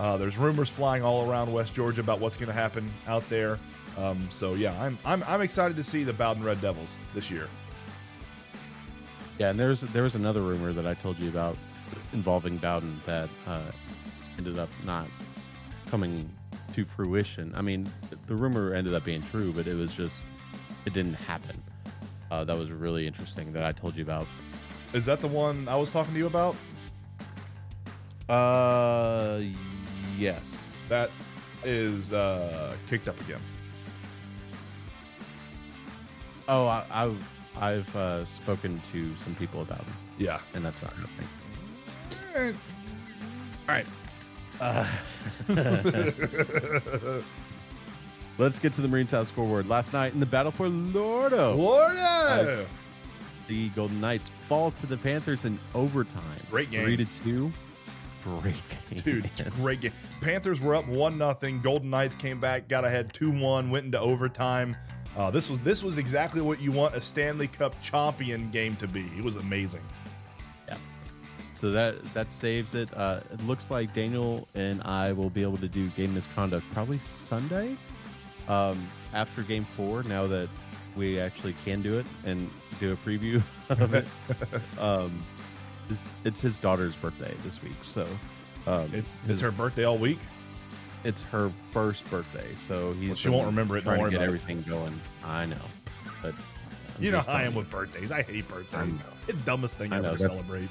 Uh, 0.00 0.16
there's 0.16 0.38
rumors 0.38 0.70
flying 0.70 1.02
all 1.02 1.30
around 1.30 1.52
West 1.52 1.74
Georgia 1.74 2.00
about 2.00 2.20
what's 2.20 2.34
going 2.34 2.46
to 2.46 2.54
happen 2.54 2.90
out 3.06 3.28
there. 3.28 3.58
Um, 3.98 4.26
so 4.30 4.54
yeah, 4.54 4.72
I'm, 4.82 4.98
I'm 5.04 5.22
I'm 5.24 5.42
excited 5.42 5.76
to 5.76 5.84
see 5.84 6.04
the 6.04 6.12
Bowdon 6.14 6.42
Red 6.42 6.58
Devils 6.62 6.98
this 7.14 7.30
year. 7.30 7.48
Yeah, 9.38 9.50
and 9.50 9.60
there's 9.60 9.82
there 9.82 10.02
was 10.02 10.14
another 10.14 10.40
rumor 10.40 10.72
that 10.72 10.86
I 10.86 10.94
told 10.94 11.18
you 11.18 11.28
about 11.28 11.58
involving 12.14 12.56
Bowdon 12.56 12.98
that 13.04 13.28
uh, 13.46 13.60
ended 14.38 14.58
up 14.58 14.70
not 14.86 15.06
coming 15.90 16.30
to 16.72 16.84
fruition. 16.86 17.52
I 17.54 17.60
mean, 17.60 17.86
the 18.26 18.34
rumor 18.34 18.72
ended 18.72 18.94
up 18.94 19.04
being 19.04 19.22
true, 19.24 19.52
but 19.52 19.66
it 19.66 19.74
was 19.74 19.94
just 19.94 20.22
it 20.86 20.94
didn't 20.94 21.14
happen. 21.14 21.62
Uh, 22.30 22.42
that 22.44 22.56
was 22.56 22.72
really 22.72 23.06
interesting 23.06 23.52
that 23.52 23.64
I 23.64 23.72
told 23.72 23.96
you 23.96 24.02
about. 24.02 24.26
Is 24.94 25.04
that 25.04 25.20
the 25.20 25.28
one 25.28 25.68
I 25.68 25.76
was 25.76 25.90
talking 25.90 26.14
to 26.14 26.18
you 26.18 26.26
about? 26.26 26.56
Uh, 28.30 29.40
yes. 30.20 30.76
That 30.88 31.10
is 31.64 32.12
uh, 32.12 32.74
kicked 32.88 33.08
up 33.08 33.20
again. 33.20 33.40
Oh, 36.48 36.66
I, 36.66 36.84
I've 36.90 37.28
I've 37.60 37.96
uh, 37.96 38.24
spoken 38.24 38.80
to 38.92 39.16
some 39.16 39.34
people 39.34 39.62
about 39.62 39.78
him, 39.84 39.94
Yeah. 40.18 40.40
and 40.54 40.64
that's 40.64 40.82
not 40.82 40.92
happening. 40.94 42.56
All 43.68 43.74
right. 43.74 43.86
Uh, 44.60 44.86
let's 48.38 48.58
get 48.58 48.72
to 48.74 48.80
the 48.80 48.88
Marine 48.88 49.06
South 49.06 49.28
scoreboard. 49.28 49.68
Last 49.68 49.92
night 49.92 50.12
in 50.14 50.20
the 50.20 50.26
battle 50.26 50.52
for 50.52 50.68
Lordo, 50.68 51.54
Florida. 51.54 52.66
the 53.48 53.68
Golden 53.70 54.00
Knights 54.00 54.30
fall 54.48 54.70
to 54.72 54.86
the 54.86 54.96
Panthers 54.96 55.44
in 55.44 55.58
overtime. 55.74 56.22
Great 56.50 56.70
game. 56.70 56.84
three 56.84 56.96
to 56.96 57.04
two. 57.04 57.52
Great 58.22 58.54
game, 58.68 59.00
Dude, 59.02 59.24
it's 59.24 59.40
a 59.40 59.50
great 59.50 59.80
game. 59.80 59.92
Panthers 60.20 60.60
were 60.60 60.74
up 60.74 60.86
one 60.86 61.16
nothing. 61.16 61.60
Golden 61.62 61.90
Knights 61.90 62.14
came 62.14 62.38
back, 62.38 62.68
got 62.68 62.84
ahead 62.84 63.12
two 63.14 63.30
one, 63.30 63.70
went 63.70 63.86
into 63.86 63.98
overtime. 63.98 64.76
Uh, 65.16 65.30
this 65.30 65.48
was 65.50 65.58
this 65.60 65.82
was 65.82 65.98
exactly 65.98 66.40
what 66.40 66.60
you 66.60 66.70
want 66.70 66.94
a 66.94 67.00
Stanley 67.00 67.48
Cup 67.48 67.80
champion 67.80 68.50
game 68.50 68.76
to 68.76 68.86
be. 68.86 69.06
It 69.16 69.24
was 69.24 69.36
amazing. 69.36 69.82
Yeah. 70.68 70.76
So 71.54 71.70
that 71.72 72.02
that 72.14 72.30
saves 72.30 72.74
it. 72.74 72.88
Uh, 72.94 73.20
it 73.32 73.44
looks 73.46 73.70
like 73.70 73.92
Daniel 73.94 74.46
and 74.54 74.82
I 74.82 75.12
will 75.12 75.30
be 75.30 75.42
able 75.42 75.56
to 75.58 75.68
do 75.68 75.88
game 75.90 76.14
misconduct 76.14 76.64
probably 76.72 76.98
Sunday 76.98 77.76
um, 78.48 78.86
after 79.12 79.42
game 79.42 79.64
four. 79.64 80.02
Now 80.04 80.26
that 80.26 80.48
we 80.96 81.18
actually 81.18 81.54
can 81.64 81.82
do 81.82 81.98
it 81.98 82.06
and 82.24 82.50
do 82.78 82.92
a 82.92 82.96
preview 82.96 83.42
of 83.70 83.94
it. 83.94 84.06
um, 84.78 85.24
it's, 85.90 86.02
it's 86.24 86.40
his 86.40 86.58
daughter's 86.58 86.96
birthday 86.96 87.34
this 87.44 87.62
week, 87.62 87.76
so 87.82 88.06
um, 88.66 88.90
It's 88.94 89.18
his- 89.18 89.30
it's 89.30 89.40
her 89.42 89.50
birthday 89.50 89.84
all 89.84 89.98
week. 89.98 90.18
it's 91.04 91.22
her 91.24 91.50
first 91.72 92.08
birthday. 92.10 92.54
So 92.56 92.92
he's 92.94 93.08
Well, 93.08 93.16
she 93.16 93.28
won't 93.30 93.46
remember 93.46 93.76
it. 93.76 93.84
Don't 93.84 93.94
Trying 93.94 94.04
to 94.06 94.10
get 94.10 94.16
about 94.22 94.24
it. 94.34 94.34
everything 94.40 94.62
going. 94.68 95.00
I 95.24 95.46
know, 95.46 95.56
but 96.22 96.34
I'm 96.96 97.02
You 97.04 97.10
know 97.10 97.20
how 97.20 97.32
I 97.32 97.42
am 97.44 97.54
with 97.54 97.70
birthdays. 97.70 98.12
I 98.12 98.22
hate 98.22 98.46
birthdays. 98.48 98.98
I. 98.98 99.02
It's 99.28 99.38
the 99.38 99.44
dumbest 99.44 99.76
thing 99.78 99.92
I 99.92 99.96
ever 99.98 100.06
know, 100.08 100.12
to 100.16 100.18
that's- 100.18 100.36
celebrate. 100.36 100.68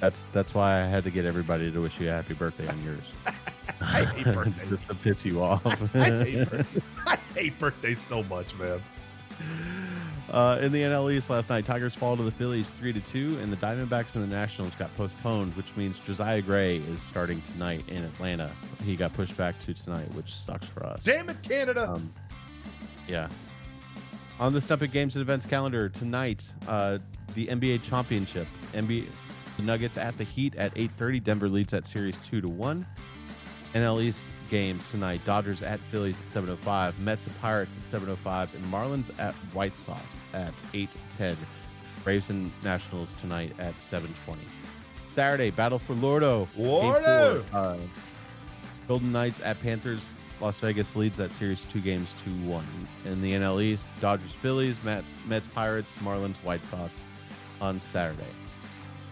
That's 0.00 0.28
that's 0.32 0.54
why 0.54 0.80
I 0.80 0.84
had 0.86 1.02
to 1.04 1.10
get 1.10 1.24
everybody 1.24 1.72
to 1.72 1.80
wish 1.82 1.98
you 1.98 2.08
a 2.08 2.12
happy 2.12 2.34
birthday 2.34 2.68
on 2.68 2.80
yours. 2.84 3.16
I 3.80 4.04
hate 4.04 4.32
birthdays. 4.32 4.68
Just 4.70 4.86
to 4.86 4.94
piss 4.94 5.24
you 5.26 5.42
off. 5.42 5.66
I 5.66 6.22
hate, 6.22 6.48
I 7.08 7.16
hate 7.34 7.58
birthdays 7.58 8.00
so 8.06 8.22
much, 8.22 8.54
man. 8.54 8.80
Uh, 10.30 10.58
in 10.60 10.72
the 10.72 10.82
NL 10.82 11.12
East 11.12 11.30
last 11.30 11.48
night, 11.48 11.64
Tigers 11.64 11.94
fall 11.94 12.16
to 12.16 12.22
the 12.22 12.30
Phillies 12.30 12.68
three 12.70 12.92
to 12.92 13.00
two, 13.00 13.38
and 13.40 13.50
the 13.50 13.56
Diamondbacks 13.56 14.14
and 14.14 14.22
the 14.22 14.28
Nationals 14.28 14.74
got 14.74 14.94
postponed, 14.96 15.56
which 15.56 15.74
means 15.76 15.98
Josiah 16.00 16.42
Gray 16.42 16.78
is 16.78 17.00
starting 17.00 17.40
tonight 17.40 17.84
in 17.88 18.04
Atlanta. 18.04 18.50
He 18.84 18.94
got 18.94 19.14
pushed 19.14 19.36
back 19.36 19.58
to 19.60 19.72
tonight, 19.72 20.12
which 20.14 20.34
sucks 20.34 20.66
for 20.66 20.84
us. 20.84 21.04
Damn 21.04 21.30
it, 21.30 21.42
Canada. 21.42 21.90
Um, 21.90 22.12
yeah. 23.06 23.28
On 24.38 24.52
the 24.52 24.60
Step 24.60 24.80
Games 24.92 25.16
and 25.16 25.22
Events 25.22 25.46
calendar 25.46 25.88
tonight, 25.88 26.52
uh, 26.68 26.98
the 27.34 27.46
NBA 27.46 27.82
Championship. 27.82 28.46
NBA 28.72 29.06
the 29.58 29.64
Nuggets 29.64 29.98
at 29.98 30.16
the 30.16 30.24
Heat 30.24 30.54
at 30.56 30.72
8:30. 30.74 31.20
Denver 31.20 31.48
leads 31.48 31.72
that 31.72 31.86
series 31.86 32.16
two 32.18 32.40
to 32.40 32.48
one. 32.48 32.86
NL 33.74 34.00
East 34.00 34.24
games 34.48 34.88
tonight: 34.88 35.24
Dodgers 35.24 35.62
at 35.62 35.80
Phillies 35.90 36.20
at 36.20 36.26
7:05, 36.30 36.98
Mets 36.98 37.26
at 37.26 37.40
Pirates 37.40 37.76
at 37.76 37.84
7:05, 37.84 38.54
and 38.54 38.64
Marlins 38.66 39.10
at 39.18 39.34
White 39.52 39.76
Sox 39.76 40.20
at 40.32 40.54
8:10. 40.72 41.36
Braves 42.04 42.30
and 42.30 42.50
Nationals 42.62 43.14
tonight 43.14 43.52
at 43.58 43.80
7:20. 43.80 44.38
Saturday, 45.08 45.50
Battle 45.50 45.78
for 45.78 45.94
Lordo. 45.94 46.48
Lordo! 46.56 47.42
four, 47.50 47.58
uh, 47.58 47.78
Golden 48.86 49.12
Knights 49.12 49.40
at 49.40 49.60
Panthers. 49.60 50.08
Las 50.40 50.58
Vegas 50.60 50.94
leads 50.94 51.18
that 51.18 51.32
series 51.32 51.64
two 51.64 51.80
games 51.80 52.14
to 52.24 52.30
one. 52.46 52.64
In 53.04 53.20
the 53.20 53.32
NL 53.32 53.60
East, 53.60 53.90
Dodgers, 54.00 54.32
Phillies, 54.32 54.82
Mets, 54.84 55.12
Mets, 55.26 55.48
Pirates, 55.48 55.94
Marlins, 55.94 56.36
White 56.44 56.64
Sox 56.64 57.08
on 57.60 57.80
Saturday. 57.80 58.22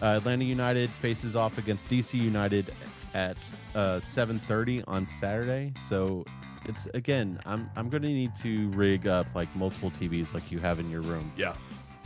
Uh, 0.01 0.17
Atlanta 0.17 0.45
United 0.45 0.89
faces 0.89 1.35
off 1.35 1.57
against 1.57 1.89
DC 1.89 2.13
United 2.13 2.73
at 3.13 3.37
uh, 3.75 3.97
7:30 3.97 4.83
on 4.87 5.05
Saturday. 5.07 5.73
So 5.87 6.25
it's 6.65 6.87
again, 6.93 7.39
I'm 7.45 7.69
I'm 7.75 7.89
going 7.89 8.03
to 8.03 8.09
need 8.09 8.35
to 8.37 8.69
rig 8.71 9.07
up 9.07 9.27
like 9.35 9.53
multiple 9.55 9.91
TVs 9.91 10.33
like 10.33 10.51
you 10.51 10.59
have 10.59 10.79
in 10.79 10.89
your 10.89 11.01
room 11.01 11.31
Yeah. 11.37 11.55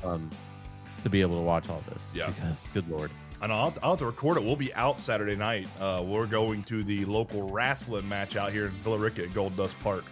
um, 0.03 0.29
to 1.03 1.09
be 1.09 1.21
able 1.21 1.35
to 1.37 1.41
watch 1.43 1.69
all 1.69 1.83
this. 1.89 2.11
Yeah. 2.15 2.27
Because 2.27 2.67
good 2.73 2.87
lord. 2.89 3.09
And 3.41 3.51
I'll, 3.51 3.73
I'll 3.81 3.91
have 3.91 3.99
to 3.99 4.05
record 4.05 4.37
it. 4.37 4.43
We'll 4.43 4.55
be 4.55 4.71
out 4.75 4.99
Saturday 4.99 5.35
night. 5.35 5.67
Uh, 5.79 6.03
we're 6.05 6.27
going 6.27 6.61
to 6.63 6.83
the 6.83 7.05
local 7.05 7.49
wrestling 7.49 8.07
match 8.07 8.35
out 8.35 8.51
here 8.53 8.65
in 8.65 8.71
Villa 8.83 8.99
Rica 8.99 9.23
at 9.23 9.33
Gold 9.33 9.57
Dust 9.57 9.75
Park. 9.79 10.03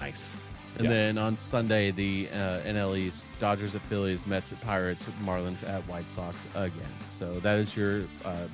Nice. 0.00 0.36
And 0.76 0.84
Yeah. 0.86 0.90
then 0.90 1.18
on 1.18 1.36
Sunday, 1.36 1.92
the 1.92 2.28
uh, 2.32 2.62
NL 2.62 2.98
East, 2.98 3.24
Dodgers 3.38 3.74
at 3.76 3.82
Phillies, 3.82 4.26
Mets 4.26 4.50
at 4.52 4.60
Pirates, 4.60 5.04
Marlins 5.22 5.68
at 5.68 5.82
White 5.88 6.10
Sox 6.10 6.48
again. 6.56 6.72
So 7.06 7.34
that 7.40 7.58
is 7.58 7.76
your 7.76 8.02
uh, 8.24 8.46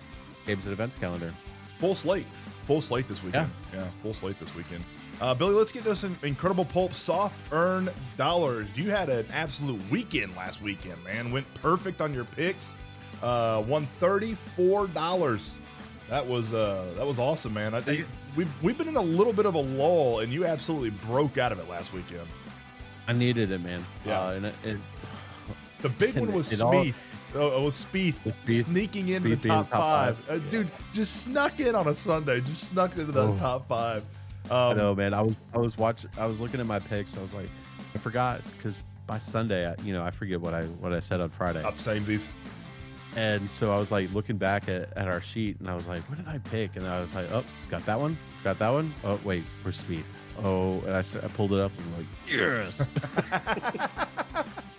games 0.47 0.65
and 0.65 0.73
events 0.73 0.97
calendar. 0.97 1.33
Full 1.79 1.95
slate. 1.95 2.27
Full 2.63 2.81
slate 2.81 3.07
this 3.09 3.23
weekend. 3.23 3.51
Yeah, 3.73 3.87
full 4.03 4.15
slate 4.15 4.39
this 4.41 4.55
weekend. 4.55 4.85
Uh, 5.21 5.35
Billy, 5.35 5.55
let's 5.55 5.73
get 5.73 5.85
some 5.97 6.19
incredible 6.23 6.65
pulp 6.65 6.93
soft 6.93 7.41
earn 7.53 7.89
dollars. 8.17 8.67
You 8.75 8.91
had 8.91 9.09
an 9.09 9.27
absolute 9.33 9.81
weekend 9.91 10.37
last 10.37 10.61
weekend, 10.61 11.03
man. 11.05 11.31
Went 11.31 11.47
perfect 11.55 12.01
on 12.01 12.13
your 12.13 12.25
picks. 12.25 12.75
Uh, 13.23 13.65
won 13.67 13.87
thirty 13.99 14.37
four 14.57 14.89
dollars. 14.89 15.57
That 16.11 16.27
was 16.27 16.53
uh, 16.53 16.93
that 16.97 17.07
was 17.07 17.19
awesome, 17.19 17.55
man. 17.55 17.73
I 17.75 17.81
think 17.81 18.07
we've 18.37 18.51
we've 18.63 18.77
been 18.77 18.89
in 18.89 18.97
a 18.97 19.03
little 19.03 19.33
bit 19.33 19.47
of 19.47 19.55
a 19.55 19.61
lull, 19.61 20.21
and 20.21 20.33
you 20.33 20.45
absolutely 20.45 20.91
broke 20.91 21.39
out 21.39 21.51
of 21.51 21.59
it 21.59 21.69
last 21.69 21.93
weekend. 21.93 22.27
I 23.09 23.13
needed 23.13 23.51
it, 23.51 23.61
man. 23.63 23.85
Yeah. 24.05 24.21
Uh, 24.21 24.31
and 24.33 24.47
it, 24.47 24.55
it, 24.65 24.79
The 25.81 25.89
big 25.89 26.15
one 26.17 26.25
And 26.29 26.35
was 26.35 26.53
it 26.53 26.61
Oh, 27.37 27.61
it 27.61 27.65
was 27.65 27.85
Spieth, 27.85 28.15
Spieth- 28.25 28.65
sneaking 28.65 29.09
into 29.09 29.37
the 29.37 29.49
top, 29.49 29.71
top 29.71 29.79
five. 29.81 30.19
five. 30.19 30.31
Uh, 30.47 30.51
Dude, 30.51 30.71
just 30.93 31.23
snuck 31.23 31.61
in 31.61 31.75
on 31.75 31.87
a 31.89 31.95
Sunday. 31.95 32.41
Just 32.41 32.65
snuck 32.65 32.93
into 32.99 33.13
the 33.13 33.23
Oh. 33.29 33.37
top 33.39 33.69
five. 33.69 34.05
I 34.51 34.71
Um, 34.71 34.77
know, 34.77 34.95
man. 34.95 35.13
I 35.15 35.23
was 35.23 35.37
I 35.55 35.59
was 35.59 35.77
watching. 35.77 36.11
I 36.19 36.27
was 36.27 36.41
looking 36.41 36.61
at 36.61 36.67
my 36.67 36.79
picks. 36.79 37.17
I 37.17 37.23
was 37.23 37.35
like, 37.35 37.49
I 37.95 37.99
forgot 37.99 38.41
because 38.57 38.83
by 39.07 39.19
Sunday, 39.19 39.69
I, 39.71 39.75
you 39.83 39.93
know, 39.93 40.03
I 40.05 40.11
forget 40.11 40.41
what 40.41 40.55
I 40.55 40.63
what 40.65 40.93
I 40.93 41.01
said 41.01 41.21
on 41.21 41.29
Friday. 41.31 41.63
Up 41.63 41.79
samesies. 41.79 42.29
And 43.17 43.49
so 43.49 43.73
I 43.73 43.77
was 43.79 43.91
like 43.91 44.13
looking 44.13 44.37
back 44.37 44.69
at, 44.69 44.93
at 44.97 45.09
our 45.09 45.21
sheet, 45.23 45.59
and 45.61 45.71
I 45.71 45.75
was 45.75 45.87
like, 45.89 46.03
what 46.11 46.19
did 46.19 46.29
I 46.29 46.37
pick? 46.39 46.77
And 46.77 46.87
I 46.87 47.01
was 47.01 47.15
like, 47.15 47.33
oh, 47.33 47.45
got 47.71 47.85
that 47.87 47.99
one, 47.99 48.19
got 48.45 48.59
that 48.59 48.69
one. 48.69 48.93
Oh 49.05 49.19
wait, 49.25 49.45
where's 49.63 49.83
Spieth? 49.83 50.03
Oh, 50.45 50.81
and 50.81 50.91
I, 50.95 50.99
I 51.01 51.29
pulled 51.29 51.53
it 51.55 51.61
up 51.61 51.73
and 51.79 51.87
I'm 51.87 51.97
like, 51.97 52.07
yes. 52.31 52.87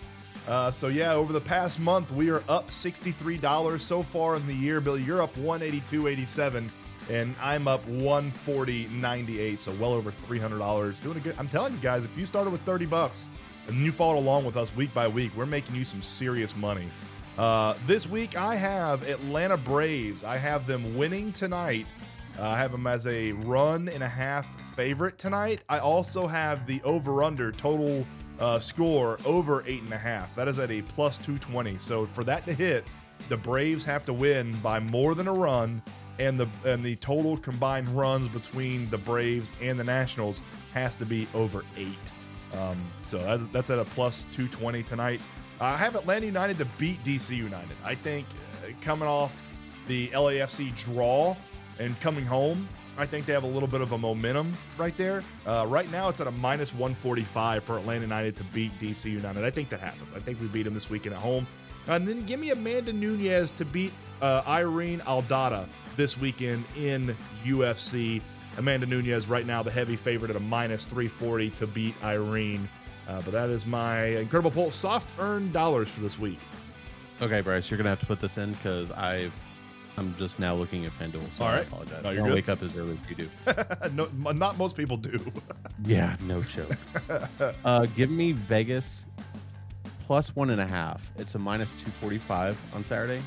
Uh, 0.48 0.70
so 0.70 0.88
yeah, 0.88 1.12
over 1.12 1.34
the 1.34 1.40
past 1.40 1.78
month, 1.78 2.10
we 2.10 2.30
are 2.30 2.42
up 2.48 2.70
sixty-three 2.70 3.36
dollars 3.36 3.84
so 3.84 4.02
far 4.02 4.34
in 4.34 4.46
the 4.46 4.54
year. 4.54 4.80
Billy, 4.80 5.02
you're 5.02 5.20
up 5.20 5.36
one 5.36 5.62
eighty-two 5.62 6.08
eighty-seven, 6.08 6.72
and 7.10 7.34
I'm 7.40 7.68
up 7.68 7.86
140.98, 7.86 9.60
so 9.60 9.72
well 9.72 9.92
over 9.92 10.10
$300. 10.10 11.02
Doing 11.02 11.16
a 11.16 11.20
good. 11.20 11.34
I'm 11.38 11.48
telling 11.48 11.74
you 11.74 11.78
guys, 11.80 12.02
if 12.02 12.16
you 12.16 12.24
started 12.26 12.50
with 12.50 12.62
30 12.62 12.86
bucks 12.86 13.26
and 13.66 13.76
you 13.84 13.92
followed 13.92 14.18
along 14.18 14.44
with 14.44 14.56
us 14.56 14.74
week 14.74 14.92
by 14.94 15.06
week, 15.06 15.32
we're 15.36 15.46
making 15.46 15.74
you 15.74 15.84
some 15.84 16.02
serious 16.02 16.56
money. 16.56 16.88
Uh, 17.36 17.74
this 17.86 18.06
week, 18.08 18.36
I 18.36 18.56
have 18.56 19.06
Atlanta 19.08 19.56
Braves. 19.56 20.24
I 20.24 20.38
have 20.38 20.66
them 20.66 20.96
winning 20.96 21.32
tonight. 21.32 21.86
Uh, 22.38 22.48
I 22.48 22.58
have 22.58 22.72
them 22.72 22.86
as 22.86 23.06
a 23.06 23.32
run 23.32 23.88
and 23.88 24.02
a 24.02 24.08
half 24.08 24.46
favorite 24.74 25.18
tonight. 25.18 25.60
I 25.68 25.78
also 25.78 26.26
have 26.26 26.66
the 26.66 26.80
over 26.82 27.22
under 27.22 27.52
total 27.52 28.06
uh, 28.38 28.58
score 28.58 29.18
over 29.24 29.64
eight 29.66 29.82
and 29.82 29.92
a 29.92 29.98
half. 29.98 30.34
That 30.34 30.48
is 30.48 30.58
at 30.58 30.70
a 30.70 30.82
plus 30.82 31.16
220. 31.18 31.78
So 31.78 32.06
for 32.06 32.24
that 32.24 32.44
to 32.46 32.52
hit, 32.52 32.86
the 33.28 33.36
Braves 33.36 33.84
have 33.84 34.04
to 34.06 34.12
win 34.12 34.52
by 34.60 34.78
more 34.78 35.14
than 35.14 35.28
a 35.28 35.32
run, 35.32 35.82
and 36.18 36.38
the 36.38 36.48
and 36.64 36.84
the 36.84 36.96
total 36.96 37.36
combined 37.36 37.88
runs 37.88 38.28
between 38.28 38.88
the 38.90 38.98
Braves 38.98 39.52
and 39.60 39.78
the 39.78 39.84
Nationals 39.84 40.42
has 40.72 40.96
to 40.96 41.06
be 41.06 41.26
over 41.34 41.64
eight. 41.76 41.96
Um, 42.54 42.82
so 43.06 43.18
that's, 43.18 43.42
that's 43.52 43.70
at 43.70 43.78
a 43.78 43.84
plus 43.84 44.24
220 44.32 44.82
tonight. 44.84 45.20
I 45.60 45.76
have 45.76 45.96
Atlanta 45.96 46.26
United 46.26 46.58
to 46.58 46.64
beat 46.78 47.02
DC 47.04 47.36
United. 47.36 47.76
I 47.84 47.94
think 47.94 48.26
uh, 48.62 48.70
coming 48.80 49.08
off 49.08 49.36
the 49.86 50.08
LAFC 50.08 50.74
draw 50.76 51.36
and 51.78 51.98
coming 52.00 52.24
home, 52.24 52.68
I 52.98 53.06
think 53.06 53.26
they 53.26 53.32
have 53.32 53.44
a 53.44 53.48
little 53.48 53.68
bit 53.68 53.80
of 53.80 53.92
a 53.92 53.98
momentum 53.98 54.52
right 54.76 54.96
there. 54.96 55.22
Uh, 55.46 55.64
right 55.68 55.88
now, 55.92 56.08
it's 56.08 56.20
at 56.20 56.26
a 56.26 56.32
minus 56.32 56.74
145 56.74 57.62
for 57.62 57.78
Atlanta 57.78 58.02
United 58.02 58.34
to 58.36 58.44
beat 58.44 58.76
DC 58.80 59.04
United. 59.04 59.44
I 59.44 59.50
think 59.50 59.68
that 59.68 59.78
happens. 59.78 60.10
I 60.16 60.18
think 60.18 60.40
we 60.40 60.48
beat 60.48 60.64
them 60.64 60.74
this 60.74 60.90
weekend 60.90 61.14
at 61.14 61.20
home. 61.20 61.46
And 61.86 62.06
then 62.08 62.26
give 62.26 62.40
me 62.40 62.50
Amanda 62.50 62.92
Nunes 62.92 63.52
to 63.52 63.64
beat 63.64 63.92
uh, 64.20 64.42
Irene 64.48 64.98
Aldana 65.06 65.68
this 65.96 66.18
weekend 66.18 66.64
in 66.76 67.16
UFC. 67.44 68.20
Amanda 68.56 68.84
Nunes, 68.84 69.28
right 69.28 69.46
now, 69.46 69.62
the 69.62 69.70
heavy 69.70 69.94
favorite 69.94 70.30
at 70.30 70.36
a 70.36 70.40
minus 70.40 70.84
340 70.84 71.50
to 71.50 71.68
beat 71.68 71.94
Irene. 72.02 72.68
Uh, 73.06 73.22
but 73.22 73.30
that 73.30 73.48
is 73.48 73.64
my 73.64 74.06
incredible 74.06 74.50
Pulp. 74.50 74.72
Soft 74.72 75.08
earned 75.20 75.52
dollars 75.52 75.88
for 75.88 76.00
this 76.00 76.18
week. 76.18 76.40
Okay, 77.22 77.40
Bryce, 77.42 77.70
you're 77.70 77.78
gonna 77.78 77.90
have 77.90 78.00
to 78.00 78.06
put 78.06 78.20
this 78.20 78.38
in 78.38 78.52
because 78.52 78.90
I've 78.90 79.32
I'm 79.98 80.14
just 80.16 80.38
now 80.38 80.54
looking 80.54 80.84
at 80.84 80.92
FanDuel, 80.92 81.32
so 81.32 81.44
All 81.44 81.50
I 81.50 81.58
apologize. 81.58 82.02
No, 82.04 82.10
I 82.10 82.12
you're 82.12 82.20
don't 82.20 82.28
good. 82.28 82.34
wake 82.36 82.48
up 82.48 82.62
as 82.62 82.76
early 82.76 82.98
as 83.02 83.10
you 83.10 83.16
do. 83.16 83.28
no, 83.92 84.08
not 84.32 84.56
most 84.56 84.76
people 84.76 84.96
do. 84.96 85.20
yeah, 85.84 86.16
no 86.22 86.40
joke. 86.42 86.76
uh, 87.64 87.86
give 87.96 88.10
me 88.10 88.32
Vegas 88.32 89.04
plus 90.06 90.34
one 90.36 90.50
and 90.50 90.60
a 90.60 90.66
half. 90.66 91.02
It's 91.18 91.34
a 91.34 91.38
minus 91.38 91.74
two 91.74 91.90
forty 92.00 92.18
five 92.18 92.58
on 92.72 92.84
Saturday. 92.84 93.20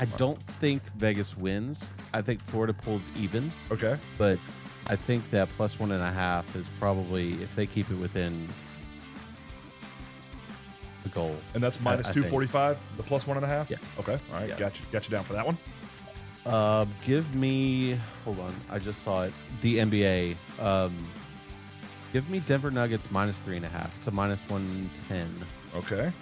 I 0.00 0.06
don't 0.06 0.42
think 0.42 0.82
Vegas 0.96 1.36
wins. 1.36 1.88
I 2.12 2.20
think 2.20 2.42
Florida 2.48 2.72
pulls 2.72 3.06
even, 3.16 3.52
okay. 3.70 3.96
but 4.18 4.40
I 4.88 4.96
think 4.96 5.30
that 5.30 5.48
plus 5.50 5.78
one 5.78 5.92
and 5.92 6.02
a 6.02 6.10
half 6.10 6.56
is 6.56 6.68
probably 6.80 7.40
if 7.40 7.54
they 7.54 7.66
keep 7.66 7.88
it 7.90 7.94
within 7.94 8.48
the 11.04 11.10
goal. 11.10 11.36
And 11.54 11.62
that's 11.62 11.80
minus 11.80 12.06
I 12.08 12.12
think. 12.12 12.26
245, 12.26 12.78
the 12.96 13.02
plus 13.04 13.26
one 13.26 13.36
and 13.36 13.46
a 13.46 13.48
half? 13.48 13.70
Yeah. 13.70 13.76
Okay. 14.00 14.18
All 14.32 14.40
right. 14.40 14.48
Yeah. 14.48 14.58
Got 14.58 14.80
you. 14.80 14.86
Got 14.90 15.04
you 15.04 15.10
down 15.10 15.22
for 15.22 15.34
that 15.34 15.46
one. 15.46 15.56
Uh, 16.46 16.86
give 17.04 17.34
me. 17.34 17.98
Hold 18.24 18.40
on, 18.40 18.54
I 18.70 18.78
just 18.78 19.02
saw 19.02 19.24
it. 19.24 19.32
The 19.60 19.78
NBA. 19.78 20.36
Um, 20.60 20.94
give 22.12 22.28
me 22.28 22.40
Denver 22.40 22.70
Nuggets 22.70 23.10
minus 23.10 23.40
three 23.40 23.56
and 23.56 23.64
a 23.64 23.68
half. 23.68 23.96
It's 23.98 24.06
a 24.06 24.10
minus 24.10 24.42
one 24.48 24.90
ten. 25.08 25.44
Okay. 25.74 26.12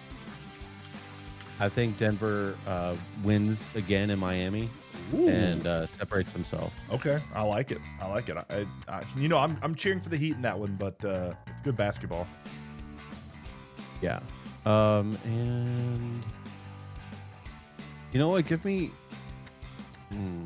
I 1.60 1.68
think 1.68 1.96
Denver 1.96 2.56
uh, 2.66 2.96
wins 3.22 3.70
again 3.74 4.10
in 4.10 4.18
Miami 4.18 4.68
and 5.12 5.66
uh, 5.66 5.86
separates 5.86 6.32
himself. 6.32 6.72
Okay. 6.90 7.22
I 7.34 7.42
like 7.42 7.70
it. 7.70 7.78
I 8.00 8.08
like 8.08 8.28
it. 8.28 8.36
I, 8.36 8.66
I, 8.88 9.04
you 9.16 9.28
know, 9.28 9.38
I'm, 9.38 9.56
I'm 9.62 9.74
cheering 9.74 10.00
for 10.00 10.08
the 10.08 10.16
Heat 10.16 10.34
in 10.34 10.42
that 10.42 10.58
one, 10.58 10.76
but 10.76 11.04
uh, 11.04 11.34
it's 11.46 11.60
good 11.60 11.76
basketball. 11.76 12.26
Yeah. 14.00 14.20
Um, 14.66 15.16
and 15.24 16.24
you 18.12 18.18
know 18.18 18.28
what? 18.30 18.46
Give 18.46 18.64
me. 18.64 18.90
Hmm. 20.12 20.42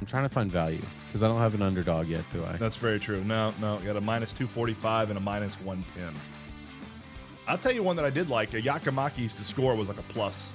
I'm 0.00 0.06
trying 0.06 0.24
to 0.24 0.28
find 0.28 0.50
value 0.50 0.80
because 1.06 1.22
I 1.22 1.28
don't 1.28 1.38
have 1.38 1.54
an 1.54 1.62
underdog 1.62 2.08
yet, 2.08 2.24
do 2.32 2.44
I? 2.44 2.56
That's 2.56 2.76
very 2.76 2.98
true. 2.98 3.22
No, 3.22 3.54
no. 3.60 3.78
You 3.78 3.86
got 3.86 3.96
a 3.96 4.00
minus 4.00 4.32
245 4.32 5.10
and 5.10 5.16
a 5.16 5.20
minus 5.20 5.60
110. 5.60 6.12
I'll 7.46 7.58
tell 7.58 7.72
you 7.72 7.82
one 7.82 7.96
that 7.96 8.04
I 8.04 8.10
did 8.10 8.28
like. 8.28 8.52
A 8.54 8.60
Yakamaki's 8.62 9.34
to 9.34 9.44
score 9.44 9.74
was 9.76 9.88
like 9.88 9.98
a 9.98 10.02
plus. 10.04 10.52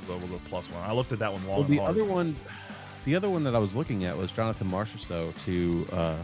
Was 0.00 0.08
a, 0.10 0.26
was 0.26 0.30
a 0.40 0.48
plus 0.48 0.70
one. 0.70 0.82
I 0.82 0.92
looked 0.92 1.12
at 1.12 1.18
that 1.18 1.32
one 1.32 1.46
long 1.46 1.58
Well, 1.60 1.68
the 1.68 1.80
other 1.80 2.04
one, 2.04 2.36
the 3.04 3.14
other 3.14 3.28
one 3.28 3.44
that 3.44 3.54
I 3.54 3.58
was 3.58 3.74
looking 3.74 4.04
at 4.04 4.16
was 4.16 4.30
Jonathan 4.32 4.70
Marchessault 4.70 5.34
to 5.44 5.86
uh, 5.92 6.16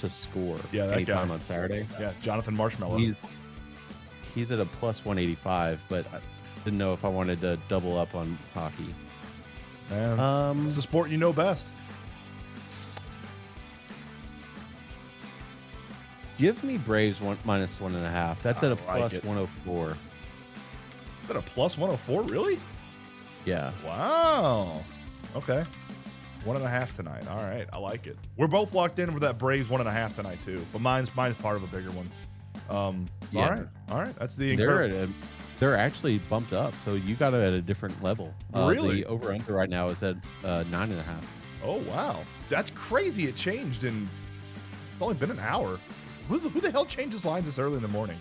to 0.00 0.08
score 0.08 0.58
Yeah, 0.72 0.86
that 0.86 0.94
anytime 0.96 1.28
guy. 1.28 1.34
on 1.34 1.40
Saturday. 1.40 1.86
yeah, 1.98 2.12
Jonathan 2.22 2.54
Marshmallow. 2.56 2.98
He's 2.98 3.14
he's 4.34 4.52
at 4.52 4.60
a 4.60 4.64
plus 4.66 5.04
185, 5.04 5.80
but 5.88 6.06
I 6.12 6.18
didn't 6.64 6.78
know 6.78 6.92
if 6.92 7.04
I 7.04 7.08
wanted 7.08 7.40
to 7.40 7.56
double 7.68 7.98
up 7.98 8.14
on 8.14 8.38
hockey. 8.54 8.94
Man, 9.90 10.12
it's, 10.12 10.20
Um, 10.20 10.64
it's 10.64 10.74
the 10.74 10.82
sport 10.82 11.10
you 11.10 11.16
know 11.18 11.32
best. 11.32 11.72
Give 16.38 16.62
me 16.64 16.78
Braves 16.78 17.20
one 17.20 17.36
minus 17.44 17.80
one 17.80 17.94
and 17.94 18.04
a 18.04 18.10
half. 18.10 18.42
That's 18.42 18.62
I 18.62 18.70
at 18.70 18.72
a 18.72 18.86
like 18.86 19.12
104. 19.12 19.90
Is 19.90 19.96
that 21.28 21.36
a 21.36 21.42
plus 21.42 21.76
104? 21.76 22.22
Really? 22.22 22.58
Yeah. 23.44 23.72
Wow. 23.84 24.82
Okay. 25.36 25.64
One 26.44 26.56
and 26.56 26.64
a 26.64 26.68
half 26.68 26.96
tonight. 26.96 27.28
All 27.28 27.36
right. 27.36 27.68
I 27.72 27.78
like 27.78 28.06
it. 28.06 28.16
We're 28.38 28.46
both 28.46 28.72
locked 28.72 28.98
in 28.98 29.12
for 29.12 29.20
that 29.20 29.36
Braves 29.36 29.68
one 29.68 29.80
and 29.80 29.88
a 29.88 29.92
half 29.92 30.16
tonight 30.16 30.38
too. 30.44 30.64
But 30.72 30.80
mine's 30.80 31.14
mine's 31.14 31.36
part 31.36 31.56
of 31.56 31.62
a 31.62 31.66
bigger 31.66 31.90
one. 31.90 32.10
Um 32.70 33.06
Yeah. 33.30 33.42
all 33.44 33.50
right. 33.50 33.66
All 33.90 33.98
right. 33.98 34.16
That's 34.16 34.36
the 34.36 34.56
They're 34.56 34.82
at 34.84 34.92
a, 34.92 35.08
they're 35.60 35.76
actually 35.76 36.18
bumped 36.18 36.52
up, 36.52 36.74
so 36.76 36.94
you 36.94 37.14
got 37.14 37.34
it 37.34 37.40
at 37.42 37.52
a 37.52 37.60
different 37.60 38.02
level. 38.02 38.34
Uh, 38.52 38.66
Really? 38.68 39.02
The 39.02 39.06
over 39.06 39.32
under 39.32 39.52
right 39.52 39.68
now 39.70 39.88
is 39.88 40.02
at 40.02 40.16
uh, 40.42 40.64
nine 40.70 40.90
and 40.90 40.98
a 40.98 41.02
half. 41.02 41.24
Oh 41.62 41.76
wow. 41.82 42.24
That's 42.48 42.70
crazy. 42.70 43.26
It 43.26 43.36
changed 43.36 43.84
in 43.84 44.08
it's 44.92 45.02
only 45.02 45.14
been 45.14 45.30
an 45.30 45.38
hour. 45.38 45.78
Who 46.28 46.38
the, 46.38 46.48
who 46.48 46.60
the 46.60 46.70
hell 46.70 46.86
changes 46.86 47.24
lines 47.24 47.46
this 47.46 47.58
early 47.58 47.76
in 47.76 47.82
the 47.82 47.88
morning? 47.88 48.18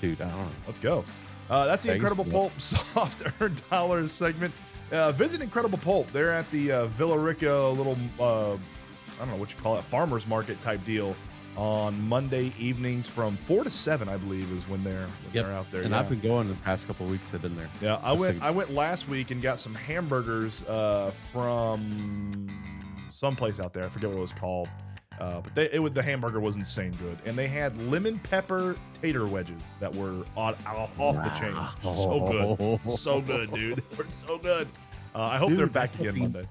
Dude, 0.00 0.20
I 0.20 0.28
don't 0.30 0.40
know. 0.40 0.48
Let's 0.66 0.78
go. 0.78 1.04
Uh, 1.50 1.66
that's 1.66 1.82
the 1.82 1.94
Incredible 1.94 2.24
Pulp 2.24 2.52
soft 2.60 3.22
earned 3.40 3.62
dollars 3.70 4.12
segment. 4.12 4.54
Uh, 4.92 5.12
visit 5.12 5.40
Incredible 5.42 5.78
Pulp. 5.78 6.10
They're 6.12 6.32
at 6.32 6.50
the 6.50 6.72
uh, 6.72 6.86
Villa 6.86 7.18
Rica 7.18 7.52
little, 7.68 7.96
uh, 8.20 8.54
I 8.54 9.18
don't 9.18 9.28
know 9.30 9.36
what 9.36 9.50
you 9.50 9.56
call 9.60 9.76
it, 9.78 9.84
farmers 9.84 10.26
market 10.26 10.60
type 10.60 10.84
deal 10.84 11.16
on 11.58 12.00
Monday 12.08 12.52
evenings 12.56 13.08
from 13.08 13.36
four 13.36 13.64
to 13.64 13.70
seven, 13.70 14.08
I 14.08 14.16
believe, 14.16 14.50
is 14.52 14.66
when 14.68 14.84
they're 14.84 14.94
when 15.02 15.32
Yep. 15.34 15.44
they're 15.44 15.52
out 15.52 15.66
there. 15.72 15.82
And 15.82 15.90
yeah. 15.90 15.98
I've 15.98 16.08
been 16.08 16.20
going 16.20 16.48
the 16.48 16.54
past 16.62 16.86
couple 16.86 17.04
weeks. 17.06 17.30
They've 17.30 17.42
been 17.42 17.56
there. 17.56 17.68
Yeah, 17.82 17.96
I 17.96 18.10
Let's 18.10 18.20
went. 18.20 18.42
I 18.42 18.50
went 18.50 18.72
last 18.72 19.08
week 19.08 19.32
and 19.32 19.42
got 19.42 19.58
some 19.58 19.74
hamburgers 19.74 20.62
uh, 20.68 21.10
from 21.32 22.48
someplace 23.10 23.58
out 23.58 23.72
there. 23.74 23.84
I 23.84 23.88
forget 23.88 24.08
what 24.08 24.18
it 24.18 24.20
was 24.20 24.32
called, 24.32 24.68
uh, 25.20 25.40
but 25.40 25.52
they, 25.56 25.68
it 25.72 25.80
was, 25.82 25.92
the 25.92 26.02
hamburger 26.02 26.38
was 26.38 26.54
insane 26.54 26.92
good, 27.02 27.18
and 27.26 27.36
they 27.36 27.48
had 27.48 27.76
lemon 27.90 28.20
pepper 28.20 28.76
tater 29.02 29.26
wedges 29.26 29.60
that 29.80 29.92
were 29.92 30.24
on, 30.36 30.54
off, 30.64 30.90
off 31.00 31.16
the 31.16 31.30
chain. 31.40 31.56
So 31.82 32.20
good, 32.78 32.82
so 32.82 33.20
good, 33.20 33.52
dude. 33.52 33.82
They 33.90 33.96
were 33.96 34.06
so 34.26 34.38
good. 34.38 34.68
Uh, 35.14 35.22
I 35.22 35.38
hope 35.38 35.48
Dude, 35.48 35.58
they're 35.58 35.66
back 35.66 35.98
again 35.98 36.16
Monday. 36.18 36.44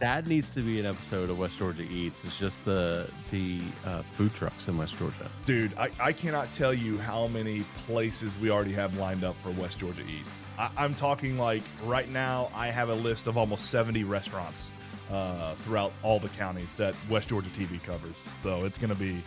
That 0.00 0.28
needs 0.28 0.50
to 0.50 0.60
be 0.60 0.78
an 0.78 0.86
episode 0.86 1.28
of 1.28 1.38
West 1.38 1.58
Georgia 1.58 1.82
Eats. 1.82 2.24
It's 2.24 2.38
just 2.38 2.64
the 2.64 3.10
the 3.32 3.60
uh, 3.84 4.02
food 4.14 4.32
trucks 4.32 4.68
in 4.68 4.76
West 4.78 4.96
Georgia. 4.96 5.28
Dude, 5.44 5.76
I, 5.76 5.90
I 6.00 6.12
cannot 6.12 6.52
tell 6.52 6.72
you 6.72 6.98
how 6.98 7.26
many 7.26 7.64
places 7.86 8.30
we 8.40 8.50
already 8.50 8.72
have 8.74 8.96
lined 8.96 9.24
up 9.24 9.34
for 9.42 9.50
West 9.50 9.78
Georgia 9.80 10.02
Eats. 10.02 10.44
I, 10.56 10.70
I'm 10.76 10.94
talking 10.94 11.36
like 11.36 11.62
right 11.84 12.08
now, 12.08 12.50
I 12.54 12.68
have 12.68 12.90
a 12.90 12.94
list 12.94 13.26
of 13.26 13.36
almost 13.36 13.70
70 13.70 14.04
restaurants 14.04 14.70
uh, 15.10 15.54
throughout 15.56 15.92
all 16.04 16.20
the 16.20 16.28
counties 16.30 16.74
that 16.74 16.94
West 17.10 17.28
Georgia 17.28 17.50
TV 17.50 17.82
covers. 17.82 18.16
So 18.40 18.64
it's 18.64 18.78
gonna 18.78 18.94
be 18.94 19.22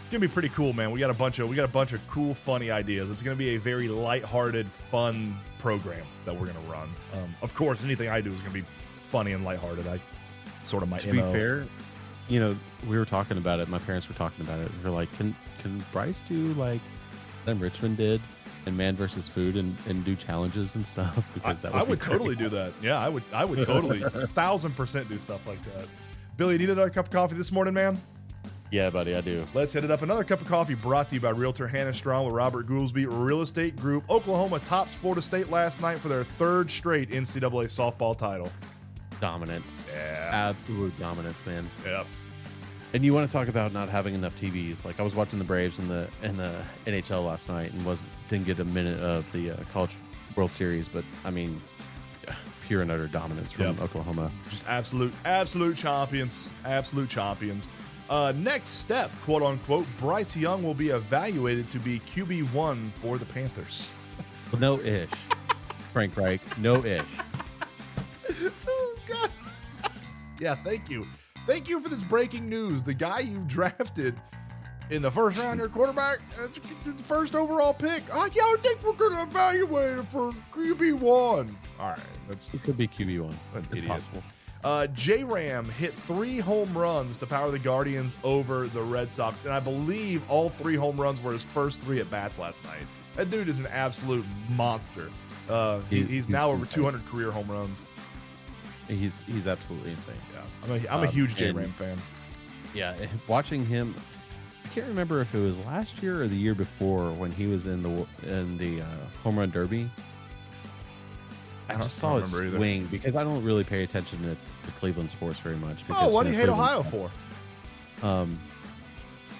it's 0.00 0.10
gonna 0.10 0.20
be 0.20 0.28
pretty 0.28 0.48
cool, 0.48 0.72
man. 0.72 0.90
We 0.90 0.98
got 0.98 1.10
a 1.10 1.14
bunch 1.14 1.38
of 1.38 1.48
we 1.48 1.54
got 1.54 1.64
a 1.64 1.72
bunch 1.72 1.92
of 1.92 2.04
cool, 2.08 2.34
funny 2.34 2.72
ideas. 2.72 3.08
It's 3.08 3.22
gonna 3.22 3.36
be 3.36 3.54
a 3.54 3.58
very 3.58 3.86
lighthearted, 3.86 4.66
fun 4.66 5.38
program 5.60 6.06
that 6.24 6.34
we're 6.34 6.46
gonna 6.46 6.58
run. 6.68 6.88
Um, 7.14 7.34
of 7.40 7.54
course, 7.54 7.84
anything 7.84 8.08
I 8.08 8.20
do 8.20 8.32
is 8.32 8.40
gonna 8.40 8.54
be 8.54 8.64
funny 9.10 9.32
and 9.32 9.44
lighthearted. 9.44 9.86
I 9.86 10.00
sort 10.66 10.82
of 10.82 10.88
my 10.88 10.98
To 10.98 11.10
be 11.12 11.18
fair, 11.18 11.64
you 12.28 12.40
know, 12.40 12.56
we 12.88 12.98
were 12.98 13.04
talking 13.04 13.38
about 13.38 13.58
it. 13.60 13.68
My 13.68 13.78
parents 13.78 14.08
were 14.08 14.14
talking 14.14 14.44
about 14.44 14.60
it. 14.60 14.70
They're 14.82 14.92
like, 14.92 15.10
"Can 15.16 15.34
can 15.62 15.82
Bryce 15.92 16.20
do 16.20 16.48
like 16.54 16.80
that 17.44 17.56
Richman 17.56 17.94
did 17.96 18.20
and 18.66 18.76
Man 18.76 18.94
versus 18.96 19.28
Food 19.28 19.56
and, 19.56 19.76
and 19.88 20.04
do 20.04 20.14
challenges 20.14 20.74
and 20.74 20.86
stuff?" 20.86 21.16
I, 21.18 21.22
Because 21.34 21.60
that 21.62 21.74
I 21.74 21.82
would 21.82 22.00
great. 22.00 22.12
totally 22.12 22.36
do 22.36 22.48
that. 22.50 22.72
Yeah, 22.82 22.98
I 22.98 23.08
would. 23.08 23.22
I 23.32 23.44
would 23.44 23.64
totally, 23.64 24.00
thousand 24.34 24.76
percent 24.76 25.08
do 25.08 25.18
stuff 25.18 25.46
like 25.46 25.62
that. 25.74 25.86
Billy, 26.36 26.52
you 26.54 26.58
need 26.58 26.70
another 26.70 26.90
cup 26.90 27.06
of 27.06 27.10
coffee 27.10 27.34
this 27.34 27.50
morning, 27.50 27.74
man? 27.74 27.98
Yeah, 28.70 28.90
buddy, 28.90 29.14
I 29.16 29.22
do. 29.22 29.46
Let's 29.54 29.72
hit 29.72 29.82
it 29.82 29.90
up. 29.90 30.02
Another 30.02 30.22
cup 30.22 30.42
of 30.42 30.46
coffee 30.46 30.74
brought 30.74 31.08
to 31.08 31.14
you 31.14 31.22
by 31.22 31.30
Realtor 31.30 31.66
Hannah 31.66 31.94
Strawn 31.94 32.26
with 32.26 32.34
Robert 32.34 32.66
Goolsby 32.68 33.06
Real 33.08 33.40
Estate 33.40 33.74
Group. 33.76 34.04
Oklahoma 34.10 34.58
tops 34.58 34.94
Florida 34.94 35.22
State 35.22 35.48
last 35.50 35.80
night 35.80 35.98
for 35.98 36.08
their 36.08 36.24
third 36.24 36.70
straight 36.70 37.08
NCAA 37.08 37.64
softball 37.64 38.16
title. 38.16 38.52
Dominance, 39.20 39.82
Yeah. 39.92 40.30
absolute 40.50 40.98
dominance, 40.98 41.44
man. 41.46 41.70
Yep. 41.84 42.06
And 42.94 43.04
you 43.04 43.12
want 43.12 43.28
to 43.28 43.32
talk 43.32 43.48
about 43.48 43.72
not 43.72 43.88
having 43.90 44.14
enough 44.14 44.34
TVs? 44.40 44.84
Like 44.84 44.98
I 44.98 45.02
was 45.02 45.14
watching 45.14 45.38
the 45.38 45.44
Braves 45.44 45.78
in 45.78 45.88
the 45.88 46.08
in 46.22 46.36
the 46.36 46.54
NHL 46.86 47.24
last 47.26 47.48
night 47.48 47.72
and 47.72 47.84
was 47.84 48.02
didn't 48.28 48.46
get 48.46 48.58
a 48.60 48.64
minute 48.64 48.98
of 49.00 49.30
the 49.32 49.50
uh, 49.50 49.56
College 49.72 49.90
World 50.36 50.52
Series, 50.52 50.88
but 50.88 51.04
I 51.24 51.30
mean, 51.30 51.60
pure 52.66 52.80
and 52.82 52.90
utter 52.90 53.06
dominance 53.06 53.52
from 53.52 53.66
Yep. 53.66 53.80
Oklahoma. 53.82 54.30
Just 54.48 54.64
absolute, 54.66 55.12
absolute 55.26 55.76
champions. 55.76 56.48
Absolute 56.64 57.10
champions. 57.10 57.68
Uh, 58.08 58.32
next 58.36 58.70
step, 58.70 59.10
quote 59.22 59.42
unquote, 59.42 59.86
Bryce 59.98 60.34
Young 60.34 60.62
will 60.62 60.72
be 60.72 60.88
evaluated 60.88 61.70
to 61.70 61.78
be 61.78 62.00
QB1 62.00 62.90
for 63.02 63.18
the 63.18 63.26
Panthers. 63.26 63.92
No 64.58 64.80
ish, 64.80 65.10
Frank 65.92 66.16
Reich, 66.16 66.40
no 66.56 66.82
ish. 66.82 67.04
yeah, 70.40 70.54
thank 70.64 70.88
you. 70.88 71.06
Thank 71.46 71.68
you 71.68 71.80
for 71.80 71.88
this 71.88 72.02
breaking 72.02 72.48
news. 72.48 72.82
The 72.82 72.94
guy 72.94 73.20
you 73.20 73.38
drafted 73.46 74.20
in 74.90 75.02
the 75.02 75.10
first 75.10 75.38
round, 75.38 75.58
your 75.60 75.68
quarterback, 75.68 76.18
uh, 76.40 76.48
the 76.84 77.02
first 77.02 77.34
overall 77.34 77.74
pick. 77.74 78.02
I 78.14 78.28
don't 78.28 78.62
think 78.62 78.82
we're 78.82 78.92
going 78.94 79.14
to 79.14 79.22
evaluate 79.22 79.98
it 79.98 80.04
for 80.04 80.32
QB1. 80.52 81.02
All 81.78 81.88
right, 81.88 81.98
that's 82.28 82.50
It 82.52 82.62
could 82.62 82.76
be 82.76 82.88
QB 82.88 83.20
one. 83.20 83.38
It's 83.54 83.68
idiot. 83.72 83.88
possible. 83.88 84.22
Uh, 84.64 84.88
J 84.88 85.22
Ram 85.22 85.68
hit 85.68 85.94
three 85.94 86.40
home 86.40 86.76
runs 86.76 87.16
to 87.18 87.26
power 87.26 87.50
the 87.50 87.60
Guardians 87.60 88.16
over 88.24 88.66
the 88.66 88.82
Red 88.82 89.08
Sox, 89.08 89.44
and 89.44 89.54
I 89.54 89.60
believe 89.60 90.28
all 90.28 90.50
three 90.50 90.74
home 90.74 91.00
runs 91.00 91.22
were 91.22 91.32
his 91.32 91.44
first 91.44 91.80
three 91.80 92.00
at 92.00 92.10
bats 92.10 92.38
last 92.40 92.62
night. 92.64 92.82
That 93.14 93.30
dude 93.30 93.48
is 93.48 93.60
an 93.60 93.68
absolute 93.68 94.26
monster. 94.50 95.10
Uh, 95.48 95.80
he, 95.88 96.02
he's 96.02 96.28
now 96.28 96.50
over 96.50 96.66
200 96.66 97.06
career 97.06 97.30
home 97.30 97.50
runs. 97.50 97.84
He's 98.88 99.20
he's 99.22 99.46
absolutely 99.46 99.90
insane. 99.92 100.14
Yeah, 100.34 100.40
I'm 100.64 100.70
a, 100.70 100.88
I'm 100.88 101.00
a 101.04 101.06
Um, 101.06 101.12
huge 101.12 101.36
J 101.36 101.50
Ram 101.52 101.72
fan. 101.72 101.96
Yeah, 102.74 102.94
eh, 103.00 103.06
watching 103.26 103.64
him, 103.64 103.94
I 104.64 104.68
can't 104.68 104.86
remember 104.88 105.20
if 105.20 105.34
it 105.34 105.40
was 105.40 105.58
last 105.60 106.02
year 106.02 106.22
or 106.22 106.28
the 106.28 106.36
year 106.36 106.54
before 106.54 107.12
when 107.12 107.30
he 107.32 107.46
was 107.46 107.66
in 107.66 107.82
the 107.82 108.06
in 108.26 108.56
the 108.58 108.80
uh, 108.82 108.86
home 109.22 109.38
run 109.38 109.50
derby. 109.50 109.90
I, 111.68 111.74
I 111.74 111.76
just 111.78 111.96
saw 111.98 112.16
his 112.16 112.32
remember 112.32 112.46
either. 112.48 112.56
swing 112.58 112.86
because 112.90 113.14
I 113.14 113.24
don't 113.24 113.44
really 113.44 113.64
pay 113.64 113.82
attention 113.82 114.22
to, 114.22 114.34
to 114.34 114.72
Cleveland 114.78 115.10
sports 115.10 115.38
very 115.40 115.56
much. 115.56 115.84
Oh, 115.90 116.08
what 116.08 116.24
do 116.24 116.32
you 116.32 116.38
hate 116.38 116.46
Cleveland- 116.46 116.60
Ohio 116.62 116.82
for? 116.82 118.06
Um, 118.06 118.38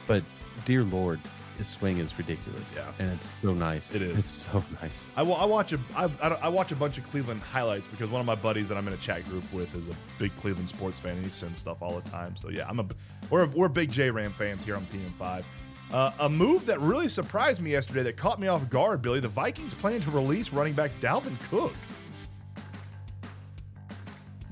but 0.07 0.23
dear 0.67 0.85
Lord, 0.85 1.21
his 1.59 1.67
swing 1.67 1.99
is 1.99 2.17
ridiculous. 2.17 2.77
Yeah. 2.77 2.91
and 3.01 3.11
it's 3.11 3.27
so 3.27 3.53
nice. 3.53 3.95
It 3.95 4.01
is. 4.01 4.21
It's 4.21 4.31
so 4.31 4.65
nice. 4.81 5.07
I, 5.17 5.23
I 5.23 5.45
watch 5.45 5.73
a 5.73 5.81
I, 5.97 6.05
I, 6.23 6.29
I 6.29 6.49
watch 6.49 6.71
a 6.73 6.77
bunch 6.77 6.99
of 6.99 7.11
Cleveland 7.11 7.43
highlights 7.43 7.89
because 7.89 8.09
one 8.09 8.21
of 8.21 8.27
my 8.27 8.37
buddies 8.37 8.69
that 8.69 8.79
I'm 8.79 8.87
in 8.87 8.95
a 8.95 8.99
chat 8.99 9.29
group 9.29 9.45
with 9.53 9.75
is 9.75 9.89
a 9.89 9.95
big 10.19 10.35
Cleveland 10.37 10.69
sports 10.69 10.99
fan 11.01 11.17
and 11.17 11.25
he 11.25 11.31
sends 11.31 11.59
stuff 11.59 11.79
all 11.83 12.01
the 12.01 12.09
time. 12.09 12.37
So 12.37 12.49
yeah, 12.49 12.67
I'm 12.69 12.79
a 12.79 12.87
we're 13.29 13.47
we're 13.47 13.69
big 13.69 13.91
J 13.91 14.11
Ram 14.11 14.33
fans 14.33 14.65
here 14.65 14.77
on 14.77 14.87
TM5. 14.87 15.45
Uh, 15.91 16.13
a 16.21 16.29
move 16.29 16.65
that 16.67 16.81
really 16.81 17.09
surprised 17.09 17.61
me 17.61 17.73
yesterday 17.73 18.03
that 18.05 18.17
caught 18.17 18.39
me 18.39 18.47
off 18.47 18.69
guard, 18.71 19.03
Billy. 19.03 19.21
The 19.21 19.29
Vikings 19.29 19.75
plan 19.75 20.01
to 20.03 20.11
release 20.11 20.53
running 20.53 20.75
back 20.75 20.93
Dalvin 21.01 21.37
Cook. 21.51 21.73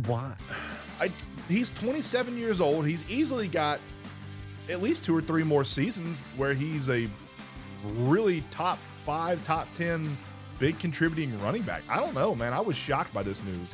Why? 0.06 0.34
I, 0.98 1.12
he's 1.48 1.70
27 1.70 2.36
years 2.36 2.60
old. 2.60 2.86
He's 2.86 3.08
easily 3.08 3.48
got 3.48 3.80
at 4.68 4.82
least 4.82 5.04
two 5.04 5.16
or 5.16 5.22
three 5.22 5.44
more 5.44 5.64
seasons 5.64 6.22
where 6.36 6.54
he's 6.54 6.88
a 6.88 7.08
really 7.94 8.42
top 8.50 8.78
five, 9.04 9.42
top 9.44 9.68
10 9.74 10.16
big 10.58 10.78
contributing 10.78 11.38
running 11.40 11.62
back. 11.62 11.82
I 11.88 12.00
don't 12.00 12.14
know, 12.14 12.34
man. 12.34 12.52
I 12.52 12.60
was 12.60 12.76
shocked 12.76 13.12
by 13.12 13.22
this 13.22 13.42
news. 13.44 13.68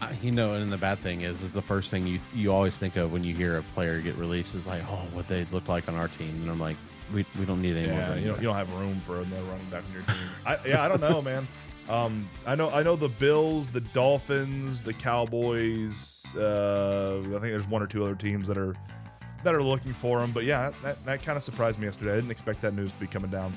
I, 0.00 0.16
you 0.20 0.32
know, 0.32 0.54
and 0.54 0.70
the 0.70 0.78
bad 0.78 0.98
thing 0.98 1.20
is, 1.20 1.42
is 1.42 1.52
the 1.52 1.62
first 1.62 1.90
thing 1.90 2.06
you 2.06 2.18
you 2.34 2.52
always 2.52 2.76
think 2.76 2.96
of 2.96 3.12
when 3.12 3.22
you 3.22 3.34
hear 3.34 3.58
a 3.58 3.62
player 3.62 4.00
get 4.00 4.16
released 4.16 4.54
is 4.56 4.66
like, 4.66 4.82
oh, 4.88 5.06
what 5.12 5.28
they 5.28 5.46
look 5.52 5.68
like 5.68 5.88
on 5.88 5.94
our 5.94 6.08
team, 6.08 6.40
and 6.42 6.50
I'm 6.50 6.58
like, 6.58 6.76
we, 7.14 7.24
we 7.38 7.44
don't 7.44 7.62
need 7.62 7.76
any 7.76 7.86
more. 7.86 7.98
Yeah, 7.98 8.14
you 8.16 8.26
don't, 8.26 8.36
you 8.38 8.48
don't 8.48 8.56
have 8.56 8.72
room 8.74 9.00
for 9.06 9.20
another 9.20 9.42
running 9.44 9.70
back 9.70 9.84
on 9.84 9.92
your 9.92 10.02
team. 10.02 10.16
I, 10.44 10.58
yeah, 10.66 10.82
I 10.82 10.88
don't 10.88 11.00
know, 11.00 11.22
man. 11.22 11.46
Um, 11.88 12.28
I 12.46 12.54
know, 12.54 12.70
I 12.70 12.82
know 12.82 12.96
the 12.96 13.08
Bills, 13.08 13.68
the 13.68 13.80
Dolphins, 13.80 14.82
the 14.82 14.92
Cowboys. 14.92 16.22
Uh, 16.36 17.18
I 17.20 17.22
think 17.22 17.42
there's 17.42 17.66
one 17.66 17.82
or 17.82 17.86
two 17.86 18.02
other 18.02 18.14
teams 18.14 18.48
that 18.48 18.56
are 18.56 18.74
that 19.44 19.54
are 19.54 19.62
looking 19.62 19.92
for 19.92 20.20
him. 20.20 20.30
But 20.30 20.44
yeah, 20.44 20.70
that, 20.82 21.04
that 21.04 21.22
kind 21.22 21.36
of 21.36 21.42
surprised 21.42 21.78
me 21.78 21.86
yesterday. 21.86 22.12
I 22.12 22.16
didn't 22.16 22.30
expect 22.30 22.60
that 22.62 22.74
news 22.74 22.92
to 22.92 23.00
be 23.00 23.06
coming 23.06 23.30
down. 23.30 23.52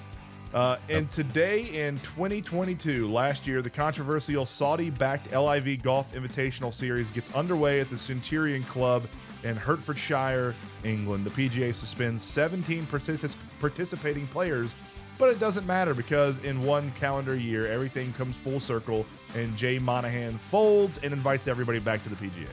Uh, 0.54 0.78
and 0.90 1.12
today 1.12 1.64
in 1.86 1.98
2022, 2.00 3.12
last 3.12 3.46
year, 3.46 3.62
the 3.62 3.70
controversial 3.70 4.46
Saudi-backed 4.46 5.34
LIV 5.34 5.84
Golf 5.84 6.14
Invitational 6.14 6.74
Series 6.74 7.10
gets 7.10 7.34
underway 7.36 7.82
at 7.82 7.90
the 7.90 7.98
Centurion 7.98 8.64
Club 8.64 9.06
in 9.44 9.58
Hertfordshire, 9.58 10.56
England. 10.86 11.26
The 11.26 11.30
PGA 11.50 11.76
suspends 11.76 12.24
17 12.24 12.88
particip- 12.88 13.36
participating 13.60 14.28
players, 14.28 14.76
but 15.18 15.30
it 15.30 15.40
doesn't 15.40 15.66
matter 15.66 15.94
because 15.94 16.38
in 16.44 16.62
one 16.62 16.92
calendar 16.92 17.36
year, 17.36 17.68
everything 17.72 18.14
comes 18.14 18.36
full 18.36 18.60
circle, 18.60 19.06
and 19.34 19.56
Jay 19.56 19.80
Monahan 19.80 20.38
folds 20.38 20.98
and 21.00 21.14
invites 21.14 21.48
everybody 21.48 21.80
back 21.80 22.04
to 22.04 22.10
the 22.10 22.16
PGA. 22.16 22.50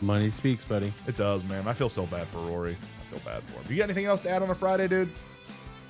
Money 0.00 0.30
speaks, 0.30 0.64
buddy. 0.64 0.92
It 1.06 1.16
does, 1.16 1.42
man. 1.44 1.66
I 1.66 1.72
feel 1.72 1.88
so 1.88 2.06
bad 2.06 2.26
for 2.28 2.38
Rory. 2.38 2.76
I 2.76 3.10
feel 3.10 3.20
bad 3.24 3.42
for 3.44 3.60
him. 3.60 3.64
You 3.68 3.76
got 3.78 3.84
anything 3.84 4.04
else 4.04 4.20
to 4.22 4.30
add 4.30 4.42
on 4.42 4.50
a 4.50 4.54
Friday, 4.54 4.86
dude? 4.86 5.10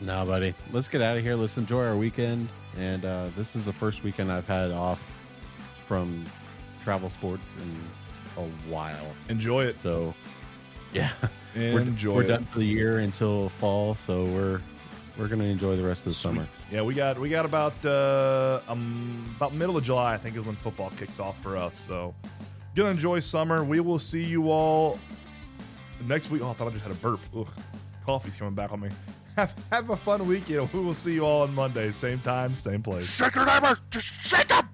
No, 0.01 0.25
buddy. 0.25 0.55
Let's 0.71 0.89
get 0.89 1.03
out 1.03 1.17
of 1.17 1.23
here. 1.23 1.35
Let's 1.35 1.57
enjoy 1.57 1.85
our 1.85 1.97
weekend. 1.97 2.49
And 2.79 3.05
uh, 3.05 3.29
this 3.37 3.57
is 3.57 3.65
the 3.65 3.73
first 3.73 4.05
weekend 4.05 4.31
I've 4.31 4.47
had 4.47 4.71
off 4.71 5.03
from 5.87 6.25
travel 6.85 7.11
sports 7.11 7.55
in 7.57 8.43
a 8.43 8.47
while. 8.71 9.07
Enjoy 9.29 9.65
it. 9.65 9.81
So, 9.83 10.15
yeah, 10.93 11.11
we're, 11.55 11.81
Enjoy 11.81 12.15
we're 12.15 12.23
done 12.25 12.45
for 12.45 12.59
the 12.59 12.67
year 12.67 12.99
until 13.01 13.49
fall. 13.49 13.95
So 13.95 14.25
we're 14.25 14.61
we're 15.19 15.29
gonna 15.29 15.45
enjoy 15.45 15.77
the 15.77 15.83
rest 15.83 16.07
of 16.07 16.13
the 16.13 16.15
summer. 16.15 16.47
Yeah, 16.71 16.83
we 16.83 16.95
got 16.95 17.19
we 17.19 17.29
got 17.29 17.45
about 17.45 17.85
uh 17.85 18.61
um 18.69 19.33
about 19.37 19.55
middle 19.55 19.77
of 19.77 19.85
July, 19.85 20.15
I 20.15 20.19
think 20.19 20.37
is 20.37 20.45
when 20.45 20.57
football 20.57 20.91
kicks 20.99 21.19
off 21.21 21.41
for 21.43 21.57
us. 21.57 21.79
So 21.79 22.15
gonna 22.75 22.91
enjoy 22.91 23.21
summer. 23.21 23.65
We 23.65 23.81
will 23.81 23.99
see 23.99 24.23
you 24.23 24.51
all 24.51 24.99
next 26.07 26.31
week. 26.31 26.43
Oh, 26.43 26.51
I 26.51 26.53
thought 26.53 26.69
I 26.69 26.71
just 26.71 26.83
had 26.85 26.93
a 26.93 26.97
burp. 26.97 27.21
Ugh. 27.37 27.49
Coffee's 28.05 28.37
coming 28.37 28.55
back 28.55 28.73
on 28.73 28.81
me. 28.81 28.89
Have 29.37 29.55
have 29.71 29.91
a 29.91 29.97
fun 29.97 30.27
weekend. 30.27 30.73
We 30.73 30.81
will 30.81 30.95
see 30.95 31.13
you 31.13 31.25
all 31.25 31.43
on 31.43 31.55
Monday, 31.55 31.93
same 31.93 32.19
time, 32.19 32.57
same 32.57 32.83
place. 32.83 33.07
Shake 33.07 33.37
your 33.37 33.47
neighbors! 33.47 33.79
Just 33.89 34.07
shake 34.07 34.49
them! 34.49 34.69